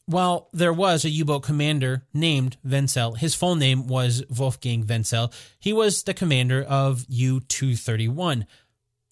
While 0.07 0.49
there 0.53 0.73
was 0.73 1.05
a 1.05 1.11
U 1.11 1.25
boat 1.25 1.45
commander 1.45 2.05
named 2.13 2.57
Wenzel, 2.65 3.15
his 3.15 3.35
full 3.35 3.55
name 3.55 3.87
was 3.87 4.25
Wolfgang 4.29 4.87
Wenzel. 4.87 5.33
He 5.61 5.73
was 5.73 6.03
the 6.03 6.15
commander 6.15 6.63
of 6.63 7.05
U 7.09 7.41
231. 7.41 8.47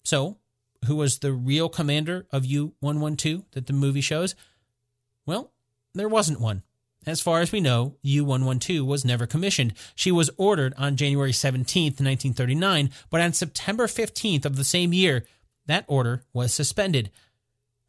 So, 0.03 0.37
who 0.85 0.95
was 0.95 1.19
the 1.19 1.31
real 1.31 1.69
commander 1.69 2.25
of 2.31 2.45
U 2.45 2.73
112 2.81 3.43
that 3.51 3.67
the 3.67 3.73
movie 3.73 4.01
shows? 4.01 4.35
Well, 5.25 5.53
there 5.93 6.09
wasn't 6.09 6.41
one. 6.41 6.63
As 7.07 7.21
far 7.21 7.41
as 7.41 7.51
we 7.51 7.61
know, 7.61 7.95
U 8.03 8.25
112 8.25 8.85
was 8.85 9.05
never 9.05 9.25
commissioned. 9.25 9.73
She 9.95 10.11
was 10.11 10.29
ordered 10.37 10.73
on 10.77 10.97
January 10.97 11.33
17, 11.33 11.83
1939, 11.85 12.91
but 13.09 13.21
on 13.21 13.33
September 13.33 13.87
15th 13.87 14.45
of 14.45 14.55
the 14.55 14.63
same 14.63 14.93
year, 14.93 15.25
that 15.65 15.85
order 15.87 16.23
was 16.33 16.53
suspended. 16.53 17.09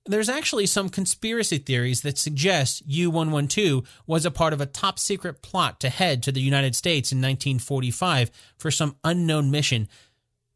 There's 0.04 0.28
actually 0.28 0.66
some 0.66 0.88
conspiracy 0.88 1.58
theories 1.58 2.00
that 2.00 2.18
suggest 2.18 2.82
U 2.86 3.10
112 3.10 3.88
was 4.06 4.26
a 4.26 4.32
part 4.32 4.52
of 4.52 4.60
a 4.60 4.66
top 4.66 4.98
secret 4.98 5.42
plot 5.42 5.78
to 5.80 5.90
head 5.90 6.22
to 6.24 6.32
the 6.32 6.40
United 6.40 6.74
States 6.74 7.12
in 7.12 7.18
1945 7.18 8.30
for 8.58 8.70
some 8.70 8.96
unknown 9.04 9.50
mission, 9.50 9.88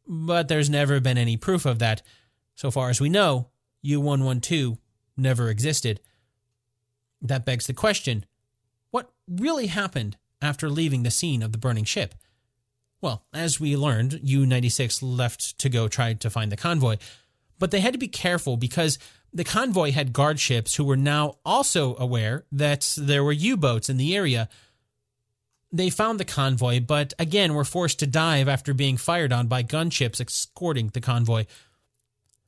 but 0.07 0.49
there's 0.49 0.68
never 0.68 0.99
been 0.99 1.16
any 1.16 1.36
proof 1.36 1.64
of 1.64 1.78
that. 1.78 2.03
So 2.57 2.72
far 2.72 2.90
as 2.90 3.01
we 3.01 3.09
know, 3.09 3.51
U 3.82 4.01
112 4.01 4.78
never 5.16 5.49
existed. 5.49 6.01
That 7.22 7.44
begs 7.44 7.66
the 7.66 7.72
question 7.72 8.24
what 8.90 9.12
really 9.28 9.66
happened 9.66 10.16
after 10.42 10.68
leaving 10.68 11.03
the 11.03 11.11
scene 11.11 11.42
of 11.42 11.53
the 11.53 11.59
burning 11.59 11.84
ship? 11.84 12.14
Well, 13.01 13.24
as 13.32 13.61
we 13.61 13.76
learned, 13.76 14.20
U 14.22 14.47
96 14.47 15.03
left 15.03 15.59
to 15.59 15.68
go 15.68 15.88
try 15.88 16.14
to 16.14 16.30
find 16.30 16.51
the 16.51 16.57
convoy, 16.57 16.97
but 17.59 17.70
they 17.70 17.80
had 17.80 17.92
to 17.92 17.99
be 17.99 18.09
careful 18.09 18.57
because 18.57 18.99
the 19.37 19.45
convoy 19.45 19.93
had 19.93 20.14
guard 20.14 20.41
ships 20.41 20.76
who 20.76 20.84
were 20.84 20.97
now 20.97 21.37
also 21.45 21.95
aware 21.97 22.47
that 22.51 22.95
there 22.97 23.22
were 23.22 23.32
U 23.32 23.59
boats 23.59 23.91
in 23.91 23.99
the 23.99 24.16
area. 24.16 24.49
They 25.70 25.91
found 25.91 26.18
the 26.18 26.24
convoy, 26.24 26.80
but 26.80 27.12
again 27.18 27.53
were 27.53 27.64
forced 27.64 27.99
to 27.99 28.07
dive 28.07 28.49
after 28.49 28.72
being 28.72 28.97
fired 28.97 29.34
on 29.34 29.47
by 29.47 29.62
gunships 29.62 30.22
escorting 30.22 30.89
the 30.89 31.03
convoy. 31.03 31.45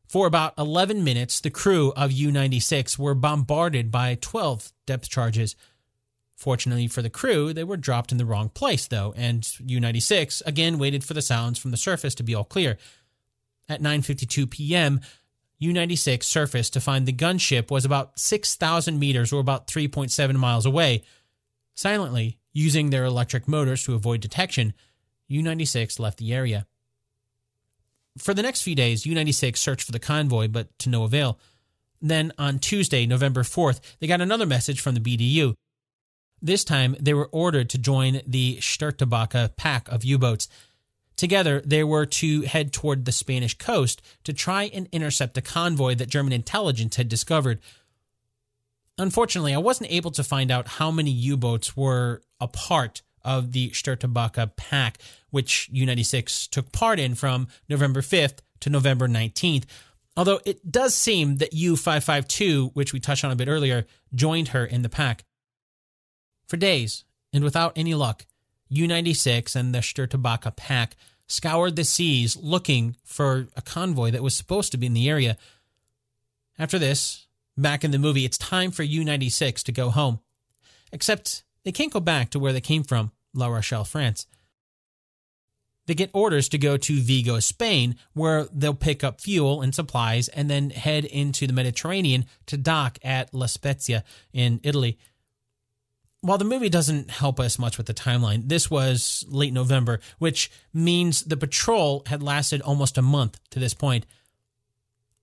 For 0.06 0.26
about 0.26 0.54
11 0.56 1.04
minutes, 1.04 1.40
the 1.40 1.50
crew 1.50 1.92
of 1.94 2.10
U 2.10 2.32
96 2.32 2.98
were 2.98 3.14
bombarded 3.14 3.90
by 3.90 4.16
12 4.18 4.72
depth 4.86 5.10
charges. 5.10 5.56
Fortunately 6.36 6.88
for 6.88 7.02
the 7.02 7.10
crew, 7.10 7.52
they 7.52 7.64
were 7.64 7.76
dropped 7.76 8.12
in 8.12 8.18
the 8.18 8.24
wrong 8.24 8.48
place, 8.48 8.86
though, 8.86 9.12
and 9.14 9.46
U 9.60 9.78
96 9.78 10.42
again 10.46 10.78
waited 10.78 11.04
for 11.04 11.12
the 11.12 11.20
sounds 11.20 11.58
from 11.58 11.70
the 11.70 11.76
surface 11.76 12.14
to 12.14 12.22
be 12.22 12.34
all 12.34 12.44
clear. 12.44 12.78
At 13.68 13.82
9:52 13.82 14.48
p.m., 14.48 15.02
U-96 15.60 16.22
surfaced 16.22 16.72
to 16.72 16.80
find 16.80 17.06
the 17.06 17.12
gunship 17.12 17.70
was 17.70 17.84
about 17.84 18.18
6,000 18.18 18.98
meters 18.98 19.32
or 19.32 19.40
about 19.40 19.66
3.7 19.66 20.34
miles 20.36 20.66
away. 20.66 21.02
Silently, 21.74 22.38
using 22.52 22.90
their 22.90 23.04
electric 23.04 23.48
motors 23.48 23.84
to 23.84 23.94
avoid 23.94 24.20
detection, 24.20 24.72
U-96 25.28 25.98
left 25.98 26.18
the 26.18 26.32
area. 26.32 26.66
For 28.18 28.34
the 28.34 28.42
next 28.42 28.62
few 28.62 28.74
days, 28.74 29.06
U-96 29.06 29.56
searched 29.56 29.86
for 29.86 29.92
the 29.92 29.98
convoy, 29.98 30.48
but 30.48 30.76
to 30.80 30.88
no 30.88 31.04
avail. 31.04 31.38
Then, 32.00 32.32
on 32.38 32.58
Tuesday, 32.58 33.06
November 33.06 33.42
4th, 33.42 33.80
they 33.98 34.06
got 34.06 34.20
another 34.20 34.46
message 34.46 34.80
from 34.80 34.94
the 34.94 35.00
BDU. 35.00 35.54
This 36.40 36.62
time, 36.62 36.96
they 37.00 37.14
were 37.14 37.28
ordered 37.32 37.68
to 37.70 37.78
join 37.78 38.20
the 38.26 38.58
Störtebeker 38.58 39.56
pack 39.56 39.88
of 39.88 40.04
U 40.04 40.18
boats 40.18 40.48
Together, 41.18 41.60
they 41.66 41.82
were 41.82 42.06
to 42.06 42.42
head 42.42 42.72
toward 42.72 43.04
the 43.04 43.12
Spanish 43.12 43.58
coast 43.58 44.00
to 44.22 44.32
try 44.32 44.70
and 44.72 44.88
intercept 44.92 45.36
a 45.36 45.42
convoy 45.42 45.96
that 45.96 46.08
German 46.08 46.32
intelligence 46.32 46.94
had 46.94 47.08
discovered. 47.08 47.58
Unfortunately, 48.96 49.52
I 49.52 49.58
wasn't 49.58 49.90
able 49.90 50.12
to 50.12 50.22
find 50.22 50.52
out 50.52 50.68
how 50.68 50.92
many 50.92 51.10
U 51.10 51.36
boats 51.36 51.76
were 51.76 52.22
a 52.40 52.46
part 52.46 53.02
of 53.24 53.50
the 53.50 53.70
Störtebeker 53.70 54.54
pack, 54.54 54.98
which 55.30 55.68
U 55.72 55.84
96 55.84 56.46
took 56.46 56.70
part 56.70 57.00
in 57.00 57.16
from 57.16 57.48
November 57.68 58.00
5th 58.00 58.38
to 58.60 58.70
November 58.70 59.08
19th. 59.08 59.64
Although 60.16 60.40
it 60.46 60.70
does 60.70 60.94
seem 60.94 61.38
that 61.38 61.52
U 61.52 61.74
552, 61.74 62.70
which 62.74 62.92
we 62.92 63.00
touched 63.00 63.24
on 63.24 63.32
a 63.32 63.36
bit 63.36 63.48
earlier, 63.48 63.86
joined 64.14 64.48
her 64.48 64.64
in 64.64 64.82
the 64.82 64.88
pack. 64.88 65.24
For 66.46 66.56
days, 66.56 67.04
and 67.32 67.42
without 67.42 67.72
any 67.74 67.94
luck, 67.94 68.24
U 68.68 68.86
96 68.86 69.56
and 69.56 69.74
the 69.74 69.78
Störtebeker 69.78 70.54
pack 70.54 70.96
scoured 71.26 71.76
the 71.76 71.84
seas 71.84 72.36
looking 72.36 72.96
for 73.04 73.48
a 73.56 73.62
convoy 73.62 74.10
that 74.10 74.22
was 74.22 74.34
supposed 74.34 74.72
to 74.72 74.78
be 74.78 74.86
in 74.86 74.94
the 74.94 75.08
area. 75.08 75.36
After 76.58 76.78
this, 76.78 77.26
back 77.56 77.84
in 77.84 77.90
the 77.90 77.98
movie, 77.98 78.24
it's 78.24 78.38
time 78.38 78.70
for 78.70 78.82
U 78.82 79.04
96 79.04 79.62
to 79.64 79.72
go 79.72 79.90
home. 79.90 80.20
Except 80.92 81.44
they 81.64 81.72
can't 81.72 81.92
go 81.92 82.00
back 82.00 82.30
to 82.30 82.38
where 82.38 82.52
they 82.52 82.60
came 82.60 82.82
from, 82.82 83.12
La 83.34 83.48
Rochelle, 83.48 83.84
France. 83.84 84.26
They 85.86 85.94
get 85.94 86.10
orders 86.12 86.50
to 86.50 86.58
go 86.58 86.76
to 86.76 87.00
Vigo, 87.00 87.40
Spain, 87.40 87.96
where 88.12 88.46
they'll 88.52 88.74
pick 88.74 89.02
up 89.02 89.22
fuel 89.22 89.62
and 89.62 89.74
supplies 89.74 90.28
and 90.28 90.50
then 90.50 90.68
head 90.68 91.06
into 91.06 91.46
the 91.46 91.54
Mediterranean 91.54 92.26
to 92.44 92.58
dock 92.58 92.98
at 93.02 93.32
La 93.32 93.46
Spezia 93.46 94.04
in 94.32 94.60
Italy 94.62 94.98
while 96.20 96.38
the 96.38 96.44
movie 96.44 96.68
doesn't 96.68 97.10
help 97.10 97.38
us 97.38 97.58
much 97.58 97.78
with 97.78 97.86
the 97.86 97.94
timeline, 97.94 98.48
this 98.48 98.70
was 98.70 99.24
late 99.28 99.52
November, 99.52 100.00
which 100.18 100.50
means 100.72 101.22
the 101.22 101.36
patrol 101.36 102.02
had 102.06 102.22
lasted 102.22 102.60
almost 102.62 102.98
a 102.98 103.02
month 103.02 103.38
to 103.50 103.60
this 103.60 103.74
point. 103.74 104.04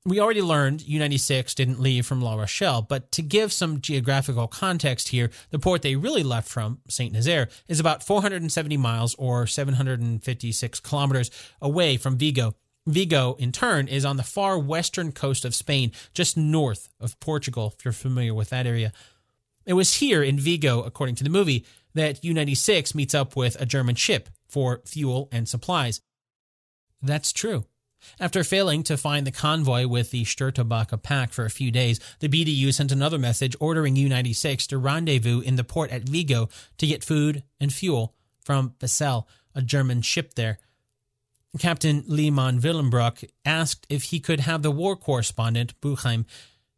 We 0.07 0.19
already 0.19 0.41
learned 0.41 0.83
U 0.83 0.99
96 0.99 1.55
didn't 1.55 1.79
leave 1.79 2.05
from 2.05 2.21
La 2.21 2.35
Rochelle, 2.35 2.83
but 2.83 3.11
to 3.13 3.23
give 3.23 3.51
some 3.51 3.81
geographical 3.81 4.47
context 4.47 5.09
here, 5.09 5.31
the 5.49 5.57
port 5.57 5.81
they 5.81 5.95
really 5.95 6.21
left 6.21 6.47
from, 6.47 6.79
St. 6.87 7.11
Nazaire, 7.11 7.49
is 7.67 7.79
about 7.79 8.03
470 8.03 8.77
miles 8.77 9.15
or 9.15 9.47
756 9.47 10.79
kilometers 10.81 11.31
away 11.59 11.97
from 11.97 12.17
Vigo. 12.17 12.53
Vigo, 12.87 13.35
in 13.39 13.51
turn, 13.51 13.87
is 13.87 14.05
on 14.05 14.17
the 14.17 14.23
far 14.23 14.59
western 14.59 15.11
coast 15.11 15.43
of 15.43 15.55
Spain, 15.55 15.91
just 16.13 16.37
north 16.37 16.87
of 16.99 17.19
Portugal, 17.19 17.73
if 17.75 17.83
you're 17.83 17.91
familiar 17.91 18.33
with 18.33 18.51
that 18.51 18.67
area. 18.67 18.93
It 19.66 19.74
was 19.74 19.95
here 19.95 20.22
in 20.22 20.39
Vigo, 20.39 20.82
according 20.84 21.16
to 21.16 21.24
the 21.24 21.30
movie, 21.30 21.66
that 21.93 22.24
U 22.24 22.34
96 22.34 22.93
meets 22.93 23.13
up 23.13 23.36
with 23.36 23.59
a 23.59 23.66
German 23.66 23.95
ship 23.95 24.30
for 24.47 24.82
fuel 24.86 25.28
and 25.32 25.47
supplies. 25.47 26.01
That's 27.01 27.34
true. 27.34 27.66
After 28.20 28.43
failing 28.43 28.84
to 28.84 28.97
find 28.97 29.26
the 29.26 29.32
convoy 29.32 29.88
with 29.88 30.11
the 30.11 30.24
Störtebeker 30.24 31.01
pack 31.01 31.34
for 31.34 31.45
a 31.45 31.49
few 31.49 31.72
days, 31.72 31.99
the 32.20 32.30
BDU 32.30 32.74
sent 32.74 32.91
another 32.91 33.18
message 33.18 33.55
ordering 33.59 33.95
U 33.95 34.07
96 34.07 34.68
to 34.68 34.78
rendezvous 34.78 35.41
in 35.41 35.55
the 35.55 35.63
port 35.63 35.91
at 35.91 36.07
Vigo 36.07 36.49
to 36.78 36.88
get 36.88 37.03
food 37.03 37.43
and 37.59 37.74
fuel 37.74 38.13
from 38.41 38.76
Bessel, 38.80 39.28
a 39.55 39.61
German 39.61 40.01
ship 40.01 40.36
there. 40.36 40.59
Captain 41.57 42.03
Lehmann 42.05 42.59
Willenbrock 42.59 43.28
asked 43.45 43.88
if 43.89 44.03
he 44.03 44.20
could 44.20 44.41
have 44.41 44.61
the 44.61 44.72
war 44.72 44.95
correspondent, 44.95 45.80
Buchheim, 45.80 46.26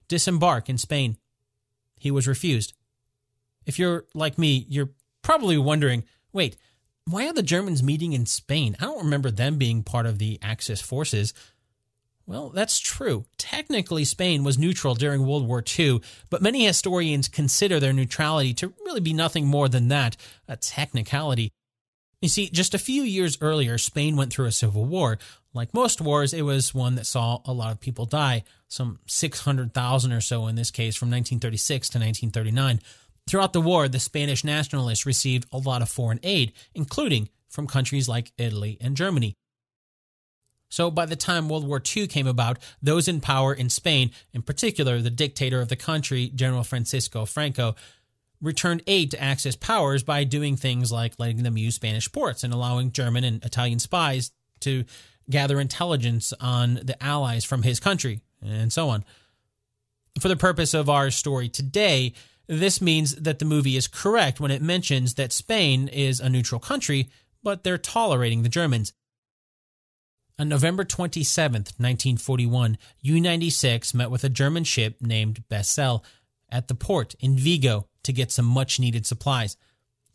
disembark 0.07 0.69
in 0.69 0.77
Spain. 0.77 1.17
He 1.97 2.11
was 2.11 2.27
refused. 2.27 2.73
If 3.67 3.77
you're 3.77 4.05
like 4.15 4.39
me, 4.39 4.65
you're 4.67 4.89
probably 5.21 5.57
wondering 5.59 6.03
wait, 6.33 6.57
why 7.05 7.27
are 7.27 7.33
the 7.33 7.43
Germans 7.43 7.81
meeting 7.81 8.13
in 8.13 8.25
Spain? 8.25 8.75
I 8.79 8.85
don't 8.85 9.05
remember 9.05 9.31
them 9.31 9.57
being 9.57 9.83
part 9.83 10.05
of 10.05 10.19
the 10.19 10.39
Axis 10.41 10.81
forces. 10.81 11.33
Well, 12.25 12.49
that's 12.49 12.79
true. 12.79 13.25
Technically, 13.37 14.03
Spain 14.03 14.43
was 14.43 14.57
neutral 14.57 14.93
during 14.93 15.25
World 15.25 15.47
War 15.47 15.63
II, 15.79 16.01
but 16.29 16.41
many 16.41 16.65
historians 16.65 17.29
consider 17.29 17.79
their 17.79 17.93
neutrality 17.93 18.53
to 18.55 18.73
really 18.85 18.99
be 18.99 19.13
nothing 19.13 19.47
more 19.47 19.69
than 19.69 19.87
that 19.87 20.17
a 20.47 20.57
technicality. 20.57 21.51
You 22.21 22.27
see, 22.27 22.49
just 22.49 22.73
a 22.73 22.79
few 22.79 23.03
years 23.03 23.37
earlier, 23.39 23.77
Spain 23.77 24.17
went 24.17 24.33
through 24.33 24.47
a 24.47 24.51
civil 24.51 24.83
war. 24.83 25.19
Like 25.53 25.73
most 25.73 26.01
wars, 26.01 26.33
it 26.33 26.41
was 26.41 26.73
one 26.73 26.95
that 26.95 27.05
saw 27.05 27.39
a 27.45 27.53
lot 27.53 27.71
of 27.71 27.79
people 27.79 28.05
die, 28.05 28.43
some 28.67 28.99
600,000 29.05 30.11
or 30.11 30.21
so 30.21 30.47
in 30.47 30.55
this 30.55 30.71
case 30.71 30.95
from 30.95 31.09
1936 31.09 31.89
to 31.89 31.97
1939. 31.99 32.81
Throughout 33.27 33.53
the 33.53 33.61
war, 33.61 33.87
the 33.87 33.99
Spanish 33.99 34.43
nationalists 34.43 35.05
received 35.05 35.47
a 35.51 35.57
lot 35.57 35.81
of 35.81 35.89
foreign 35.89 36.19
aid, 36.23 36.53
including 36.73 37.29
from 37.49 37.67
countries 37.67 38.07
like 38.07 38.31
Italy 38.37 38.77
and 38.79 38.95
Germany. 38.95 39.35
So 40.69 40.91
by 40.91 41.05
the 41.05 41.15
time 41.15 41.49
World 41.49 41.67
War 41.67 41.81
II 41.95 42.07
came 42.07 42.27
about, 42.27 42.57
those 42.81 43.07
in 43.07 43.21
power 43.21 43.53
in 43.53 43.69
Spain, 43.69 44.11
in 44.33 44.41
particular 44.41 45.01
the 45.01 45.09
dictator 45.09 45.61
of 45.61 45.69
the 45.69 45.75
country, 45.75 46.31
General 46.33 46.63
Francisco 46.63 47.25
Franco, 47.25 47.75
returned 48.41 48.83
aid 48.85 49.11
to 49.11 49.21
Axis 49.21 49.55
powers 49.55 50.03
by 50.03 50.23
doing 50.23 50.55
things 50.55 50.91
like 50.91 51.13
letting 51.17 51.43
them 51.43 51.57
use 51.57 51.75
Spanish 51.75 52.11
ports 52.11 52.43
and 52.43 52.53
allowing 52.53 52.91
German 52.91 53.23
and 53.23 53.43
Italian 53.43 53.79
spies 53.79 54.31
to 54.59 54.85
gather 55.29 55.59
intelligence 55.59 56.33
on 56.39 56.75
the 56.75 57.01
allies 57.03 57.43
from 57.43 57.63
his 57.63 57.79
country, 57.79 58.21
and 58.41 58.71
so 58.71 58.89
on. 58.89 59.03
For 60.19 60.27
the 60.27 60.35
purpose 60.35 60.73
of 60.73 60.89
our 60.89 61.11
story 61.11 61.49
today, 61.49 62.13
this 62.47 62.81
means 62.81 63.15
that 63.15 63.39
the 63.39 63.45
movie 63.45 63.77
is 63.77 63.87
correct 63.87 64.39
when 64.39 64.51
it 64.51 64.61
mentions 64.61 65.15
that 65.15 65.31
Spain 65.31 65.87
is 65.87 66.19
a 66.19 66.29
neutral 66.29 66.59
country, 66.59 67.09
but 67.43 67.63
they're 67.63 67.77
tolerating 67.77 68.43
the 68.43 68.49
Germans. 68.49 68.93
On 70.39 70.47
November 70.47 70.83
27, 70.83 71.53
1941, 71.53 72.77
U 73.01 73.21
96 73.21 73.93
met 73.93 74.11
with 74.11 74.23
a 74.23 74.29
German 74.29 74.63
ship 74.63 74.97
named 75.01 75.47
Bessel 75.49 76.05
at 76.49 76.67
the 76.67 76.75
port 76.75 77.15
in 77.19 77.37
Vigo 77.37 77.87
to 78.03 78.13
get 78.13 78.31
some 78.31 78.45
much 78.45 78.79
needed 78.79 79.05
supplies. 79.05 79.57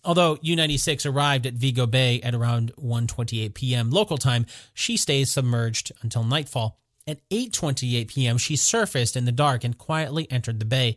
Although 0.05 0.39
U-96 0.43 1.09
arrived 1.09 1.47
at 1.47 1.55
Vigo 1.55 1.87
Bay 1.87 2.20
at 2.22 2.35
around 2.35 2.72
1:28 2.76 3.55
p.m. 3.55 3.91
local 3.91 4.18
time, 4.18 4.47
she 4.74 4.97
stays 4.97 5.30
submerged 5.30 5.93
until 6.03 6.24
nightfall. 6.24 6.78
At 7.07 7.20
8:28 7.30 8.09
p.m., 8.09 8.39
she 8.39 8.57
surfaced 8.57 9.16
in 9.16 9.26
the 9.26 9.33
dark 9.33 9.62
and 9.62 9.78
quietly 9.78 10.30
entered 10.30 10.59
the 10.59 10.64
bay. 10.64 10.97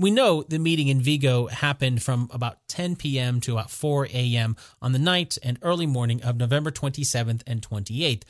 We 0.00 0.10
know 0.10 0.42
the 0.42 0.58
meeting 0.58 0.88
in 0.88 1.02
Vigo 1.02 1.48
happened 1.48 2.02
from 2.02 2.30
about 2.32 2.56
10 2.68 2.96
p.m. 2.96 3.38
to 3.42 3.52
about 3.52 3.70
4 3.70 4.06
a.m. 4.06 4.56
on 4.80 4.92
the 4.92 4.98
night 4.98 5.36
and 5.42 5.58
early 5.60 5.84
morning 5.84 6.22
of 6.22 6.38
November 6.38 6.70
27th 6.70 7.42
and 7.46 7.60
28th. 7.60 8.22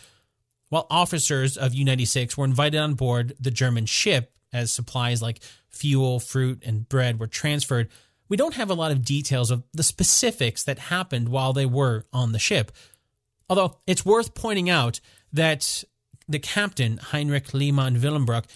While 0.68 0.88
officers 0.90 1.56
of 1.56 1.72
U 1.72 1.84
96 1.84 2.36
were 2.36 2.44
invited 2.44 2.78
on 2.78 2.94
board 2.94 3.36
the 3.38 3.52
German 3.52 3.86
ship 3.86 4.36
as 4.52 4.72
supplies 4.72 5.22
like 5.22 5.44
fuel, 5.68 6.18
fruit, 6.18 6.60
and 6.66 6.88
bread 6.88 7.20
were 7.20 7.28
transferred, 7.28 7.88
we 8.28 8.36
don't 8.36 8.54
have 8.54 8.70
a 8.70 8.74
lot 8.74 8.90
of 8.90 9.04
details 9.04 9.52
of 9.52 9.62
the 9.72 9.84
specifics 9.84 10.64
that 10.64 10.80
happened 10.80 11.28
while 11.28 11.52
they 11.52 11.66
were 11.66 12.04
on 12.12 12.32
the 12.32 12.40
ship. 12.40 12.72
Although 13.48 13.78
it's 13.86 14.04
worth 14.04 14.34
pointing 14.34 14.68
out 14.68 14.98
that 15.32 15.84
the 16.28 16.40
captain, 16.40 16.96
Heinrich 16.96 17.54
Lehmann 17.54 18.00
Willenbrock, 18.00 18.46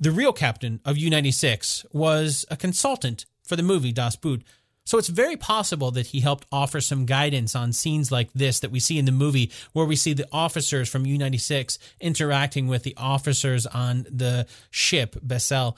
the 0.00 0.10
real 0.10 0.32
captain 0.32 0.80
of 0.84 0.96
U 0.96 1.10
96, 1.10 1.86
was 1.92 2.44
a 2.50 2.56
consultant 2.56 3.26
for 3.44 3.54
the 3.56 3.62
movie 3.62 3.92
Das 3.92 4.16
Boot. 4.16 4.42
So 4.84 4.98
it's 4.98 5.08
very 5.08 5.36
possible 5.36 5.90
that 5.92 6.08
he 6.08 6.20
helped 6.20 6.46
offer 6.50 6.80
some 6.80 7.06
guidance 7.06 7.54
on 7.54 7.72
scenes 7.72 8.10
like 8.10 8.32
this 8.32 8.58
that 8.60 8.72
we 8.72 8.80
see 8.80 8.98
in 8.98 9.04
the 9.04 9.12
movie, 9.12 9.52
where 9.72 9.86
we 9.86 9.94
see 9.94 10.14
the 10.14 10.26
officers 10.32 10.88
from 10.88 11.06
U 11.06 11.18
96 11.18 11.78
interacting 12.00 12.66
with 12.66 12.82
the 12.82 12.96
officers 12.96 13.66
on 13.66 14.06
the 14.10 14.46
ship, 14.70 15.16
Bessel 15.22 15.76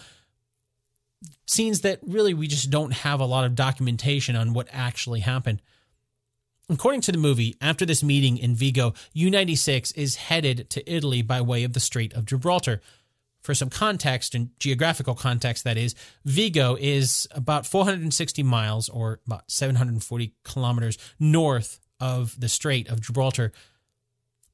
scenes 1.47 1.83
that 1.83 2.01
really 2.03 2.35
we 2.35 2.47
just 2.47 2.71
don't 2.71 2.93
have 2.93 3.21
a 3.21 3.27
lot 3.27 3.45
of 3.45 3.55
documentation 3.55 4.37
on 4.37 4.53
what 4.53 4.69
actually 4.73 5.21
happened. 5.21 5.61
According 6.69 7.03
to 7.03 7.13
the 7.13 7.19
movie, 7.19 7.57
after 7.61 7.85
this 7.85 8.03
meeting 8.03 8.39
in 8.39 8.55
Vigo, 8.55 8.95
U 9.13 9.31
96 9.31 9.93
is 9.93 10.17
headed 10.17 10.71
to 10.71 10.93
Italy 10.93 11.23
by 11.23 11.41
way 11.41 11.65
of 11.65 11.73
the 11.73 11.81
Strait 11.81 12.15
of 12.15 12.25
Gibraltar. 12.25 12.81
For 13.43 13.55
some 13.55 13.71
context 13.71 14.35
and 14.35 14.51
geographical 14.61 15.15
context, 15.15 15.65
that 15.65 15.77
is, 15.77 15.95
Vigo 16.25 16.77
is 16.79 17.27
about 17.33 17.67
460 17.67 18.43
miles 18.45 18.89
or 18.89 19.21
about 19.27 19.51
740 19.51 20.35
kilometers 20.45 20.97
north 21.19 21.81
of 21.99 22.39
the 22.41 22.49
Strait 22.49 22.89
of 22.89 23.01
Gibraltar. 23.01 23.53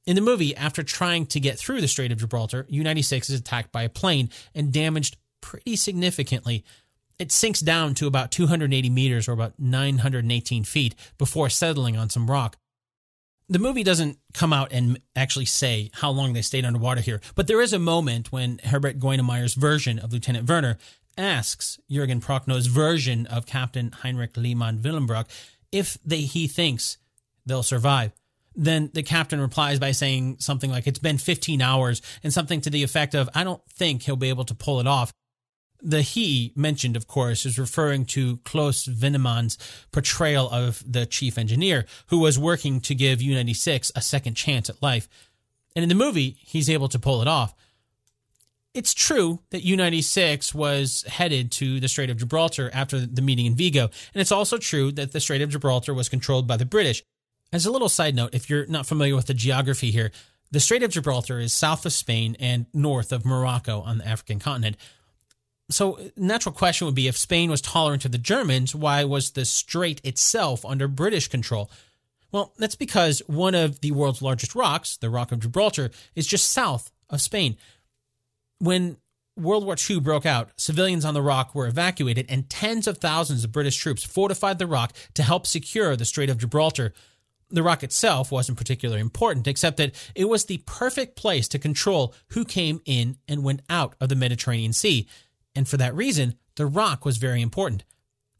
In 0.05 0.15
the 0.15 0.21
movie, 0.21 0.55
after 0.55 0.81
trying 0.81 1.27
to 1.27 1.39
get 1.39 1.59
through 1.59 1.81
the 1.81 1.87
Strait 1.87 2.11
of 2.11 2.17
Gibraltar, 2.17 2.65
U 2.69 2.83
96 2.83 3.29
is 3.29 3.39
attacked 3.39 3.71
by 3.71 3.83
a 3.83 3.89
plane 3.89 4.29
and 4.55 4.73
damaged 4.73 5.17
pretty 5.39 5.75
significantly. 5.75 6.65
It 7.19 7.31
sinks 7.31 7.59
down 7.59 7.93
to 7.95 8.07
about 8.07 8.31
280 8.31 8.89
meters 8.89 9.27
or 9.27 9.33
about 9.33 9.59
918 9.59 10.63
feet 10.63 10.95
before 11.17 11.49
settling 11.49 11.95
on 11.95 12.09
some 12.09 12.29
rock. 12.29 12.57
The 13.51 13.59
movie 13.59 13.83
doesn't 13.83 14.19
come 14.35 14.53
out 14.53 14.71
and 14.71 15.01
actually 15.15 15.45
say 15.45 15.89
how 15.95 16.11
long 16.11 16.33
they 16.33 16.43
stayed 16.43 16.65
underwater 16.65 17.01
here, 17.01 17.19
but 17.33 17.47
there 17.47 17.61
is 17.61 17.73
a 17.73 17.79
moment 17.79 18.31
when 18.31 18.59
Herbert 18.63 18.99
Grönemeyer's 18.99 19.55
version 19.55 19.97
of 19.97 20.13
Lieutenant 20.13 20.47
Werner 20.47 20.77
asks 21.17 21.79
Jurgen 21.89 22.21
Prochnow's 22.21 22.67
version 22.67 23.25
of 23.25 23.47
Captain 23.47 23.91
Heinrich 23.91 24.37
Lehmann 24.37 24.79
Willenbrock 24.79 25.25
if 25.71 25.97
they, 26.05 26.21
he 26.21 26.47
thinks 26.47 26.97
they'll 27.43 27.63
survive. 27.63 28.11
Then 28.55 28.91
the 28.93 29.03
captain 29.03 29.41
replies 29.41 29.79
by 29.79 29.91
saying 29.91 30.37
something 30.39 30.69
like, 30.69 30.85
It's 30.85 30.99
been 30.99 31.17
15 31.17 31.61
hours, 31.61 32.01
and 32.23 32.31
something 32.31 32.61
to 32.61 32.69
the 32.69 32.83
effect 32.83 33.15
of, 33.15 33.29
I 33.33 33.43
don't 33.43 33.61
think 33.71 34.03
he'll 34.03 34.15
be 34.15 34.29
able 34.29 34.45
to 34.45 34.55
pull 34.55 34.79
it 34.79 34.87
off. 34.87 35.11
The 35.81 36.01
he 36.01 36.51
mentioned, 36.55 36.95
of 36.95 37.07
course, 37.07 37.45
is 37.45 37.57
referring 37.57 38.05
to 38.07 38.37
Klaus 38.43 38.85
Wennemann's 38.85 39.57
portrayal 39.91 40.49
of 40.49 40.83
the 40.85 41.05
chief 41.05 41.37
engineer, 41.37 41.85
who 42.07 42.19
was 42.19 42.37
working 42.37 42.81
to 42.81 42.95
give 42.95 43.21
U 43.21 43.33
96 43.33 43.91
a 43.95 44.01
second 44.01 44.35
chance 44.35 44.69
at 44.69 44.81
life. 44.81 45.07
And 45.75 45.83
in 45.83 45.89
the 45.89 45.95
movie, 45.95 46.37
he's 46.39 46.69
able 46.69 46.89
to 46.89 46.99
pull 46.99 47.21
it 47.21 47.27
off. 47.27 47.53
It's 48.73 48.93
true 48.93 49.39
that 49.49 49.63
U 49.63 49.75
96 49.75 50.53
was 50.53 51.03
headed 51.07 51.51
to 51.53 51.79
the 51.79 51.87
Strait 51.87 52.09
of 52.09 52.17
Gibraltar 52.17 52.69
after 52.73 52.99
the 52.99 53.21
meeting 53.21 53.45
in 53.45 53.55
Vigo, 53.55 53.89
and 54.13 54.21
it's 54.21 54.31
also 54.31 54.57
true 54.57 54.91
that 54.91 55.11
the 55.11 55.19
Strait 55.19 55.41
of 55.41 55.49
Gibraltar 55.49 55.93
was 55.93 56.09
controlled 56.09 56.47
by 56.47 56.57
the 56.57 56.65
British. 56.65 57.03
As 57.51 57.65
a 57.65 57.71
little 57.71 57.89
side 57.89 58.15
note, 58.15 58.35
if 58.35 58.49
you're 58.49 58.67
not 58.67 58.85
familiar 58.85 59.15
with 59.15 59.25
the 59.25 59.33
geography 59.33 59.89
here, 59.89 60.11
the 60.51 60.59
Strait 60.59 60.83
of 60.83 60.91
Gibraltar 60.91 61.39
is 61.39 61.51
south 61.51 61.85
of 61.85 61.93
Spain 61.93 62.35
and 62.39 62.67
north 62.73 63.11
of 63.11 63.25
Morocco 63.25 63.81
on 63.81 63.99
the 63.99 64.07
African 64.07 64.39
continent. 64.39 64.77
So, 65.71 65.99
natural 66.17 66.53
question 66.53 66.85
would 66.85 66.95
be 66.95 67.07
if 67.07 67.17
Spain 67.17 67.51
was 67.51 67.61
tolerant 67.61 68.03
of 68.03 68.11
the 68.11 68.17
Germans, 68.17 68.73
why 68.73 69.03
was 69.03 69.31
the 69.31 69.45
strait 69.45 70.01
itself 70.03 70.65
under 70.65 70.87
British 70.87 71.27
control? 71.27 71.69
Well, 72.31 72.53
that's 72.57 72.75
because 72.75 73.21
one 73.27 73.55
of 73.55 73.81
the 73.81 73.91
world's 73.91 74.21
largest 74.21 74.55
rocks, 74.55 74.97
the 74.97 75.09
Rock 75.09 75.31
of 75.31 75.39
Gibraltar, 75.39 75.91
is 76.15 76.27
just 76.27 76.49
south 76.49 76.91
of 77.09 77.21
Spain. 77.21 77.57
When 78.59 78.97
World 79.37 79.65
War 79.65 79.75
II 79.89 79.99
broke 79.99 80.25
out, 80.25 80.49
civilians 80.57 81.05
on 81.05 81.13
the 81.13 81.21
rock 81.21 81.55
were 81.55 81.67
evacuated, 81.67 82.25
and 82.29 82.49
tens 82.49 82.87
of 82.87 82.97
thousands 82.97 83.43
of 83.43 83.51
British 83.51 83.77
troops 83.77 84.03
fortified 84.03 84.59
the 84.59 84.67
rock 84.67 84.93
to 85.13 85.23
help 85.23 85.47
secure 85.47 85.95
the 85.95 86.05
Strait 86.05 86.29
of 86.29 86.37
Gibraltar. 86.37 86.93
The 87.51 87.63
rock 87.63 87.83
itself 87.83 88.31
wasn't 88.31 88.57
particularly 88.57 89.01
important, 89.01 89.47
except 89.47 89.77
that 89.77 89.95
it 90.13 90.25
was 90.25 90.45
the 90.45 90.61
perfect 90.65 91.15
place 91.15 91.47
to 91.47 91.57
control 91.57 92.13
who 92.29 92.45
came 92.45 92.81
in 92.85 93.17
and 93.27 93.43
went 93.43 93.61
out 93.69 93.95
of 93.99 94.09
the 94.09 94.15
Mediterranean 94.15 94.73
Sea 94.73 95.07
and 95.55 95.67
for 95.67 95.77
that 95.77 95.95
reason, 95.95 96.35
the 96.55 96.65
rock 96.65 97.05
was 97.05 97.17
very 97.17 97.41
important. 97.41 97.83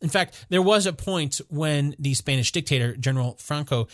In 0.02 0.10
fact, 0.10 0.46
there 0.50 0.62
was 0.62 0.86
a 0.86 0.94
point 0.94 1.42
when 1.50 1.96
the 2.00 2.14
Spanish 2.14 2.52
dictator, 2.52 2.96
General 2.96 3.36
Franco, 3.40 3.88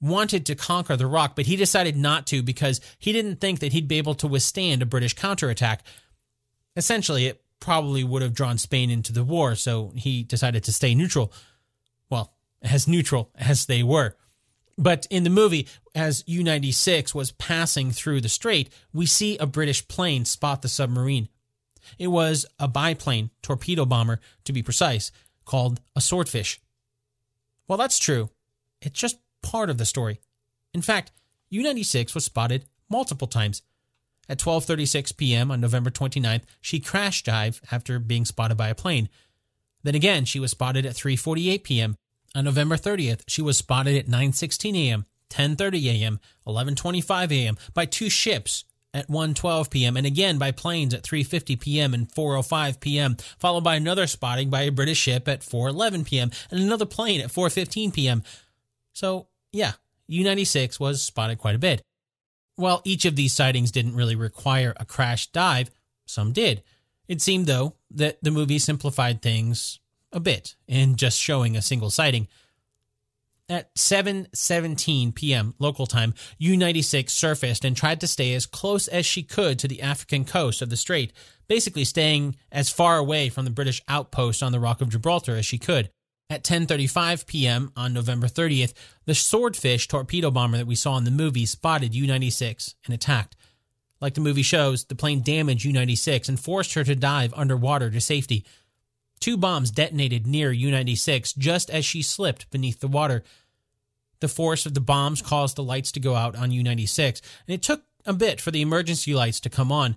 wanted 0.00 0.44
to 0.46 0.54
conquer 0.54 0.96
the 0.96 1.06
rock, 1.06 1.34
but 1.36 1.46
he 1.46 1.56
decided 1.56 1.96
not 1.96 2.26
to 2.26 2.42
because 2.42 2.80
he 2.98 3.12
didn't 3.12 3.40
think 3.40 3.60
that 3.60 3.72
he'd 3.72 3.88
be 3.88 3.98
able 3.98 4.14
to 4.14 4.26
withstand 4.26 4.82
a 4.82 4.86
British 4.86 5.14
counterattack. 5.14 5.82
Essentially, 6.76 7.26
it 7.26 7.42
probably 7.60 8.04
would 8.04 8.20
have 8.20 8.34
drawn 8.34 8.58
Spain 8.58 8.90
into 8.90 9.12
the 9.12 9.24
war, 9.24 9.54
so 9.54 9.92
he 9.94 10.22
decided 10.22 10.64
to 10.64 10.72
stay 10.72 10.94
neutral. 10.94 11.32
Well, 12.10 12.34
as 12.62 12.88
neutral 12.88 13.30
as 13.36 13.66
they 13.66 13.82
were. 13.82 14.16
But 14.76 15.06
in 15.08 15.22
the 15.22 15.30
movie, 15.30 15.68
as 15.94 16.24
U 16.26 16.42
96 16.42 17.14
was 17.14 17.32
passing 17.32 17.92
through 17.92 18.20
the 18.20 18.28
strait, 18.28 18.70
we 18.92 19.06
see 19.06 19.38
a 19.38 19.46
British 19.46 19.86
plane 19.86 20.24
spot 20.24 20.62
the 20.62 20.68
submarine. 20.68 21.28
It 21.98 22.08
was 22.08 22.46
a 22.58 22.68
biplane 22.68 23.30
torpedo 23.42 23.84
bomber, 23.84 24.20
to 24.44 24.52
be 24.52 24.62
precise, 24.62 25.12
called 25.44 25.80
a 25.94 26.00
swordfish. 26.00 26.60
Well, 27.68 27.78
that's 27.78 27.98
true. 27.98 28.30
It's 28.80 28.98
just 28.98 29.18
part 29.42 29.70
of 29.70 29.78
the 29.78 29.86
story. 29.86 30.20
In 30.72 30.82
fact, 30.82 31.12
U-96 31.50 32.14
was 32.14 32.24
spotted 32.24 32.64
multiple 32.88 33.28
times. 33.28 33.62
At 34.28 34.38
12:36 34.38 35.16
p.m. 35.16 35.50
on 35.50 35.60
November 35.60 35.90
29th, 35.90 36.42
she 36.60 36.80
crash 36.80 37.22
dived 37.22 37.60
after 37.70 37.98
being 37.98 38.24
spotted 38.24 38.56
by 38.56 38.68
a 38.68 38.74
plane. 38.74 39.08
Then 39.82 39.94
again, 39.94 40.24
she 40.24 40.40
was 40.40 40.50
spotted 40.50 40.86
at 40.86 40.94
3:48 40.94 41.62
p.m. 41.62 41.96
On 42.34 42.44
November 42.44 42.76
30th, 42.76 43.20
she 43.28 43.42
was 43.42 43.58
spotted 43.58 43.96
at 43.96 44.06
9:16 44.06 44.74
a.m., 44.76 45.04
10:30 45.30 46.00
a.m., 46.00 46.20
11:25 46.46 47.32
a.m. 47.32 47.58
by 47.74 47.84
two 47.84 48.08
ships 48.08 48.64
at 48.94 49.08
1:12 49.08 49.68
p.m. 49.70 49.96
and 49.96 50.06
again 50.06 50.38
by 50.38 50.52
planes 50.52 50.94
at 50.94 51.02
3:50 51.02 51.60
p.m. 51.60 51.92
and 51.92 52.08
4:05 52.08 52.80
p.m., 52.80 53.16
followed 53.38 53.64
by 53.64 53.74
another 53.74 54.06
spotting 54.06 54.48
by 54.48 54.62
a 54.62 54.70
British 54.70 54.98
ship 54.98 55.28
at 55.28 55.40
4:11 55.40 56.06
p.m. 56.06 56.30
and 56.50 56.60
another 56.60 56.86
plane 56.86 57.20
at 57.20 57.30
4:15 57.30 57.92
p.m. 57.92 58.22
So, 58.92 59.26
yeah, 59.52 59.72
U-96 60.06 60.78
was 60.78 61.02
spotted 61.02 61.38
quite 61.38 61.56
a 61.56 61.58
bit. 61.58 61.82
While 62.56 62.80
each 62.84 63.04
of 63.04 63.16
these 63.16 63.32
sightings 63.32 63.72
didn't 63.72 63.96
really 63.96 64.14
require 64.14 64.72
a 64.76 64.84
crash 64.84 65.26
dive, 65.32 65.70
some 66.06 66.32
did. 66.32 66.62
It 67.08 67.20
seemed, 67.20 67.46
though, 67.46 67.74
that 67.90 68.18
the 68.22 68.30
movie 68.30 68.60
simplified 68.60 69.20
things 69.20 69.80
a 70.12 70.20
bit 70.20 70.54
in 70.68 70.94
just 70.94 71.18
showing 71.18 71.56
a 71.56 71.62
single 71.62 71.90
sighting. 71.90 72.28
At 73.46 73.74
7:17 73.74 75.14
p.m. 75.14 75.54
local 75.58 75.86
time, 75.86 76.14
U-96 76.38 77.10
surfaced 77.10 77.62
and 77.62 77.76
tried 77.76 78.00
to 78.00 78.06
stay 78.06 78.32
as 78.32 78.46
close 78.46 78.88
as 78.88 79.04
she 79.04 79.22
could 79.22 79.58
to 79.58 79.68
the 79.68 79.82
African 79.82 80.24
coast 80.24 80.62
of 80.62 80.70
the 80.70 80.78
strait, 80.78 81.12
basically 81.46 81.84
staying 81.84 82.36
as 82.50 82.70
far 82.70 82.96
away 82.96 83.28
from 83.28 83.44
the 83.44 83.50
British 83.50 83.82
outpost 83.86 84.42
on 84.42 84.52
the 84.52 84.60
Rock 84.60 84.80
of 84.80 84.88
Gibraltar 84.88 85.36
as 85.36 85.44
she 85.44 85.58
could. 85.58 85.90
At 86.30 86.42
10:35 86.42 87.26
p.m. 87.26 87.70
on 87.76 87.92
November 87.92 88.28
30th, 88.28 88.72
the 89.04 89.14
Swordfish 89.14 89.88
torpedo 89.88 90.30
bomber 90.30 90.56
that 90.56 90.66
we 90.66 90.74
saw 90.74 90.96
in 90.96 91.04
the 91.04 91.10
movie 91.10 91.44
spotted 91.44 91.94
U-96 91.94 92.74
and 92.86 92.94
attacked. 92.94 93.36
Like 94.00 94.14
the 94.14 94.22
movie 94.22 94.42
shows, 94.42 94.86
the 94.86 94.94
plane 94.94 95.20
damaged 95.20 95.66
U-96 95.66 96.30
and 96.30 96.40
forced 96.40 96.72
her 96.74 96.84
to 96.84 96.96
dive 96.96 97.34
underwater 97.36 97.90
to 97.90 98.00
safety. 98.00 98.46
Two 99.24 99.38
bombs 99.38 99.70
detonated 99.70 100.26
near 100.26 100.52
U 100.52 100.70
96 100.70 101.32
just 101.32 101.70
as 101.70 101.86
she 101.86 102.02
slipped 102.02 102.50
beneath 102.50 102.80
the 102.80 102.88
water. 102.88 103.22
The 104.20 104.28
force 104.28 104.66
of 104.66 104.74
the 104.74 104.82
bombs 104.82 105.22
caused 105.22 105.56
the 105.56 105.62
lights 105.62 105.90
to 105.92 105.98
go 105.98 106.14
out 106.14 106.36
on 106.36 106.50
U 106.50 106.62
96, 106.62 107.22
and 107.48 107.54
it 107.54 107.62
took 107.62 107.84
a 108.04 108.12
bit 108.12 108.38
for 108.38 108.50
the 108.50 108.60
emergency 108.60 109.14
lights 109.14 109.40
to 109.40 109.48
come 109.48 109.72
on. 109.72 109.96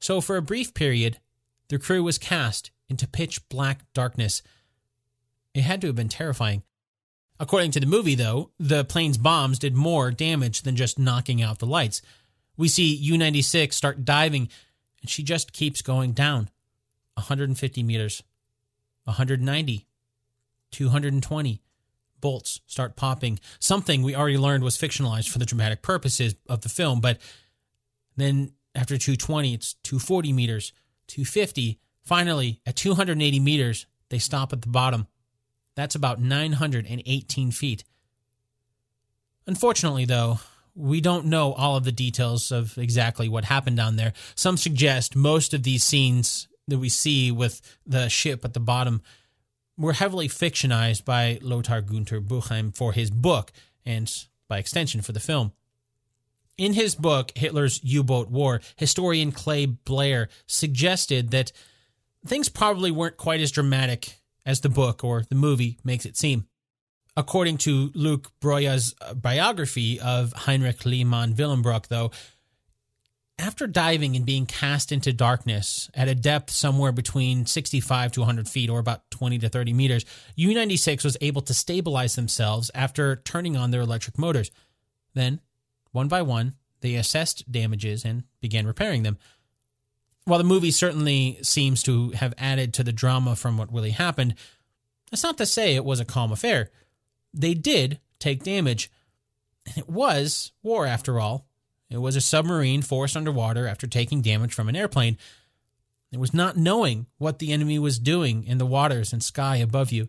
So, 0.00 0.22
for 0.22 0.38
a 0.38 0.40
brief 0.40 0.72
period, 0.72 1.18
the 1.68 1.78
crew 1.78 2.02
was 2.02 2.16
cast 2.16 2.70
into 2.88 3.06
pitch 3.06 3.46
black 3.50 3.82
darkness. 3.92 4.40
It 5.52 5.64
had 5.64 5.82
to 5.82 5.88
have 5.88 5.96
been 5.96 6.08
terrifying. 6.08 6.62
According 7.38 7.72
to 7.72 7.80
the 7.80 7.86
movie, 7.86 8.14
though, 8.14 8.52
the 8.58 8.82
plane's 8.82 9.18
bombs 9.18 9.58
did 9.58 9.74
more 9.74 10.10
damage 10.10 10.62
than 10.62 10.74
just 10.74 10.98
knocking 10.98 11.42
out 11.42 11.58
the 11.58 11.66
lights. 11.66 12.00
We 12.56 12.68
see 12.68 12.94
U 12.94 13.18
96 13.18 13.76
start 13.76 14.06
diving, 14.06 14.48
and 15.02 15.10
she 15.10 15.22
just 15.22 15.52
keeps 15.52 15.82
going 15.82 16.12
down 16.12 16.48
150 17.16 17.82
meters, 17.82 18.22
190, 19.08 19.86
220. 20.70 21.62
Bolts 22.20 22.60
start 22.66 22.96
popping. 22.96 23.38
Something 23.60 24.02
we 24.02 24.16
already 24.16 24.38
learned 24.38 24.64
was 24.64 24.76
fictionalized 24.76 25.28
for 25.28 25.38
the 25.38 25.46
dramatic 25.46 25.82
purposes 25.82 26.34
of 26.48 26.62
the 26.62 26.68
film, 26.68 27.00
but 27.00 27.18
then 28.16 28.52
after 28.74 28.98
220, 28.98 29.54
it's 29.54 29.74
240 29.84 30.32
meters, 30.32 30.72
250. 31.06 31.78
Finally, 32.02 32.60
at 32.66 32.76
280 32.76 33.40
meters, 33.40 33.86
they 34.08 34.18
stop 34.18 34.52
at 34.52 34.62
the 34.62 34.68
bottom. 34.68 35.06
That's 35.74 35.94
about 35.94 36.20
918 36.20 37.52
feet. 37.52 37.84
Unfortunately, 39.46 40.04
though, 40.04 40.40
we 40.74 41.00
don't 41.00 41.26
know 41.26 41.52
all 41.52 41.76
of 41.76 41.84
the 41.84 41.92
details 41.92 42.50
of 42.50 42.76
exactly 42.78 43.28
what 43.28 43.44
happened 43.44 43.76
down 43.76 43.96
there. 43.96 44.12
Some 44.34 44.56
suggest 44.56 45.14
most 45.14 45.54
of 45.54 45.62
these 45.62 45.84
scenes 45.84 46.47
that 46.68 46.78
we 46.78 46.88
see 46.88 47.30
with 47.30 47.60
the 47.84 48.08
ship 48.08 48.44
at 48.44 48.54
the 48.54 48.60
bottom 48.60 49.02
were 49.76 49.94
heavily 49.94 50.28
fictionized 50.28 51.04
by 51.04 51.38
Lothar 51.40 51.80
Gunther 51.80 52.20
Buchheim 52.20 52.76
for 52.76 52.92
his 52.92 53.10
book 53.10 53.52
and, 53.84 54.12
by 54.48 54.58
extension, 54.58 55.00
for 55.02 55.12
the 55.12 55.20
film. 55.20 55.52
In 56.56 56.74
his 56.74 56.96
book, 56.96 57.30
Hitler's 57.36 57.80
U 57.84 58.02
Boat 58.02 58.28
War, 58.28 58.60
historian 58.76 59.30
Clay 59.30 59.66
Blair 59.66 60.28
suggested 60.46 61.30
that 61.30 61.52
things 62.26 62.48
probably 62.48 62.90
weren't 62.90 63.16
quite 63.16 63.40
as 63.40 63.52
dramatic 63.52 64.18
as 64.44 64.60
the 64.60 64.68
book 64.68 65.04
or 65.04 65.22
the 65.28 65.36
movie 65.36 65.78
makes 65.84 66.04
it 66.04 66.16
seem. 66.16 66.46
According 67.16 67.58
to 67.58 67.90
Luc 67.94 68.30
Braeuer's 68.40 68.94
biography 69.14 70.00
of 70.00 70.32
Heinrich 70.32 70.84
Lehmann 70.84 71.34
Willenbrock, 71.34 71.88
though, 71.88 72.10
after 73.38 73.66
diving 73.66 74.16
and 74.16 74.26
being 74.26 74.46
cast 74.46 74.90
into 74.90 75.12
darkness 75.12 75.90
at 75.94 76.08
a 76.08 76.14
depth 76.14 76.50
somewhere 76.50 76.92
between 76.92 77.46
65 77.46 78.12
to 78.12 78.20
100 78.20 78.48
feet 78.48 78.68
or 78.68 78.80
about 78.80 79.08
20 79.10 79.38
to 79.38 79.48
30 79.48 79.72
meters, 79.72 80.04
U 80.34 80.52
96 80.52 81.04
was 81.04 81.16
able 81.20 81.42
to 81.42 81.54
stabilize 81.54 82.16
themselves 82.16 82.70
after 82.74 83.16
turning 83.16 83.56
on 83.56 83.70
their 83.70 83.80
electric 83.80 84.18
motors. 84.18 84.50
Then, 85.14 85.40
one 85.92 86.08
by 86.08 86.22
one, 86.22 86.54
they 86.80 86.96
assessed 86.96 87.50
damages 87.50 88.04
and 88.04 88.24
began 88.40 88.66
repairing 88.66 89.04
them. 89.04 89.18
While 90.24 90.38
the 90.38 90.44
movie 90.44 90.70
certainly 90.70 91.38
seems 91.42 91.82
to 91.84 92.10
have 92.10 92.34
added 92.36 92.74
to 92.74 92.84
the 92.84 92.92
drama 92.92 93.34
from 93.34 93.56
what 93.56 93.72
really 93.72 93.90
happened, 93.90 94.34
that's 95.10 95.22
not 95.22 95.38
to 95.38 95.46
say 95.46 95.74
it 95.74 95.84
was 95.84 96.00
a 96.00 96.04
calm 96.04 96.32
affair. 96.32 96.70
They 97.32 97.54
did 97.54 97.98
take 98.18 98.42
damage. 98.42 98.90
And 99.66 99.78
it 99.78 99.88
was 99.88 100.52
war, 100.62 100.86
after 100.86 101.18
all, 101.18 101.47
it 101.90 101.98
was 101.98 102.16
a 102.16 102.20
submarine 102.20 102.82
forced 102.82 103.16
underwater 103.16 103.66
after 103.66 103.86
taking 103.86 104.20
damage 104.20 104.52
from 104.52 104.68
an 104.68 104.76
airplane. 104.76 105.16
It 106.12 106.20
was 106.20 106.34
not 106.34 106.56
knowing 106.56 107.06
what 107.18 107.38
the 107.38 107.52
enemy 107.52 107.78
was 107.78 107.98
doing 107.98 108.44
in 108.44 108.58
the 108.58 108.66
waters 108.66 109.12
and 109.12 109.22
sky 109.22 109.56
above 109.56 109.92
you. 109.92 110.08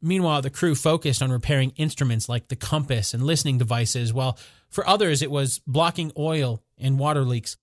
Meanwhile, 0.00 0.42
the 0.42 0.50
crew 0.50 0.74
focused 0.74 1.22
on 1.22 1.30
repairing 1.30 1.72
instruments 1.76 2.28
like 2.28 2.48
the 2.48 2.56
compass 2.56 3.14
and 3.14 3.22
listening 3.22 3.56
devices, 3.56 4.12
while 4.12 4.36
for 4.68 4.86
others 4.86 5.22
it 5.22 5.30
was 5.30 5.60
blocking 5.66 6.12
oil 6.18 6.62
and 6.76 6.98
water 6.98 7.22
leaks. 7.22 7.56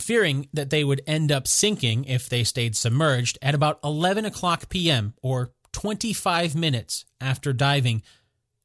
Fearing 0.00 0.48
that 0.52 0.70
they 0.70 0.84
would 0.84 1.02
end 1.08 1.32
up 1.32 1.48
sinking 1.48 2.04
if 2.04 2.28
they 2.28 2.44
stayed 2.44 2.76
submerged, 2.76 3.36
at 3.42 3.54
about 3.54 3.80
11 3.82 4.24
o'clock 4.24 4.68
p.m., 4.68 5.14
or 5.20 5.50
25 5.72 6.54
minutes 6.54 7.04
after 7.20 7.52
diving, 7.52 8.02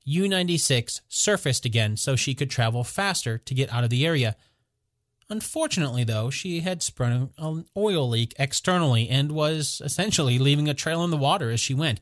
U 0.06 0.28
96 0.28 1.01
surfaced 1.08 1.66
again 1.66 1.95
so 1.97 2.16
she 2.16 2.34
could 2.34 2.49
travel 2.49 2.84
faster 2.84 3.38
to 3.38 3.54
get 3.54 3.72
out 3.72 3.84
of 3.84 3.89
the 3.89 4.06
area. 4.06 4.36
Unfortunately, 5.30 6.04
though, 6.04 6.30
she 6.30 6.60
had 6.60 6.84
sprung 6.84 7.32
an 7.38 7.66
oil 7.76 8.10
leak 8.10 8.34
externally 8.38 9.10
and 9.10 9.32
was 9.32 9.82
essentially 9.84 10.38
leaving 10.38 10.68
a 10.68 10.74
trail 10.74 11.04
in 11.04 11.10
the 11.10 11.18
water 11.18 11.49
as 11.49 11.60
she 11.60 11.74
went. 11.74 12.01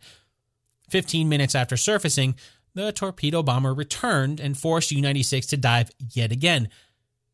Fifteen 0.90 1.30
minutes 1.30 1.56
after 1.56 1.78
surfacing, 1.78 2.36
the 2.74 2.92
torpedo 2.92 3.44
bomber 3.44 3.74
returned 3.74 4.40
and 4.40 4.58
forced 4.58 4.92
U 4.92 5.02
96 5.02 5.46
to 5.48 5.58
dive 5.58 5.92
yet 6.14 6.32
again. 6.32 6.70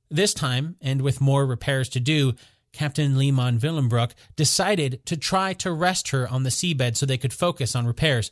This 0.10 0.34
time, 0.34 0.76
and 0.82 1.02
with 1.02 1.22
more 1.22 1.46
repairs 1.46 1.90
to 1.90 2.00
do, 2.00 2.34
Captain 2.74 3.18
Lehmann 3.18 3.60
Willenbrock 3.60 4.12
decided 4.36 5.06
to 5.06 5.18
try 5.18 5.54
to 5.54 5.72
rest 5.72 6.10
her 6.10 6.28
on 6.28 6.44
the 6.44 6.50
seabed 6.50 6.96
so 6.96 7.06
they 7.06 7.18
could 7.18 7.34
focus 7.34 7.76
on 7.76 7.88
repairs. 7.88 8.32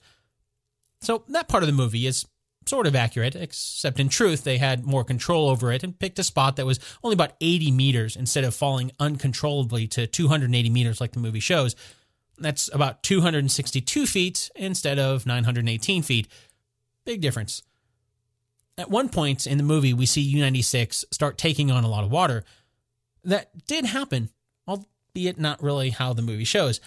So 1.02 1.24
that 1.30 1.48
part 1.48 1.64
of 1.64 1.68
the 1.68 1.74
movie 1.74 2.08
is 2.08 2.26
sort 2.68 2.88
of 2.88 2.96
accurate, 2.96 3.36
except 3.36 4.00
in 4.00 4.10
truth, 4.10 4.44
they 4.44 4.58
had 4.58 4.86
more 4.86 5.04
control 5.04 5.50
over 5.50 5.72
it 5.72 5.84
and 5.84 5.98
picked 5.98 6.20
a 6.20 6.24
spot 6.24 6.56
that 6.56 6.66
was 6.66 6.80
only 7.04 7.14
about 7.14 7.34
80 7.42 7.72
meters 7.72 8.16
instead 8.16 8.44
of 8.44 8.56
falling 8.56 8.92
uncontrollably 9.00 9.88
to 9.88 10.08
280 10.08 10.70
meters 10.70 11.00
like 11.00 11.12
the 11.12 11.20
movie 11.20 11.40
shows. 11.40 11.76
That's 12.38 12.70
about 12.74 13.04
262 13.04 14.06
feet 14.06 14.50
instead 14.56 15.00
of 15.00 15.26
918 15.26 16.04
feet. 16.04 16.28
Big 17.06 17.22
difference. 17.22 17.62
At 18.78 18.90
one 18.90 19.10
point 19.10 19.48
in 19.48 19.58
the 19.58 19.64
movie, 19.64 19.94
we 19.94 20.06
see 20.06 20.22
U 20.22 20.42
96 20.42 21.06
start 21.12 21.38
taking 21.38 21.72
on 21.72 21.84
a 21.84 21.90
lot 21.90 22.04
of 22.04 22.12
water. 22.12 22.44
That 23.24 23.66
did 23.68 23.86
happen, 23.86 24.30
albeit 24.68 25.40
not 25.40 25.64
really 25.64 25.92
how 25.92 26.14
the 26.14 26.22
movie 26.22 26.44
shows. 26.44 26.82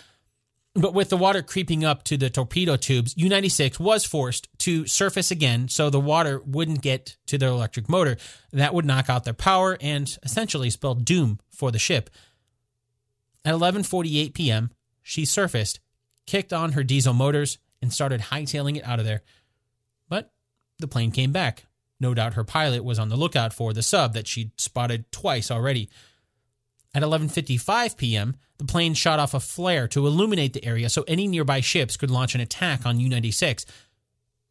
But 0.79 0.95
with 0.95 1.09
the 1.09 1.17
water 1.17 1.43
creeping 1.43 1.85
up 1.85 2.05
to 2.05 2.17
the 2.17 2.31
torpedo 2.31 2.77
tubes, 2.77 3.13
U 3.17 3.29
96 3.29 3.81
was 3.81 4.05
forced 4.05 4.49
to 4.59 4.87
surface 4.87 5.33
again 5.33 5.67
so 5.67 5.91
the 5.91 5.99
water 5.99 6.41
wouldn't 6.47 6.83
get 6.83 7.17
to 7.27 7.37
their 7.37 7.49
electric 7.49 7.89
motor. 7.89 8.17
That 8.53 8.75
would 8.75 8.85
knock 8.85 9.11
out 9.11 9.25
their 9.25 9.35
power 9.35 9.77
and 9.81 10.17
essentially 10.23 10.71
spell 10.71 10.95
doom 10.95 11.41
for 11.51 11.73
the 11.73 11.81
ship. 11.81 12.11
At 13.45 13.55
11:48 13.55 14.35
p.m., 14.35 14.71
she 15.03 15.25
surfaced, 15.25 15.81
kicked 16.27 16.53
on 16.53 16.73
her 16.73 16.85
diesel 16.85 17.13
motors, 17.13 17.59
and 17.83 17.93
started 17.93 18.21
hightailing 18.21 18.77
it 18.77 18.87
out 18.87 19.01
of 19.01 19.05
there. 19.05 19.23
But 20.09 20.31
the 20.79 20.87
plane 20.87 21.11
came 21.11 21.33
back. 21.33 21.65
No 21.99 22.15
doubt 22.15 22.35
her 22.35 22.45
pilot 22.45 22.85
was 22.85 23.01
on 23.01 23.09
the 23.09 23.17
lookout 23.17 23.53
for 23.53 23.73
the 23.73 23.83
sub 23.83 24.15
that 24.15 24.29
she'd 24.29 24.53
spotted 24.61 25.11
twice 25.11 25.51
already. 25.51 25.89
At 26.95 27.03
11:55 27.03 27.97
p.m., 27.97 28.37
the 28.59 28.65
plane 28.65 28.95
shot 28.95 29.19
off 29.19 29.35
a 29.35 29.41
flare 29.41 29.87
to 29.89 30.07
illuminate 30.07 30.53
the 30.53 30.65
area 30.65 30.89
so 30.89 31.05
any 31.07 31.27
nearby 31.29 31.61
ships 31.61 31.97
could 31.97 32.11
launch 32.11 32.35
an 32.35 32.41
attack 32.41 32.85
on 32.85 32.99
U-96. 32.99 33.65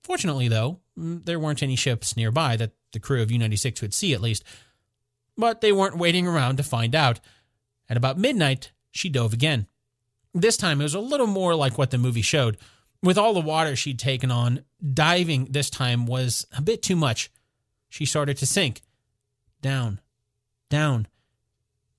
Fortunately, 0.02 0.48
though, 0.48 0.80
mm, 0.98 1.26
there 1.26 1.40
weren't 1.40 1.64
any 1.64 1.76
ships 1.76 2.16
nearby 2.16 2.56
that 2.56 2.72
the 2.94 3.00
crew 3.00 3.22
of 3.22 3.32
U-96 3.32 3.82
would 3.82 3.94
see 3.94 4.14
at 4.14 4.22
least. 4.22 4.44
But 5.36 5.62
they 5.62 5.72
weren't 5.72 5.98
waiting 5.98 6.26
around 6.26 6.58
to 6.58 6.64
find 6.64 6.96
out. 6.96 7.20
At 7.90 7.98
about 7.98 8.18
midnight, 8.18 8.72
she 8.92 9.10
dove 9.10 9.34
again. 9.34 9.68
This 10.34 10.58
time 10.58 10.80
it 10.80 10.84
was 10.84 10.96
a 10.96 11.00
little 11.00 11.28
more 11.28 11.56
like 11.56 11.78
what 11.78 11.92
the 11.92 11.98
movie 11.98 12.22
showed. 12.22 12.58
With 13.04 13.18
all 13.18 13.34
the 13.34 13.42
water 13.42 13.76
she'd 13.76 14.00
taken 14.00 14.32
on, 14.32 14.64
diving 14.94 15.46
this 15.52 15.70
time 15.70 16.06
was 16.06 16.48
a 16.58 16.62
bit 16.62 16.82
too 16.82 16.96
much. 16.96 17.30
She 17.90 18.06
started 18.06 18.38
to 18.38 18.46
sink. 18.46 18.82
Down, 19.62 20.00
down. 20.70 21.08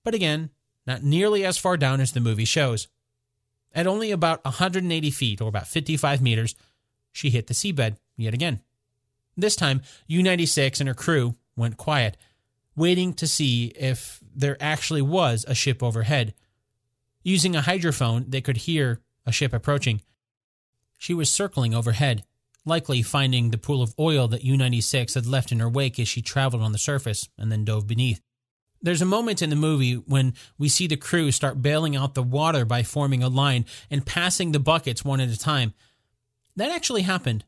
But 0.08 0.14
again, 0.14 0.48
not 0.86 1.02
nearly 1.02 1.44
as 1.44 1.58
far 1.58 1.76
down 1.76 2.00
as 2.00 2.12
the 2.12 2.20
movie 2.20 2.46
shows. 2.46 2.88
At 3.74 3.86
only 3.86 4.10
about 4.10 4.42
180 4.42 5.10
feet, 5.10 5.42
or 5.42 5.48
about 5.48 5.68
55 5.68 6.22
meters, 6.22 6.54
she 7.12 7.28
hit 7.28 7.46
the 7.46 7.52
seabed 7.52 7.98
yet 8.16 8.32
again. 8.32 8.60
This 9.36 9.54
time, 9.54 9.82
U 10.06 10.22
96 10.22 10.80
and 10.80 10.88
her 10.88 10.94
crew 10.94 11.34
went 11.56 11.76
quiet, 11.76 12.16
waiting 12.74 13.12
to 13.12 13.26
see 13.26 13.66
if 13.78 14.18
there 14.34 14.56
actually 14.60 15.02
was 15.02 15.44
a 15.46 15.54
ship 15.54 15.82
overhead. 15.82 16.32
Using 17.22 17.54
a 17.54 17.60
hydrophone, 17.60 18.30
they 18.30 18.40
could 18.40 18.56
hear 18.56 19.02
a 19.26 19.30
ship 19.30 19.52
approaching. 19.52 20.00
She 20.96 21.12
was 21.12 21.30
circling 21.30 21.74
overhead, 21.74 22.24
likely 22.64 23.02
finding 23.02 23.50
the 23.50 23.58
pool 23.58 23.82
of 23.82 23.94
oil 23.98 24.26
that 24.28 24.42
U 24.42 24.56
96 24.56 25.12
had 25.12 25.26
left 25.26 25.52
in 25.52 25.60
her 25.60 25.68
wake 25.68 25.98
as 25.98 26.08
she 26.08 26.22
traveled 26.22 26.62
on 26.62 26.72
the 26.72 26.78
surface 26.78 27.28
and 27.36 27.52
then 27.52 27.66
dove 27.66 27.86
beneath. 27.86 28.22
There's 28.80 29.02
a 29.02 29.06
moment 29.06 29.42
in 29.42 29.50
the 29.50 29.56
movie 29.56 29.94
when 29.94 30.34
we 30.56 30.68
see 30.68 30.86
the 30.86 30.96
crew 30.96 31.32
start 31.32 31.62
bailing 31.62 31.96
out 31.96 32.14
the 32.14 32.22
water 32.22 32.64
by 32.64 32.82
forming 32.82 33.22
a 33.22 33.28
line 33.28 33.64
and 33.90 34.06
passing 34.06 34.52
the 34.52 34.60
buckets 34.60 35.04
one 35.04 35.20
at 35.20 35.28
a 35.28 35.38
time. 35.38 35.74
That 36.56 36.70
actually 36.70 37.02
happened. 37.02 37.44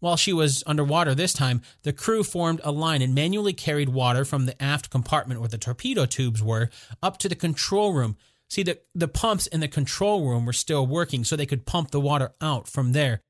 While 0.00 0.16
she 0.16 0.32
was 0.32 0.64
underwater 0.66 1.14
this 1.14 1.32
time, 1.32 1.62
the 1.82 1.92
crew 1.92 2.24
formed 2.24 2.60
a 2.64 2.72
line 2.72 3.02
and 3.02 3.14
manually 3.14 3.52
carried 3.52 3.90
water 3.90 4.24
from 4.24 4.46
the 4.46 4.60
aft 4.60 4.90
compartment 4.90 5.40
where 5.40 5.48
the 5.48 5.58
torpedo 5.58 6.06
tubes 6.06 6.42
were 6.42 6.70
up 7.02 7.18
to 7.18 7.28
the 7.28 7.36
control 7.36 7.92
room. 7.92 8.16
See, 8.48 8.64
the, 8.64 8.80
the 8.94 9.08
pumps 9.08 9.46
in 9.46 9.60
the 9.60 9.68
control 9.68 10.28
room 10.28 10.44
were 10.44 10.52
still 10.52 10.86
working, 10.86 11.22
so 11.22 11.36
they 11.36 11.46
could 11.46 11.66
pump 11.66 11.92
the 11.92 12.00
water 12.00 12.32
out 12.40 12.66
from 12.66 12.92
there. 12.92 13.22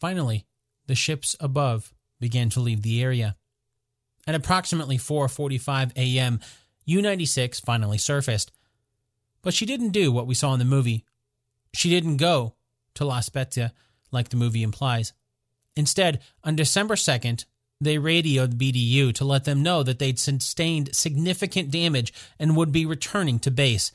Finally, 0.00 0.44
the 0.88 0.96
ships 0.96 1.36
above 1.38 1.94
began 2.18 2.50
to 2.50 2.60
leave 2.60 2.82
the 2.82 3.00
area. 3.00 3.36
At 4.26 4.34
approximately 4.34 4.98
4:45 4.98 5.92
a.m., 5.96 6.40
U-96 6.84 7.64
finally 7.64 7.98
surfaced. 7.98 8.52
But 9.42 9.54
she 9.54 9.66
didn't 9.66 9.90
do 9.90 10.12
what 10.12 10.26
we 10.26 10.34
saw 10.34 10.52
in 10.52 10.58
the 10.58 10.64
movie. 10.64 11.04
She 11.74 11.90
didn't 11.90 12.16
go 12.16 12.54
to 12.94 13.04
La 13.04 13.20
Spezia 13.20 13.72
like 14.10 14.28
the 14.28 14.36
movie 14.36 14.62
implies. 14.62 15.12
Instead, 15.74 16.20
on 16.44 16.54
December 16.56 16.94
2nd, 16.94 17.44
they 17.80 17.98
radioed 17.98 18.58
BDU 18.58 19.12
to 19.14 19.24
let 19.24 19.44
them 19.44 19.62
know 19.62 19.82
that 19.82 19.98
they'd 19.98 20.18
sustained 20.18 20.94
significant 20.94 21.70
damage 21.70 22.12
and 22.38 22.56
would 22.56 22.70
be 22.70 22.86
returning 22.86 23.38
to 23.40 23.50
base. 23.50 23.90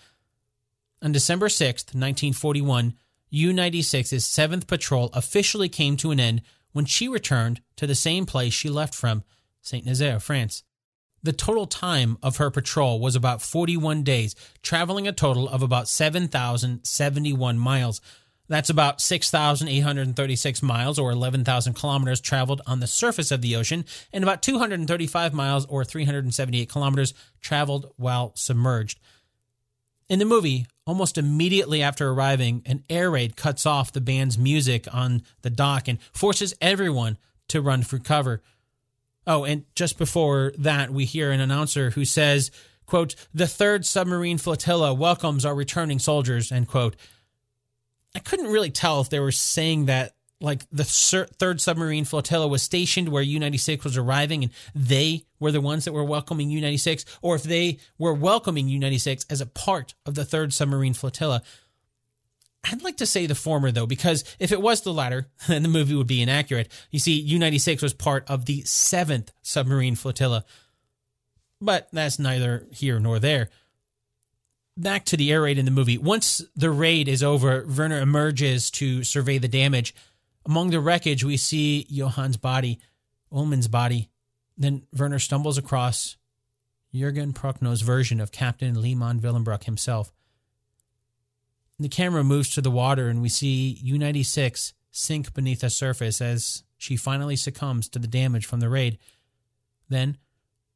On 1.02 1.12
December 1.12 1.48
6th, 1.48 1.94
1941, 1.94 2.96
U 3.30 3.52
96's 3.52 4.26
7th 4.26 4.68
patrol 4.68 5.10
officially 5.14 5.70
came 5.70 5.96
to 5.98 6.12
an 6.12 6.20
end 6.20 6.42
when 6.74 6.86
she 6.86 7.08
returned 7.08 7.62
to 7.76 7.88
the 7.88 7.96
same 7.96 8.26
place 8.26 8.54
she 8.54 8.70
left 8.70 8.96
from, 8.96 9.24
St. 9.62 9.86
Nazaire, 9.86 10.20
France. 10.20 10.64
The 11.24 11.34
total 11.34 11.65
time 11.65 12.18
of 12.22 12.38
her 12.38 12.51
patrol 12.51 12.99
was 12.99 13.15
about 13.15 13.41
41 13.41 14.03
days, 14.03 14.36
traveling 14.61 15.07
a 15.07 15.11
total 15.11 15.49
of 15.49 15.61
about 15.61 15.88
7,071 15.88 17.57
miles. 17.57 18.01
That's 18.47 18.70
about 18.70 19.01
6,836 19.01 20.63
miles 20.63 20.97
or 20.97 21.11
11,000 21.11 21.74
kilometers 21.74 22.22
traveled 22.22 22.61
on 22.65 22.80
the 22.80 22.88
surface 22.88 23.32
of 23.32 23.41
the 23.41 23.55
ocean, 23.55 23.84
and 24.13 24.24
about 24.24 24.41
235 24.41 25.34
miles 25.34 25.65
or 25.65 25.84
378 25.84 26.70
kilometers 26.70 27.13
traveled 27.41 27.91
while 27.97 28.32
submerged. 28.36 28.99
In 30.07 30.20
the 30.20 30.26
movie, 30.26 30.65
almost 30.86 31.18
immediately 31.18 31.82
after 31.82 32.09
arriving, 32.09 32.61
an 32.65 32.84
air 32.89 33.11
raid 33.11 33.36
cuts 33.36 33.65
off 33.65 33.91
the 33.91 33.99
band's 33.99 34.38
music 34.38 34.88
on 34.93 35.24
the 35.41 35.49
dock 35.49 35.89
and 35.89 36.01
forces 36.13 36.53
everyone 36.61 37.18
to 37.49 37.61
run 37.61 37.84
for 37.84 37.99
cover. 37.99 38.41
Oh, 39.28 39.43
and 39.43 39.65
just 39.75 39.97
before 39.97 40.53
that, 40.57 40.89
we 40.91 41.03
hear 41.03 41.32
an 41.32 41.41
announcer 41.41 41.89
who 41.91 42.05
says, 42.05 42.49
quote, 42.86 43.13
the 43.34 43.45
third 43.45 43.86
submarine 43.86 44.38
flotilla 44.38 44.93
welcomes 44.93 45.45
our 45.45 45.53
returning 45.53 45.99
soldiers, 45.99 46.49
end 46.51 46.69
quote. 46.69 46.95
I 48.15 48.19
couldn't 48.19 48.47
really 48.47 48.71
tell 48.71 49.01
if 49.01 49.09
they 49.09 49.19
were 49.19 49.34
saying 49.34 49.86
that 49.86 50.13
like 50.39 50.65
the 50.71 50.84
third 50.84 51.59
submarine 51.59 52.05
flotilla 52.05 52.47
was 52.47 52.61
stationed 52.63 53.09
where 53.09 53.23
U 53.23 53.39
96 53.39 53.84
was 53.84 53.97
arriving 53.97 54.43
and 54.43 54.53
they 54.73 55.25
were 55.39 55.51
the 55.51 55.61
ones 55.61 55.86
that 55.86 55.93
were 55.93 56.03
welcoming 56.03 56.49
U 56.49 56.61
96, 56.61 57.05
or 57.21 57.36
if 57.36 57.43
they 57.43 57.80
were 57.97 58.13
welcoming 58.13 58.67
U 58.67 58.80
96 58.80 59.25
as 59.30 59.41
a 59.41 59.45
part 59.45 59.95
of 60.05 60.15
the 60.15 60.25
third 60.25 60.53
submarine 60.53 60.93
flotilla. 60.93 61.41
I'd 62.72 62.84
like 62.84 62.97
to 62.97 63.05
say 63.05 63.26
the 63.26 63.36
former, 63.36 63.72
though, 63.72 63.86
because 63.86 64.24
if 64.39 64.51
it 64.51 64.61
was 64.61 64.82
the 64.82 64.93
latter, 64.93 65.28
then 65.47 65.63
the 65.63 65.70
movie 65.70 65.95
would 65.95 66.07
be 66.07 66.22
inaccurate. 66.22 66.72
You 66.91 66.99
see, 66.99 67.20
U 67.20 67.39
96 67.39 67.82
was 67.82 67.93
part 67.93 68.30
of 68.30 68.45
the 68.45 68.61
seventh 68.61 69.32
submarine 69.41 69.95
flotilla. 69.95 70.45
But 71.59 71.88
that's 71.91 72.20
neither 72.20 72.68
here 72.72 72.99
nor 72.99 73.20
there 73.20 73.49
back 74.78 75.05
to 75.05 75.18
the 75.18 75.32
air 75.32 75.41
raid 75.41 75.57
in 75.57 75.65
the 75.65 75.72
movie. 75.72 75.97
Once 75.97 76.41
the 76.55 76.70
raid 76.70 77.07
is 77.07 77.24
over, 77.24 77.65
Werner 77.68 77.99
emerges 77.99 78.70
to 78.72 79.03
survey 79.03 79.38
the 79.38 79.47
damage. 79.47 79.93
Among 80.45 80.70
the 80.70 80.80
wreckage, 80.80 81.24
we 81.24 81.36
see 81.36 81.88
Johann's 81.91 82.38
body, 82.38 82.80
Ullmann's 83.32 83.68
body. 83.68 84.09
Then 84.57 84.84
Werner 84.97 85.20
stumbles 85.20 85.57
across 85.57 86.15
Jurgen 86.93 87.34
Prochnow's 87.34 87.82
version 87.82 88.22
of 88.22 88.32
Captain 88.32 88.80
Lehmann 88.80 89.20
Willenbrock 89.20 89.65
himself. 89.65 90.13
The 91.80 91.89
camera 91.89 92.23
moves 92.23 92.49
to 92.51 92.61
the 92.61 92.71
water, 92.71 93.07
and 93.07 93.21
we 93.21 93.30
see 93.30 93.78
U 93.82 93.97
96 93.97 94.73
sink 94.91 95.34
beneath 95.34 95.61
the 95.61 95.69
surface 95.69 96.21
as 96.21 96.63
she 96.78 96.95
finally 96.95 97.36
succumbs 97.36 97.88
to 97.89 97.99
the 97.99 98.07
damage 98.07 98.45
from 98.45 98.59
the 98.59 98.69
raid. 98.69 98.97
Then 99.89 100.17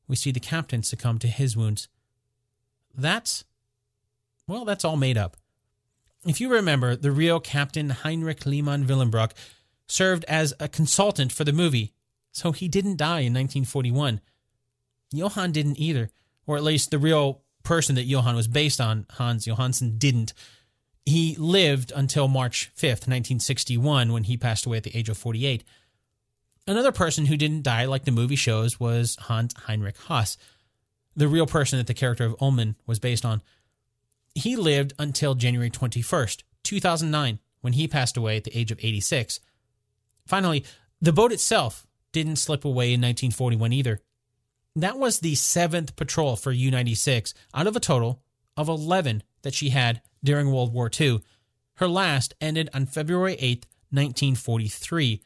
we 0.07 0.15
see 0.15 0.31
the 0.31 0.39
captain 0.39 0.83
succumb 0.83 1.19
to 1.19 1.27
his 1.27 1.57
wounds. 1.57 1.87
That's 2.95 3.45
well, 4.47 4.65
that's 4.65 4.83
all 4.83 4.97
made 4.97 5.17
up. 5.17 5.37
If 6.25 6.41
you 6.41 6.51
remember, 6.51 6.95
the 6.95 7.11
real 7.11 7.39
Captain 7.39 7.89
Heinrich 7.89 8.45
Lehmann 8.45 8.85
Willenbrock 8.85 9.31
served 9.87 10.25
as 10.25 10.53
a 10.59 10.67
consultant 10.67 11.31
for 11.31 11.43
the 11.43 11.53
movie, 11.53 11.93
so 12.31 12.51
he 12.51 12.67
didn't 12.67 12.97
die 12.97 13.19
in 13.19 13.33
1941. 13.33 14.21
Johann 15.11 15.51
didn't 15.51 15.79
either, 15.79 16.09
or 16.45 16.57
at 16.57 16.63
least 16.63 16.91
the 16.91 16.99
real 16.99 17.41
person 17.63 17.95
that 17.95 18.03
Johann 18.03 18.35
was 18.35 18.47
based 18.47 18.79
on, 18.79 19.05
Hans 19.11 19.47
Johansson, 19.47 19.97
didn't. 19.97 20.33
He 21.05 21.35
lived 21.35 21.91
until 21.95 22.27
March 22.27 22.71
5th, 22.77 23.07
1961, 23.07 24.13
when 24.13 24.25
he 24.25 24.37
passed 24.37 24.65
away 24.65 24.77
at 24.77 24.83
the 24.83 24.95
age 24.95 25.09
of 25.09 25.17
48. 25.17 25.63
Another 26.67 26.91
person 26.91 27.25
who 27.25 27.37
didn't 27.37 27.63
die 27.63 27.85
like 27.85 28.05
the 28.05 28.11
movie 28.11 28.35
shows 28.35 28.79
was 28.79 29.17
Hans 29.21 29.53
Heinrich 29.65 29.97
Haas, 29.97 30.37
the 31.15 31.27
real 31.27 31.47
person 31.47 31.77
that 31.79 31.87
the 31.87 31.93
character 31.93 32.25
of 32.25 32.37
Ullmann 32.37 32.75
was 32.85 32.99
based 32.99 33.25
on 33.25 33.41
he 34.35 34.55
lived 34.55 34.93
until 34.97 35.35
January 35.35 35.69
21st, 35.69 36.43
2009, 36.63 37.39
when 37.61 37.73
he 37.73 37.87
passed 37.87 38.17
away 38.17 38.37
at 38.37 38.43
the 38.43 38.57
age 38.57 38.71
of 38.71 38.79
86. 38.81 39.39
Finally, 40.25 40.65
the 41.01 41.13
boat 41.13 41.31
itself 41.31 41.85
didn't 42.11 42.37
slip 42.37 42.65
away 42.65 42.93
in 42.93 43.01
1941 43.01 43.73
either. 43.73 44.01
That 44.75 44.97
was 44.97 45.19
the 45.19 45.35
seventh 45.35 45.95
patrol 45.95 46.35
for 46.35 46.51
U 46.51 46.71
96 46.71 47.33
out 47.53 47.67
of 47.67 47.75
a 47.75 47.81
total 47.81 48.21
of 48.55 48.69
11 48.69 49.23
that 49.41 49.53
she 49.53 49.69
had 49.69 50.01
during 50.24 50.51
World 50.51 50.74
War 50.74 50.89
II. 50.99 51.22
Her 51.76 51.88
last 51.88 52.34
ended 52.39 52.69
on 52.74 52.86
February 52.86 53.36
8, 53.39 53.65
1943. 53.89 55.22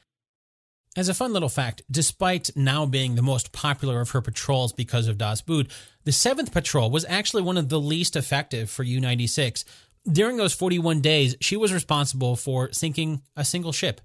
As 0.98 1.10
a 1.10 1.14
fun 1.14 1.34
little 1.34 1.50
fact, 1.50 1.82
despite 1.91 2.56
now 2.56 2.86
being 2.86 3.16
the 3.16 3.22
most 3.22 3.52
popular 3.52 4.00
of 4.00 4.12
her 4.12 4.22
patrols 4.22 4.72
because 4.72 5.10
of 5.10 5.18
Das 5.18 5.41
Boot, 5.41 5.70
the 6.06 6.12
7th 6.12 6.54
Patrol 6.54 6.89
was 6.89 7.06
actually 7.10 7.43
one 7.43 7.58
of 7.58 7.68
the 7.68 7.80
least 7.80 8.16
effective 8.16 8.70
for 8.70 8.84
U 8.84 9.02
96. 9.02 9.66
During 10.10 10.38
those 10.38 10.54
41 10.54 11.02
days, 11.02 11.36
she 11.41 11.58
was 11.58 11.74
responsible 11.74 12.38
for 12.38 12.72
sinking 12.72 13.24
a 13.36 13.43
single 13.43 13.74
ship. 13.74 14.00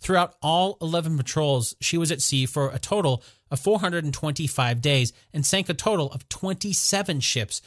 Throughout 0.00 0.36
all 0.40 0.78
11 0.80 1.16
patrols, 1.16 1.74
she 1.80 1.98
was 1.98 2.10
at 2.10 2.22
sea 2.22 2.46
for 2.46 2.70
a 2.70 2.78
total 2.78 3.22
of 3.50 3.60
425 3.60 4.80
days 4.80 5.12
and 5.32 5.44
sank 5.44 5.68
a 5.68 5.74
total 5.74 6.10
of 6.12 6.28
27 6.28 7.20
ships, 7.20 7.60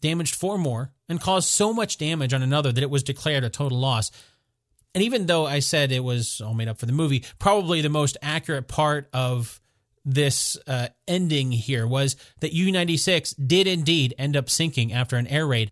damaged 0.00 0.34
four 0.34 0.58
more, 0.58 0.92
and 1.08 1.20
caused 1.20 1.48
so 1.48 1.72
much 1.72 1.98
damage 1.98 2.32
on 2.32 2.42
another 2.42 2.72
that 2.72 2.82
it 2.82 2.90
was 2.90 3.02
declared 3.02 3.44
a 3.44 3.50
total 3.50 3.78
loss. 3.78 4.10
And 4.94 5.04
even 5.04 5.26
though 5.26 5.46
I 5.46 5.60
said 5.60 5.92
it 5.92 6.04
was 6.04 6.40
all 6.40 6.54
made 6.54 6.68
up 6.68 6.78
for 6.78 6.86
the 6.86 6.92
movie, 6.92 7.24
probably 7.38 7.80
the 7.80 7.88
most 7.88 8.16
accurate 8.22 8.68
part 8.68 9.08
of 9.12 9.60
this 10.04 10.56
uh, 10.66 10.88
ending 11.06 11.52
here 11.52 11.86
was 11.86 12.16
that 12.40 12.52
U 12.52 12.72
96 12.72 13.32
did 13.34 13.66
indeed 13.66 14.14
end 14.18 14.36
up 14.36 14.48
sinking 14.48 14.92
after 14.92 15.16
an 15.16 15.26
air 15.26 15.46
raid. 15.46 15.70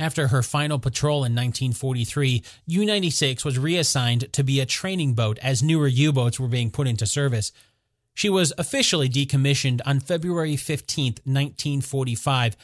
After 0.00 0.28
her 0.28 0.42
final 0.42 0.80
patrol 0.80 1.18
in 1.18 1.34
1943, 1.34 2.42
U 2.66 2.84
96 2.84 3.44
was 3.44 3.58
reassigned 3.58 4.32
to 4.32 4.42
be 4.42 4.58
a 4.58 4.66
training 4.66 5.14
boat 5.14 5.38
as 5.38 5.62
newer 5.62 5.86
U 5.86 6.12
boats 6.12 6.40
were 6.40 6.48
being 6.48 6.70
put 6.70 6.88
into 6.88 7.06
service. 7.06 7.52
She 8.14 8.28
was 8.28 8.52
officially 8.58 9.08
decommissioned 9.08 9.80
on 9.86 10.00
February 10.00 10.56
15, 10.56 11.04
1945. 11.24 12.56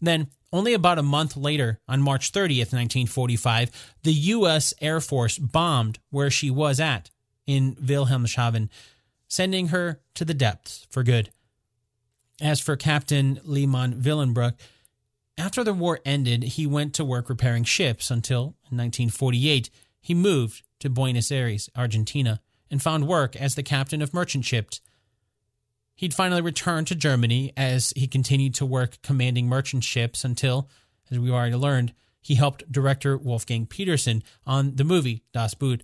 Then, 0.00 0.28
only 0.52 0.74
about 0.74 0.98
a 0.98 1.02
month 1.02 1.36
later, 1.36 1.80
on 1.88 2.02
March 2.02 2.32
30th, 2.32 2.72
1945, 2.72 3.94
the 4.02 4.12
U.S. 4.12 4.72
Air 4.80 5.00
Force 5.00 5.38
bombed 5.38 5.98
where 6.10 6.30
she 6.30 6.50
was 6.50 6.80
at 6.80 7.10
in 7.46 7.74
Wilhelmshaven, 7.76 8.68
sending 9.26 9.68
her 9.68 10.00
to 10.14 10.24
the 10.24 10.34
depths 10.34 10.86
for 10.90 11.02
good. 11.02 11.30
As 12.40 12.60
for 12.60 12.76
Captain 12.76 13.40
Lehmann 13.44 14.00
Willenbrock, 14.02 14.54
after 15.36 15.62
the 15.62 15.74
war 15.74 16.00
ended, 16.04 16.42
he 16.42 16.66
went 16.66 16.94
to 16.94 17.04
work 17.04 17.28
repairing 17.28 17.64
ships 17.64 18.10
until, 18.10 18.56
in 18.70 18.76
1948, 18.76 19.70
he 20.00 20.14
moved 20.14 20.62
to 20.80 20.90
Buenos 20.90 21.30
Aires, 21.30 21.68
Argentina, 21.76 22.40
and 22.70 22.82
found 22.82 23.06
work 23.06 23.36
as 23.36 23.54
the 23.54 23.62
captain 23.62 24.02
of 24.02 24.14
merchant 24.14 24.44
ships. 24.44 24.80
He'd 25.98 26.14
finally 26.14 26.42
returned 26.42 26.86
to 26.86 26.94
Germany 26.94 27.52
as 27.56 27.92
he 27.96 28.06
continued 28.06 28.54
to 28.54 28.64
work 28.64 29.02
commanding 29.02 29.48
merchant 29.48 29.82
ships 29.82 30.24
until, 30.24 30.68
as 31.10 31.18
we 31.18 31.28
already 31.28 31.56
learned, 31.56 31.92
he 32.22 32.36
helped 32.36 32.70
director 32.70 33.18
Wolfgang 33.18 33.66
Petersen 33.66 34.22
on 34.46 34.76
the 34.76 34.84
movie 34.84 35.24
Das 35.32 35.54
Boot. 35.54 35.82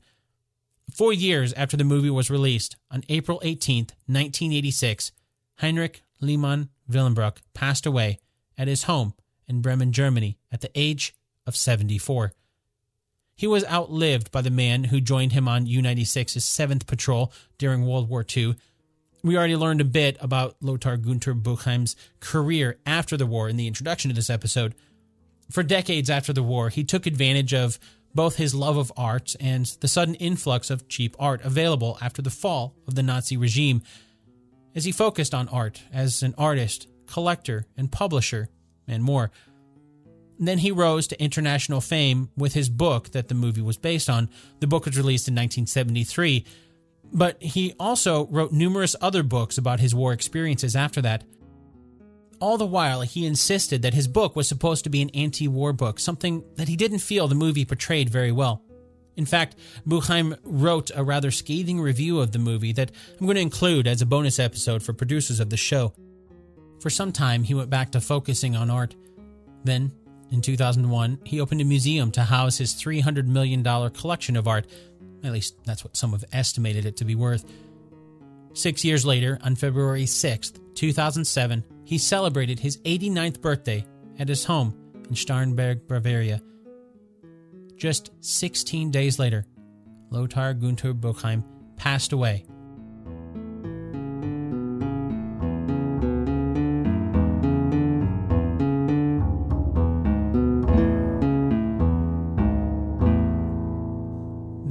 Four 0.95 1.13
years 1.13 1.53
after 1.55 1.77
the 1.77 1.83
movie 1.83 2.11
was 2.11 2.31
released, 2.31 2.77
on 2.93 3.03
April 3.09 3.41
18, 3.43 3.87
1986, 4.07 5.11
Heinrich 5.57 6.01
Lehmann 6.21 6.69
Willenbrock 6.89 7.39
passed 7.53 7.85
away 7.85 8.21
at 8.57 8.69
his 8.69 8.85
home 8.85 9.15
in 9.49 9.63
Bremen, 9.63 9.91
Germany, 9.91 10.39
at 10.53 10.61
the 10.61 10.71
age 10.77 11.13
of 11.45 11.57
74. 11.57 12.33
He 13.35 13.49
was 13.49 13.65
outlived 13.65 14.31
by 14.31 14.43
the 14.43 14.51
man 14.51 14.85
who 14.85 15.01
joined 15.01 15.33
him 15.33 15.49
on 15.49 15.67
U 15.67 15.83
96's 15.83 16.45
7th 16.45 16.87
Patrol 16.87 17.33
during 17.59 17.85
World 17.85 18.09
War 18.09 18.25
II 18.25 18.55
we 19.25 19.39
already 19.39 19.57
learned 19.57 19.81
a 19.81 19.87
bit 19.87 20.19
about 20.21 20.55
Lothar 20.61 20.99
Gunther 20.99 21.35
Buchheim's 21.35 21.97
career 22.21 22.79
after 22.85 23.17
the 23.17 23.27
war 23.27 23.49
in 23.49 23.57
the 23.57 23.67
introduction 23.67 24.11
to 24.11 24.15
this 24.15 24.29
episode. 24.29 24.75
For 25.51 25.63
decades 25.63 26.11
after 26.11 26.35
the 26.35 26.43
war, 26.43 26.69
he 26.69 26.85
took 26.85 27.07
advantage 27.07 27.55
of 27.55 27.79
both 28.15 28.37
his 28.37 28.55
love 28.55 28.77
of 28.77 28.93
art 28.99 29.35
and 29.41 29.65
the 29.81 29.89
sudden 29.89 30.15
influx 30.17 30.69
of 30.69 30.89
cheap 30.89 31.17
art 31.19 31.41
available 31.43 31.97
after 32.03 32.21
the 32.21 32.31
fall 32.31 32.75
of 32.87 32.97
the 32.97 33.03
Nazi 33.03 33.39
regime, 33.39 33.83
as 34.75 34.85
he 34.85 34.93
focused 34.93 35.35
on 35.35 35.49
art 35.49 35.83
as 35.91 36.23
an 36.23 36.35
artist, 36.37 36.87
collector, 37.07 37.67
and 37.79 37.91
publisher, 37.91 38.51
and 38.87 39.03
more. 39.03 39.31
Then 40.39 40.59
he 40.59 40.71
rose 40.71 41.07
to 41.09 41.23
international 41.23 41.81
fame 41.81 42.29
with 42.37 42.53
his 42.53 42.69
book 42.69 43.13
that 43.13 43.29
the 43.29 43.35
movie 43.35 43.63
was 43.63 43.79
based 43.79 44.11
on. 44.11 44.29
The 44.61 44.67
book 44.67 44.85
was 44.85 44.99
released 44.99 45.29
in 45.29 45.35
1973 45.35 46.45
but 47.15 47.41
he 47.41 47.75
also 47.79 48.27
wrote 48.27 48.53
numerous 48.53 48.97
other 49.01 49.23
books 49.23 49.57
about 49.57 49.81
his 49.81 49.95
war 49.95 50.13
experiences 50.13 50.75
after 50.75 51.01
that. 51.01 51.25
All 52.41 52.59
the 52.59 52.67
while, 52.67 53.03
he 53.03 53.25
insisted 53.25 53.83
that 53.83 53.95
his 53.95 54.09
book 54.09 54.35
was 54.35 54.49
supposed 54.49 54.85
to 54.85 54.91
be 54.91 55.01
an 55.01 55.11
anti 55.11 55.47
war 55.47 55.73
book, 55.73 56.01
something 56.01 56.45
that 56.57 56.69
he 56.69 56.77
didn't 56.77 56.99
feel 56.99 57.29
the 57.29 57.37
movie 57.37 57.65
portrayed 57.65 58.11
very 58.11 58.33
well. 58.33 58.63
In 59.17 59.25
fact, 59.25 59.55
Buchheim 59.87 60.37
wrote 60.43 60.91
a 60.93 61.05
rather 61.05 61.31
scathing 61.31 61.81
review 61.81 62.19
of 62.19 62.33
the 62.33 62.41
movie 62.41 62.73
that 62.73 62.91
I'm 63.19 63.27
going 63.27 63.37
to 63.37 63.41
include 63.41 63.87
as 63.87 64.03
a 64.03 64.07
bonus 64.07 64.41
episode 64.41 64.83
for 64.83 64.93
producers 64.93 65.39
of 65.39 65.51
the 65.51 65.57
show. 65.57 65.95
For 66.81 66.91
some 66.91 67.13
time, 67.13 67.45
he 67.45 67.55
went 67.55 67.71
back 67.71 67.93
to 67.93 68.01
focusing 68.01 68.57
on 68.57 68.71
art. 68.71 68.97
Then, 69.63 69.93
in 70.33 70.41
2001, 70.41 71.21
he 71.25 71.41
opened 71.41 71.61
a 71.61 71.65
museum 71.65 72.11
to 72.11 72.25
house 72.25 72.59
his 72.59 72.75
$300 72.75 73.27
million 73.27 73.63
collection 73.91 74.37
of 74.37 74.49
art 74.49 74.67
at 75.27 75.33
least 75.33 75.57
that's 75.65 75.85
what 75.85 75.97
some 75.97 76.13
have 76.13 76.25
estimated 76.33 76.87
it 76.87 76.97
to 76.99 77.05
be 77.05 77.15
worth. 77.15 77.45
Six 78.53 78.85
years 78.85 79.05
later, 79.05 79.39
on 79.43 79.57
February 79.57 80.07
6, 80.07 80.53
2007, 80.75 81.65
he 81.85 81.99
celebrated 81.99 82.59
his 82.59 82.79
89th 82.79 83.41
birthday 83.41 83.85
at 84.19 84.29
his 84.29 84.45
home 84.45 84.75
in 84.95 85.15
Starnberg, 85.15 85.89
Bavaria. 85.89 86.41
Just 87.77 88.11
16 88.21 88.91
days 88.91 89.19
later, 89.19 89.45
Lothar 90.11 90.55
Gunther 90.55 90.95
Buchheim 90.95 91.45
passed 91.77 92.13
away 92.13 92.47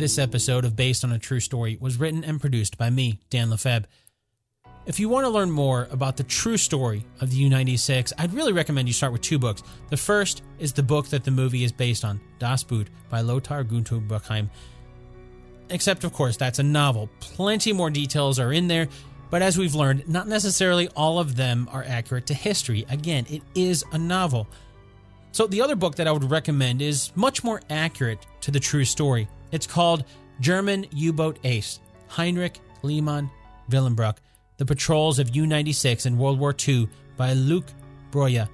This 0.03 0.19
episode 0.19 0.65
of 0.65 0.75
Based 0.75 1.05
on 1.05 1.13
a 1.13 1.17
True 1.17 1.39
Story 1.39 1.77
was 1.79 1.97
written 1.97 2.25
and 2.25 2.41
produced 2.41 2.77
by 2.77 2.89
me, 2.89 3.21
Dan 3.29 3.49
Lefebvre. 3.49 3.87
If 4.85 4.99
you 4.99 5.07
want 5.07 5.23
to 5.23 5.29
learn 5.29 5.49
more 5.49 5.87
about 5.91 6.17
the 6.17 6.25
true 6.25 6.57
story 6.57 7.05
of 7.21 7.29
the 7.29 7.37
U 7.37 7.49
96, 7.49 8.11
I'd 8.17 8.33
really 8.33 8.51
recommend 8.51 8.89
you 8.89 8.93
start 8.93 9.13
with 9.13 9.21
two 9.21 9.39
books. 9.39 9.63
The 9.89 9.95
first 9.95 10.43
is 10.59 10.73
the 10.73 10.83
book 10.83 11.07
that 11.07 11.23
the 11.23 11.31
movie 11.31 11.63
is 11.63 11.71
based 11.71 12.03
on, 12.03 12.19
Das 12.37 12.65
Boot 12.65 12.89
by 13.09 13.21
Lothar 13.21 13.63
Gunther 13.63 14.01
Buchheim. 14.01 14.49
Except, 15.69 16.03
of 16.03 16.11
course, 16.11 16.35
that's 16.35 16.59
a 16.59 16.63
novel. 16.63 17.09
Plenty 17.21 17.71
more 17.71 17.89
details 17.89 18.39
are 18.39 18.51
in 18.51 18.67
there, 18.67 18.89
but 19.29 19.41
as 19.41 19.57
we've 19.57 19.73
learned, 19.73 20.09
not 20.09 20.27
necessarily 20.27 20.89
all 20.97 21.17
of 21.17 21.37
them 21.37 21.69
are 21.71 21.85
accurate 21.87 22.25
to 22.25 22.33
history. 22.33 22.85
Again, 22.89 23.25
it 23.29 23.41
is 23.55 23.85
a 23.93 23.97
novel. 23.97 24.49
So, 25.31 25.47
the 25.47 25.61
other 25.61 25.77
book 25.77 25.95
that 25.95 26.09
I 26.09 26.11
would 26.11 26.29
recommend 26.29 26.81
is 26.81 27.13
much 27.15 27.41
more 27.41 27.61
accurate 27.69 28.27
to 28.41 28.51
the 28.51 28.59
true 28.59 28.83
story. 28.83 29.29
It's 29.53 29.67
called 29.67 30.03
German 30.41 30.87
U 30.91 31.13
Boat 31.13 31.37
Ace 31.45 31.79
Heinrich 32.07 32.59
Lehmann 32.81 33.29
Willenbrock, 33.69 34.17
The 34.57 34.65
Patrols 34.65 35.19
of 35.19 35.33
U 35.35 35.47
96 35.47 36.07
in 36.07 36.17
World 36.17 36.39
War 36.39 36.53
II 36.67 36.89
by 37.15 37.33
Luc 37.33 37.65
Braeuer. 38.11 38.49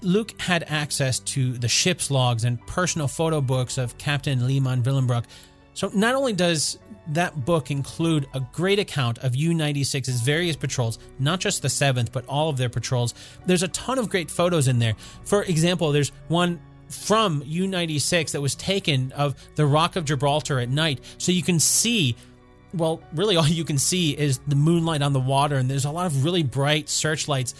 Luc 0.00 0.40
had 0.40 0.64
access 0.66 1.20
to 1.20 1.52
the 1.52 1.68
ship's 1.68 2.10
logs 2.10 2.44
and 2.44 2.66
personal 2.66 3.06
photo 3.06 3.40
books 3.40 3.78
of 3.78 3.96
Captain 3.98 4.46
Lehmann 4.48 4.82
Willenbrock. 4.82 5.26
So 5.74 5.90
not 5.94 6.14
only 6.14 6.32
does 6.32 6.78
that 7.08 7.44
book 7.44 7.70
include 7.70 8.26
a 8.34 8.40
great 8.40 8.78
account 8.78 9.18
of 9.18 9.36
U 9.36 9.50
96's 9.50 10.22
various 10.22 10.56
patrols, 10.56 10.98
not 11.18 11.40
just 11.40 11.60
the 11.60 11.68
7th, 11.68 12.10
but 12.10 12.26
all 12.26 12.48
of 12.48 12.56
their 12.56 12.70
patrols, 12.70 13.14
there's 13.44 13.62
a 13.62 13.68
ton 13.68 13.98
of 13.98 14.08
great 14.08 14.30
photos 14.30 14.66
in 14.66 14.78
there. 14.78 14.94
For 15.24 15.42
example, 15.42 15.92
there's 15.92 16.10
one 16.28 16.58
from 16.92 17.42
U 17.46 17.66
96 17.66 18.32
that 18.32 18.40
was 18.40 18.54
taken 18.54 19.12
of 19.12 19.34
the 19.56 19.66
Rock 19.66 19.96
of 19.96 20.04
Gibraltar 20.04 20.58
at 20.60 20.68
night. 20.68 21.00
So 21.18 21.32
you 21.32 21.42
can 21.42 21.58
see, 21.58 22.16
well, 22.74 23.02
really 23.12 23.36
all 23.38 23.46
you 23.46 23.64
can 23.64 23.78
see 23.78 24.16
is 24.16 24.38
the 24.46 24.56
moonlight 24.56 25.02
on 25.02 25.12
the 25.12 25.20
water, 25.20 25.56
and 25.56 25.70
there's 25.70 25.84
a 25.84 25.90
lot 25.90 26.06
of 26.06 26.24
really 26.24 26.42
bright 26.42 26.88
searchlights. 26.88 27.54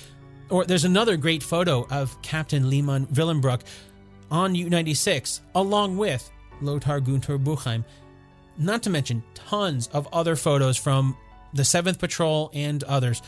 Or 0.50 0.64
there's 0.64 0.84
another 0.84 1.16
great 1.16 1.42
photo 1.42 1.86
of 1.90 2.20
Captain 2.20 2.68
Lehmann 2.68 3.06
Willenbrock 3.06 3.62
on 4.30 4.54
U 4.54 4.68
96, 4.68 5.40
along 5.54 5.96
with 5.96 6.30
Lothar 6.60 7.00
Gunther 7.00 7.38
Buchheim. 7.38 7.84
Not 8.58 8.82
to 8.82 8.90
mention 8.90 9.22
tons 9.34 9.88
of 9.88 10.08
other 10.12 10.36
photos 10.36 10.76
from 10.76 11.16
the 11.54 11.62
7th 11.62 11.98
Patrol 11.98 12.50
and 12.52 12.82
others. 12.84 13.22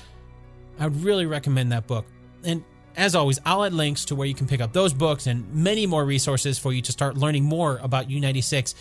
I 0.78 0.86
would 0.86 1.02
really 1.02 1.26
recommend 1.26 1.72
that 1.72 1.86
book. 1.86 2.06
And 2.42 2.64
as 2.96 3.14
always, 3.14 3.40
I'll 3.44 3.64
add 3.64 3.72
links 3.72 4.04
to 4.06 4.14
where 4.14 4.26
you 4.26 4.34
can 4.34 4.46
pick 4.46 4.60
up 4.60 4.72
those 4.72 4.92
books 4.92 5.26
and 5.26 5.52
many 5.52 5.86
more 5.86 6.04
resources 6.04 6.58
for 6.58 6.72
you 6.72 6.82
to 6.82 6.92
start 6.92 7.16
learning 7.16 7.44
more 7.44 7.78
about 7.82 8.08
U96 8.08 8.74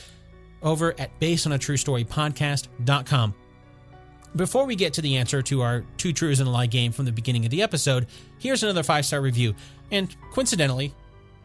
over 0.62 0.94
at 1.00 1.20
basedonatruestorypodcast.com. 1.20 3.34
Before 4.36 4.66
we 4.66 4.76
get 4.76 4.94
to 4.94 5.02
the 5.02 5.18
answer 5.18 5.44
to 5.44 5.62
our 5.62 5.86
two 5.98 6.12
truths 6.12 6.40
and 6.40 6.50
a 6.50 6.52
lie 6.52 6.66
game 6.66 6.92
from 6.92 7.06
the 7.06 7.12
beginning 7.12 7.46
of 7.46 7.52
the 7.52 7.62
episode, 7.62 8.08
here's 8.40 8.64
another 8.64 8.82
five 8.82 9.06
star 9.06 9.22
review. 9.22 9.54
And 9.92 10.16
coincidentally, 10.32 10.96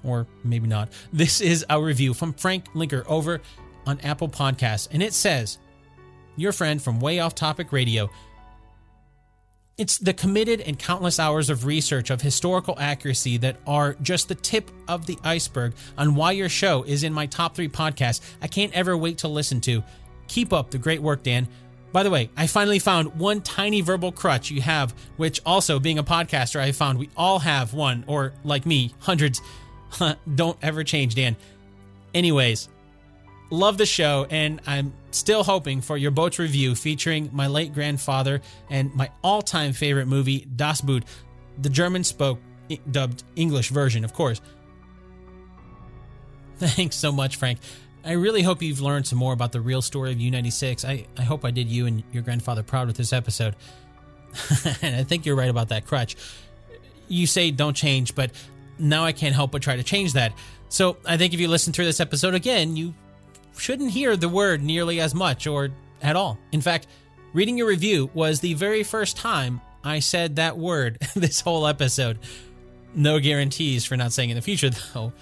or 0.04 0.26
maybe 0.42 0.66
not, 0.66 0.88
this 1.12 1.42
is 1.42 1.66
a 1.68 1.80
review 1.80 2.14
from 2.14 2.32
Frank 2.32 2.72
Linker 2.72 3.04
over 3.06 3.42
on 3.86 4.00
Apple 4.00 4.28
Podcasts. 4.28 4.88
And 4.90 5.02
it 5.02 5.12
says, 5.12 5.58
Your 6.36 6.52
friend 6.52 6.80
from 6.80 7.00
Way 7.00 7.20
Off 7.20 7.34
Topic 7.34 7.72
Radio 7.72 8.08
it's 9.78 9.96
the 9.96 10.12
committed 10.12 10.60
and 10.62 10.76
countless 10.76 11.20
hours 11.20 11.48
of 11.48 11.64
research 11.64 12.10
of 12.10 12.20
historical 12.20 12.76
accuracy 12.80 13.36
that 13.38 13.56
are 13.64 13.94
just 14.02 14.28
the 14.28 14.34
tip 14.34 14.70
of 14.88 15.06
the 15.06 15.16
iceberg 15.22 15.72
on 15.96 16.16
why 16.16 16.32
your 16.32 16.48
show 16.48 16.82
is 16.82 17.04
in 17.04 17.12
my 17.12 17.26
top 17.26 17.54
three 17.54 17.68
podcasts 17.68 18.20
I 18.42 18.48
can't 18.48 18.72
ever 18.74 18.96
wait 18.96 19.18
to 19.18 19.28
listen 19.28 19.60
to. 19.62 19.84
Keep 20.26 20.52
up 20.52 20.72
the 20.72 20.78
great 20.78 21.00
work, 21.00 21.22
Dan. 21.22 21.46
By 21.92 22.02
the 22.02 22.10
way, 22.10 22.28
I 22.36 22.48
finally 22.48 22.80
found 22.80 23.18
one 23.18 23.40
tiny 23.40 23.80
verbal 23.80 24.12
crutch 24.12 24.50
you 24.50 24.60
have, 24.60 24.94
which 25.16 25.40
also, 25.46 25.78
being 25.78 25.98
a 25.98 26.04
podcaster, 26.04 26.60
I 26.60 26.72
found 26.72 26.98
we 26.98 27.08
all 27.16 27.38
have 27.38 27.72
one, 27.72 28.04
or 28.06 28.34
like 28.44 28.66
me, 28.66 28.92
hundreds. 28.98 29.40
Don't 30.34 30.58
ever 30.60 30.84
change, 30.84 31.14
Dan. 31.14 31.34
Anyways, 32.12 32.68
love 33.50 33.78
the 33.78 33.86
show, 33.86 34.26
and 34.28 34.60
I'm 34.66 34.92
still 35.10 35.44
hoping 35.44 35.80
for 35.80 35.96
your 35.96 36.10
boat 36.10 36.38
review 36.38 36.74
featuring 36.74 37.30
my 37.32 37.46
late 37.46 37.72
grandfather 37.72 38.40
and 38.70 38.94
my 38.94 39.10
all 39.22 39.42
time 39.42 39.72
favorite 39.72 40.06
movie, 40.06 40.46
Das 40.54 40.80
Boot, 40.80 41.04
the 41.60 41.70
German 41.70 42.04
spoke 42.04 42.38
dubbed 42.90 43.24
English 43.36 43.70
version, 43.70 44.04
of 44.04 44.12
course. 44.12 44.40
Thanks 46.58 46.96
so 46.96 47.12
much, 47.12 47.36
Frank. 47.36 47.58
I 48.04 48.12
really 48.12 48.42
hope 48.42 48.62
you've 48.62 48.80
learned 48.80 49.06
some 49.06 49.18
more 49.18 49.32
about 49.32 49.52
the 49.52 49.60
real 49.60 49.82
story 49.82 50.12
of 50.12 50.20
U 50.20 50.30
96. 50.30 50.84
I, 50.84 51.06
I 51.16 51.22
hope 51.22 51.44
I 51.44 51.50
did 51.50 51.68
you 51.68 51.86
and 51.86 52.02
your 52.12 52.22
grandfather 52.22 52.62
proud 52.62 52.86
with 52.86 52.96
this 52.96 53.12
episode. 53.12 53.56
and 54.82 54.96
I 54.96 55.04
think 55.04 55.26
you're 55.26 55.36
right 55.36 55.50
about 55.50 55.68
that 55.68 55.86
crutch. 55.86 56.16
You 57.08 57.26
say 57.26 57.50
don't 57.50 57.74
change, 57.74 58.14
but 58.14 58.30
now 58.78 59.04
I 59.04 59.12
can't 59.12 59.34
help 59.34 59.52
but 59.52 59.62
try 59.62 59.76
to 59.76 59.82
change 59.82 60.12
that. 60.12 60.32
So 60.68 60.98
I 61.04 61.16
think 61.16 61.34
if 61.34 61.40
you 61.40 61.48
listen 61.48 61.72
through 61.72 61.86
this 61.86 62.00
episode 62.00 62.34
again, 62.34 62.76
you 62.76 62.94
shouldn't 63.58 63.90
hear 63.90 64.16
the 64.16 64.28
word 64.28 64.62
nearly 64.62 65.00
as 65.00 65.14
much 65.14 65.46
or 65.46 65.70
at 66.02 66.16
all. 66.16 66.38
In 66.52 66.60
fact, 66.60 66.86
reading 67.32 67.58
your 67.58 67.66
review 67.68 68.10
was 68.14 68.40
the 68.40 68.54
very 68.54 68.82
first 68.82 69.16
time 69.16 69.60
I 69.84 69.98
said 70.00 70.36
that 70.36 70.56
word 70.58 70.98
this 71.14 71.40
whole 71.40 71.66
episode. 71.66 72.18
No 72.94 73.18
guarantees 73.20 73.84
for 73.84 73.96
not 73.96 74.12
saying 74.12 74.30
in 74.30 74.36
the 74.36 74.42
future, 74.42 74.70
though. 74.94 75.12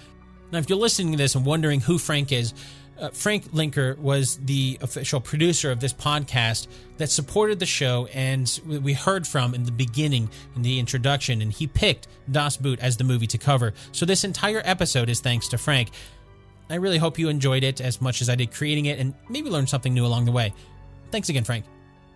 Now, 0.51 0.59
if 0.59 0.69
you're 0.69 0.79
listening 0.79 1.11
to 1.11 1.17
this 1.17 1.35
and 1.35 1.45
wondering 1.45 1.81
who 1.81 1.97
Frank 1.97 2.31
is, 2.31 2.53
Uh, 2.99 3.11
Frank 3.11 3.51
Linker 3.53 3.95
was 3.99 4.37
the 4.37 4.79
official 4.81 5.21
producer 5.21 5.71
of 5.71 5.79
this 5.79 5.93
podcast 5.93 6.67
that 6.97 7.11
supported 7.11 7.59
the 7.59 7.65
show 7.67 8.07
and 8.11 8.59
we 8.65 8.93
heard 8.93 9.27
from 9.27 9.53
in 9.53 9.65
the 9.65 9.71
beginning 9.71 10.27
in 10.55 10.63
the 10.63 10.79
introduction 10.79 11.43
and 11.43 11.53
he 11.53 11.67
picked 11.67 12.07
Das 12.31 12.57
Boot 12.57 12.79
as 12.79 12.97
the 12.97 13.03
movie 13.03 13.27
to 13.27 13.37
cover. 13.37 13.73
So 13.91 14.03
this 14.07 14.23
entire 14.23 14.63
episode 14.65 15.09
is 15.09 15.19
thanks 15.21 15.47
to 15.49 15.59
Frank. 15.59 15.89
I 16.69 16.75
really 16.75 16.97
hope 16.97 17.17
you 17.17 17.29
enjoyed 17.29 17.63
it 17.63 17.79
as 17.81 18.01
much 18.01 18.21
as 18.21 18.29
I 18.29 18.35
did 18.35 18.51
creating 18.51 18.85
it 18.85 18.99
and 18.99 19.13
maybe 19.29 19.49
learned 19.49 19.69
something 19.69 19.93
new 19.93 20.05
along 20.05 20.25
the 20.25 20.31
way. 20.31 20.53
Thanks 21.11 21.29
again, 21.29 21.43
Frank. 21.43 21.65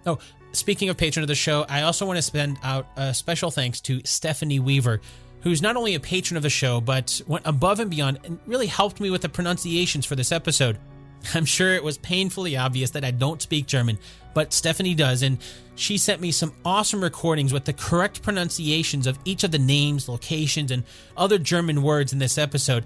Oh, 0.06 0.20
speaking 0.52 0.90
of 0.90 0.98
patron 0.98 1.24
of 1.24 1.28
the 1.28 1.36
show, 1.36 1.66
I 1.70 1.84
also 1.84 2.06
want 2.06 2.18
to 2.18 2.22
send 2.22 2.58
out 2.64 2.88
a 2.98 3.14
special 3.14 3.52
thanks 3.52 3.80
to 3.82 4.02
Stephanie 4.04 4.60
Weaver, 4.60 5.00
who's 5.42 5.62
not 5.62 5.76
only 5.76 5.96
a 5.96 6.00
patron 6.00 6.38
of 6.38 6.44
the 6.44 6.50
show, 6.50 6.82
but 6.82 7.22
went 7.28 7.46
above 7.46 7.80
and 7.80 7.90
beyond 7.90 8.20
and 8.24 8.40
really 8.46 8.68
helped 8.68 9.00
me 9.00 9.10
with 9.10 9.22
the 9.22 9.30
pronunciations 9.30 10.06
for 10.06 10.16
this 10.16 10.32
episode. 10.32 10.78
I'm 11.34 11.46
sure 11.46 11.74
it 11.74 11.84
was 11.84 11.98
painfully 11.98 12.58
obvious 12.58 12.92
that 12.92 13.06
I 13.06 13.12
don't 13.12 13.42
speak 13.42 13.68
German, 13.68 14.00
but 14.34 14.54
Stephanie 14.54 14.96
does, 14.96 15.22
and 15.22 15.38
she 15.76 15.98
sent 15.98 16.22
me 16.22 16.32
some 16.32 16.54
awesome 16.66 17.02
recordings 17.02 17.54
with 17.54 17.66
the 17.66 17.74
correct 17.74 18.22
pronunciations 18.22 19.08
of 19.08 19.20
each 19.26 19.44
of 19.44 19.52
the 19.52 19.60
names, 19.60 20.10
locations, 20.10 20.72
and 20.72 20.84
other 21.18 21.38
German 21.38 21.84
words 21.84 22.14
in 22.14 22.20
this 22.20 22.38
episode. 22.38 22.86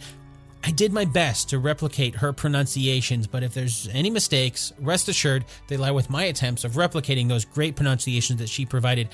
I 0.65 0.71
did 0.71 0.91
my 0.91 1.05
best 1.05 1.49
to 1.49 1.59
replicate 1.59 2.15
her 2.15 2.33
pronunciations, 2.33 3.27
but 3.27 3.43
if 3.43 3.53
there's 3.53 3.87
any 3.93 4.09
mistakes, 4.09 4.73
rest 4.79 5.07
assured 5.07 5.45
they 5.67 5.77
lie 5.77 5.91
with 5.91 6.09
my 6.09 6.23
attempts 6.23 6.63
of 6.63 6.71
replicating 6.71 7.27
those 7.27 7.45
great 7.45 7.75
pronunciations 7.75 8.39
that 8.39 8.49
she 8.49 8.65
provided. 8.65 9.09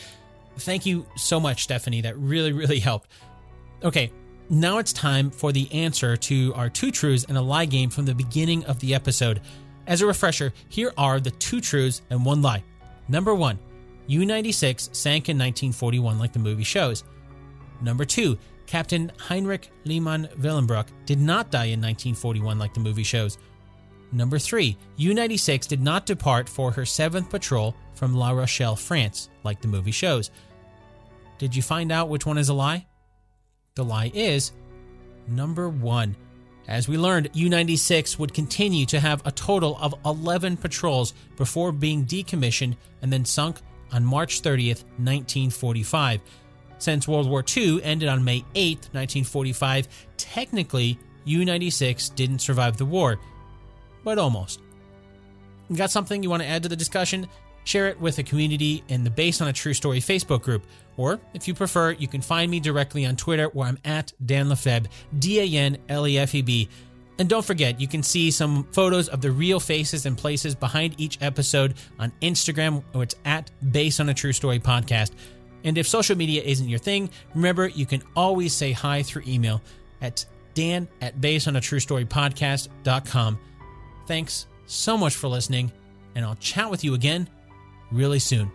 Thank 0.59 0.85
you 0.85 1.05
so 1.17 1.41
much, 1.41 1.63
Stephanie. 1.63 1.99
That 1.99 2.17
really, 2.17 2.53
really 2.53 2.79
helped. 2.79 3.11
Okay, 3.83 4.13
now 4.49 4.77
it's 4.77 4.93
time 4.93 5.29
for 5.29 5.51
the 5.51 5.69
answer 5.73 6.15
to 6.15 6.53
our 6.55 6.69
two 6.69 6.89
truths 6.89 7.25
and 7.27 7.37
a 7.37 7.41
lie 7.41 7.65
game 7.65 7.89
from 7.89 8.05
the 8.05 8.15
beginning 8.15 8.63
of 8.63 8.79
the 8.79 8.95
episode. 8.95 9.41
As 9.87 10.01
a 10.01 10.05
refresher, 10.05 10.53
here 10.69 10.93
are 10.97 11.19
the 11.19 11.31
two 11.31 11.59
truths 11.59 12.01
and 12.09 12.23
one 12.23 12.41
lie. 12.41 12.63
Number 13.09 13.35
one, 13.35 13.59
U 14.07 14.25
96 14.25 14.89
sank 14.93 15.27
in 15.27 15.37
1941 15.37 16.17
like 16.17 16.31
the 16.31 16.39
movie 16.39 16.63
shows. 16.63 17.03
Number 17.81 18.05
two, 18.05 18.37
Captain 18.71 19.11
Heinrich 19.19 19.69
Lehmann 19.83 20.29
Willenbrock 20.39 20.87
did 21.05 21.19
not 21.19 21.51
die 21.51 21.65
in 21.65 21.81
1941 21.81 22.57
like 22.57 22.73
the 22.73 22.79
movie 22.79 23.03
shows. 23.03 23.37
Number 24.13 24.39
3. 24.39 24.77
U 24.95 25.13
96 25.13 25.67
did 25.67 25.81
not 25.81 26.05
depart 26.05 26.47
for 26.47 26.71
her 26.71 26.83
7th 26.83 27.29
patrol 27.29 27.75
from 27.95 28.15
La 28.15 28.31
Rochelle, 28.31 28.77
France, 28.77 29.27
like 29.43 29.59
the 29.59 29.67
movie 29.67 29.91
shows. 29.91 30.31
Did 31.37 31.53
you 31.53 31.61
find 31.61 31.91
out 31.91 32.07
which 32.07 32.25
one 32.25 32.37
is 32.37 32.47
a 32.47 32.53
lie? 32.53 32.87
The 33.75 33.83
lie 33.83 34.09
is 34.13 34.53
number 35.27 35.67
1. 35.67 36.15
As 36.69 36.87
we 36.87 36.97
learned, 36.97 37.29
U 37.33 37.49
96 37.49 38.17
would 38.19 38.33
continue 38.33 38.85
to 38.85 39.01
have 39.01 39.21
a 39.27 39.33
total 39.33 39.77
of 39.81 39.95
11 40.05 40.55
patrols 40.55 41.13
before 41.35 41.73
being 41.73 42.05
decommissioned 42.05 42.77
and 43.01 43.11
then 43.11 43.25
sunk 43.25 43.57
on 43.91 44.05
March 44.05 44.41
30th, 44.41 44.85
1945. 44.95 46.21
Since 46.81 47.07
World 47.07 47.29
War 47.29 47.45
II 47.55 47.83
ended 47.83 48.09
on 48.09 48.23
May 48.23 48.43
8, 48.55 48.89
1945, 48.91 49.87
technically 50.17 50.97
U 51.25 51.45
96 51.45 52.09
didn't 52.09 52.39
survive 52.39 52.77
the 52.77 52.85
war, 52.85 53.19
but 54.03 54.17
almost. 54.17 54.61
Got 55.71 55.91
something 55.91 56.23
you 56.23 56.29
want 56.31 56.41
to 56.41 56.49
add 56.49 56.63
to 56.63 56.69
the 56.69 56.75
discussion? 56.75 57.27
Share 57.65 57.87
it 57.87 58.01
with 58.01 58.15
the 58.15 58.23
community 58.23 58.83
in 58.87 59.03
the 59.03 59.11
Based 59.11 59.43
on 59.43 59.47
a 59.47 59.53
True 59.53 59.75
Story 59.75 59.99
Facebook 59.99 60.41
group. 60.41 60.63
Or, 60.97 61.19
if 61.35 61.47
you 61.47 61.53
prefer, 61.53 61.91
you 61.91 62.07
can 62.07 62.19
find 62.19 62.49
me 62.49 62.59
directly 62.59 63.05
on 63.05 63.15
Twitter 63.15 63.45
where 63.49 63.67
I'm 63.67 63.77
at 63.85 64.11
Dan 64.25 64.49
Lefebvre, 64.49 64.89
D 65.19 65.39
A 65.39 65.59
N 65.59 65.77
L 65.87 66.07
E 66.07 66.17
F 66.17 66.33
E 66.33 66.41
B. 66.41 66.67
And 67.19 67.29
don't 67.29 67.45
forget, 67.45 67.79
you 67.79 67.87
can 67.87 68.01
see 68.01 68.31
some 68.31 68.63
photos 68.71 69.07
of 69.07 69.21
the 69.21 69.29
real 69.29 69.59
faces 69.59 70.07
and 70.07 70.17
places 70.17 70.55
behind 70.55 70.95
each 70.97 71.19
episode 71.21 71.75
on 71.99 72.11
Instagram, 72.23 72.83
where 72.93 73.03
it's 73.03 73.15
at 73.23 73.51
Based 73.71 73.99
on 73.99 74.09
a 74.09 74.15
True 74.15 74.33
Story 74.33 74.59
Podcast. 74.59 75.11
And 75.63 75.77
if 75.77 75.87
social 75.87 76.17
media 76.17 76.41
isn't 76.43 76.67
your 76.67 76.79
thing, 76.79 77.11
remember 77.35 77.67
you 77.67 77.85
can 77.85 78.01
always 78.15 78.53
say 78.53 78.71
hi 78.71 79.03
through 79.03 79.21
email 79.27 79.61
at 80.01 80.25
dan 80.53 80.87
at 81.01 81.19
basedonatruestorypodcast.com. 81.21 83.39
Thanks 84.07 84.47
so 84.65 84.97
much 84.97 85.15
for 85.15 85.27
listening, 85.27 85.71
and 86.15 86.25
I'll 86.25 86.35
chat 86.35 86.69
with 86.69 86.83
you 86.83 86.93
again 86.93 87.29
really 87.91 88.19
soon. 88.19 88.51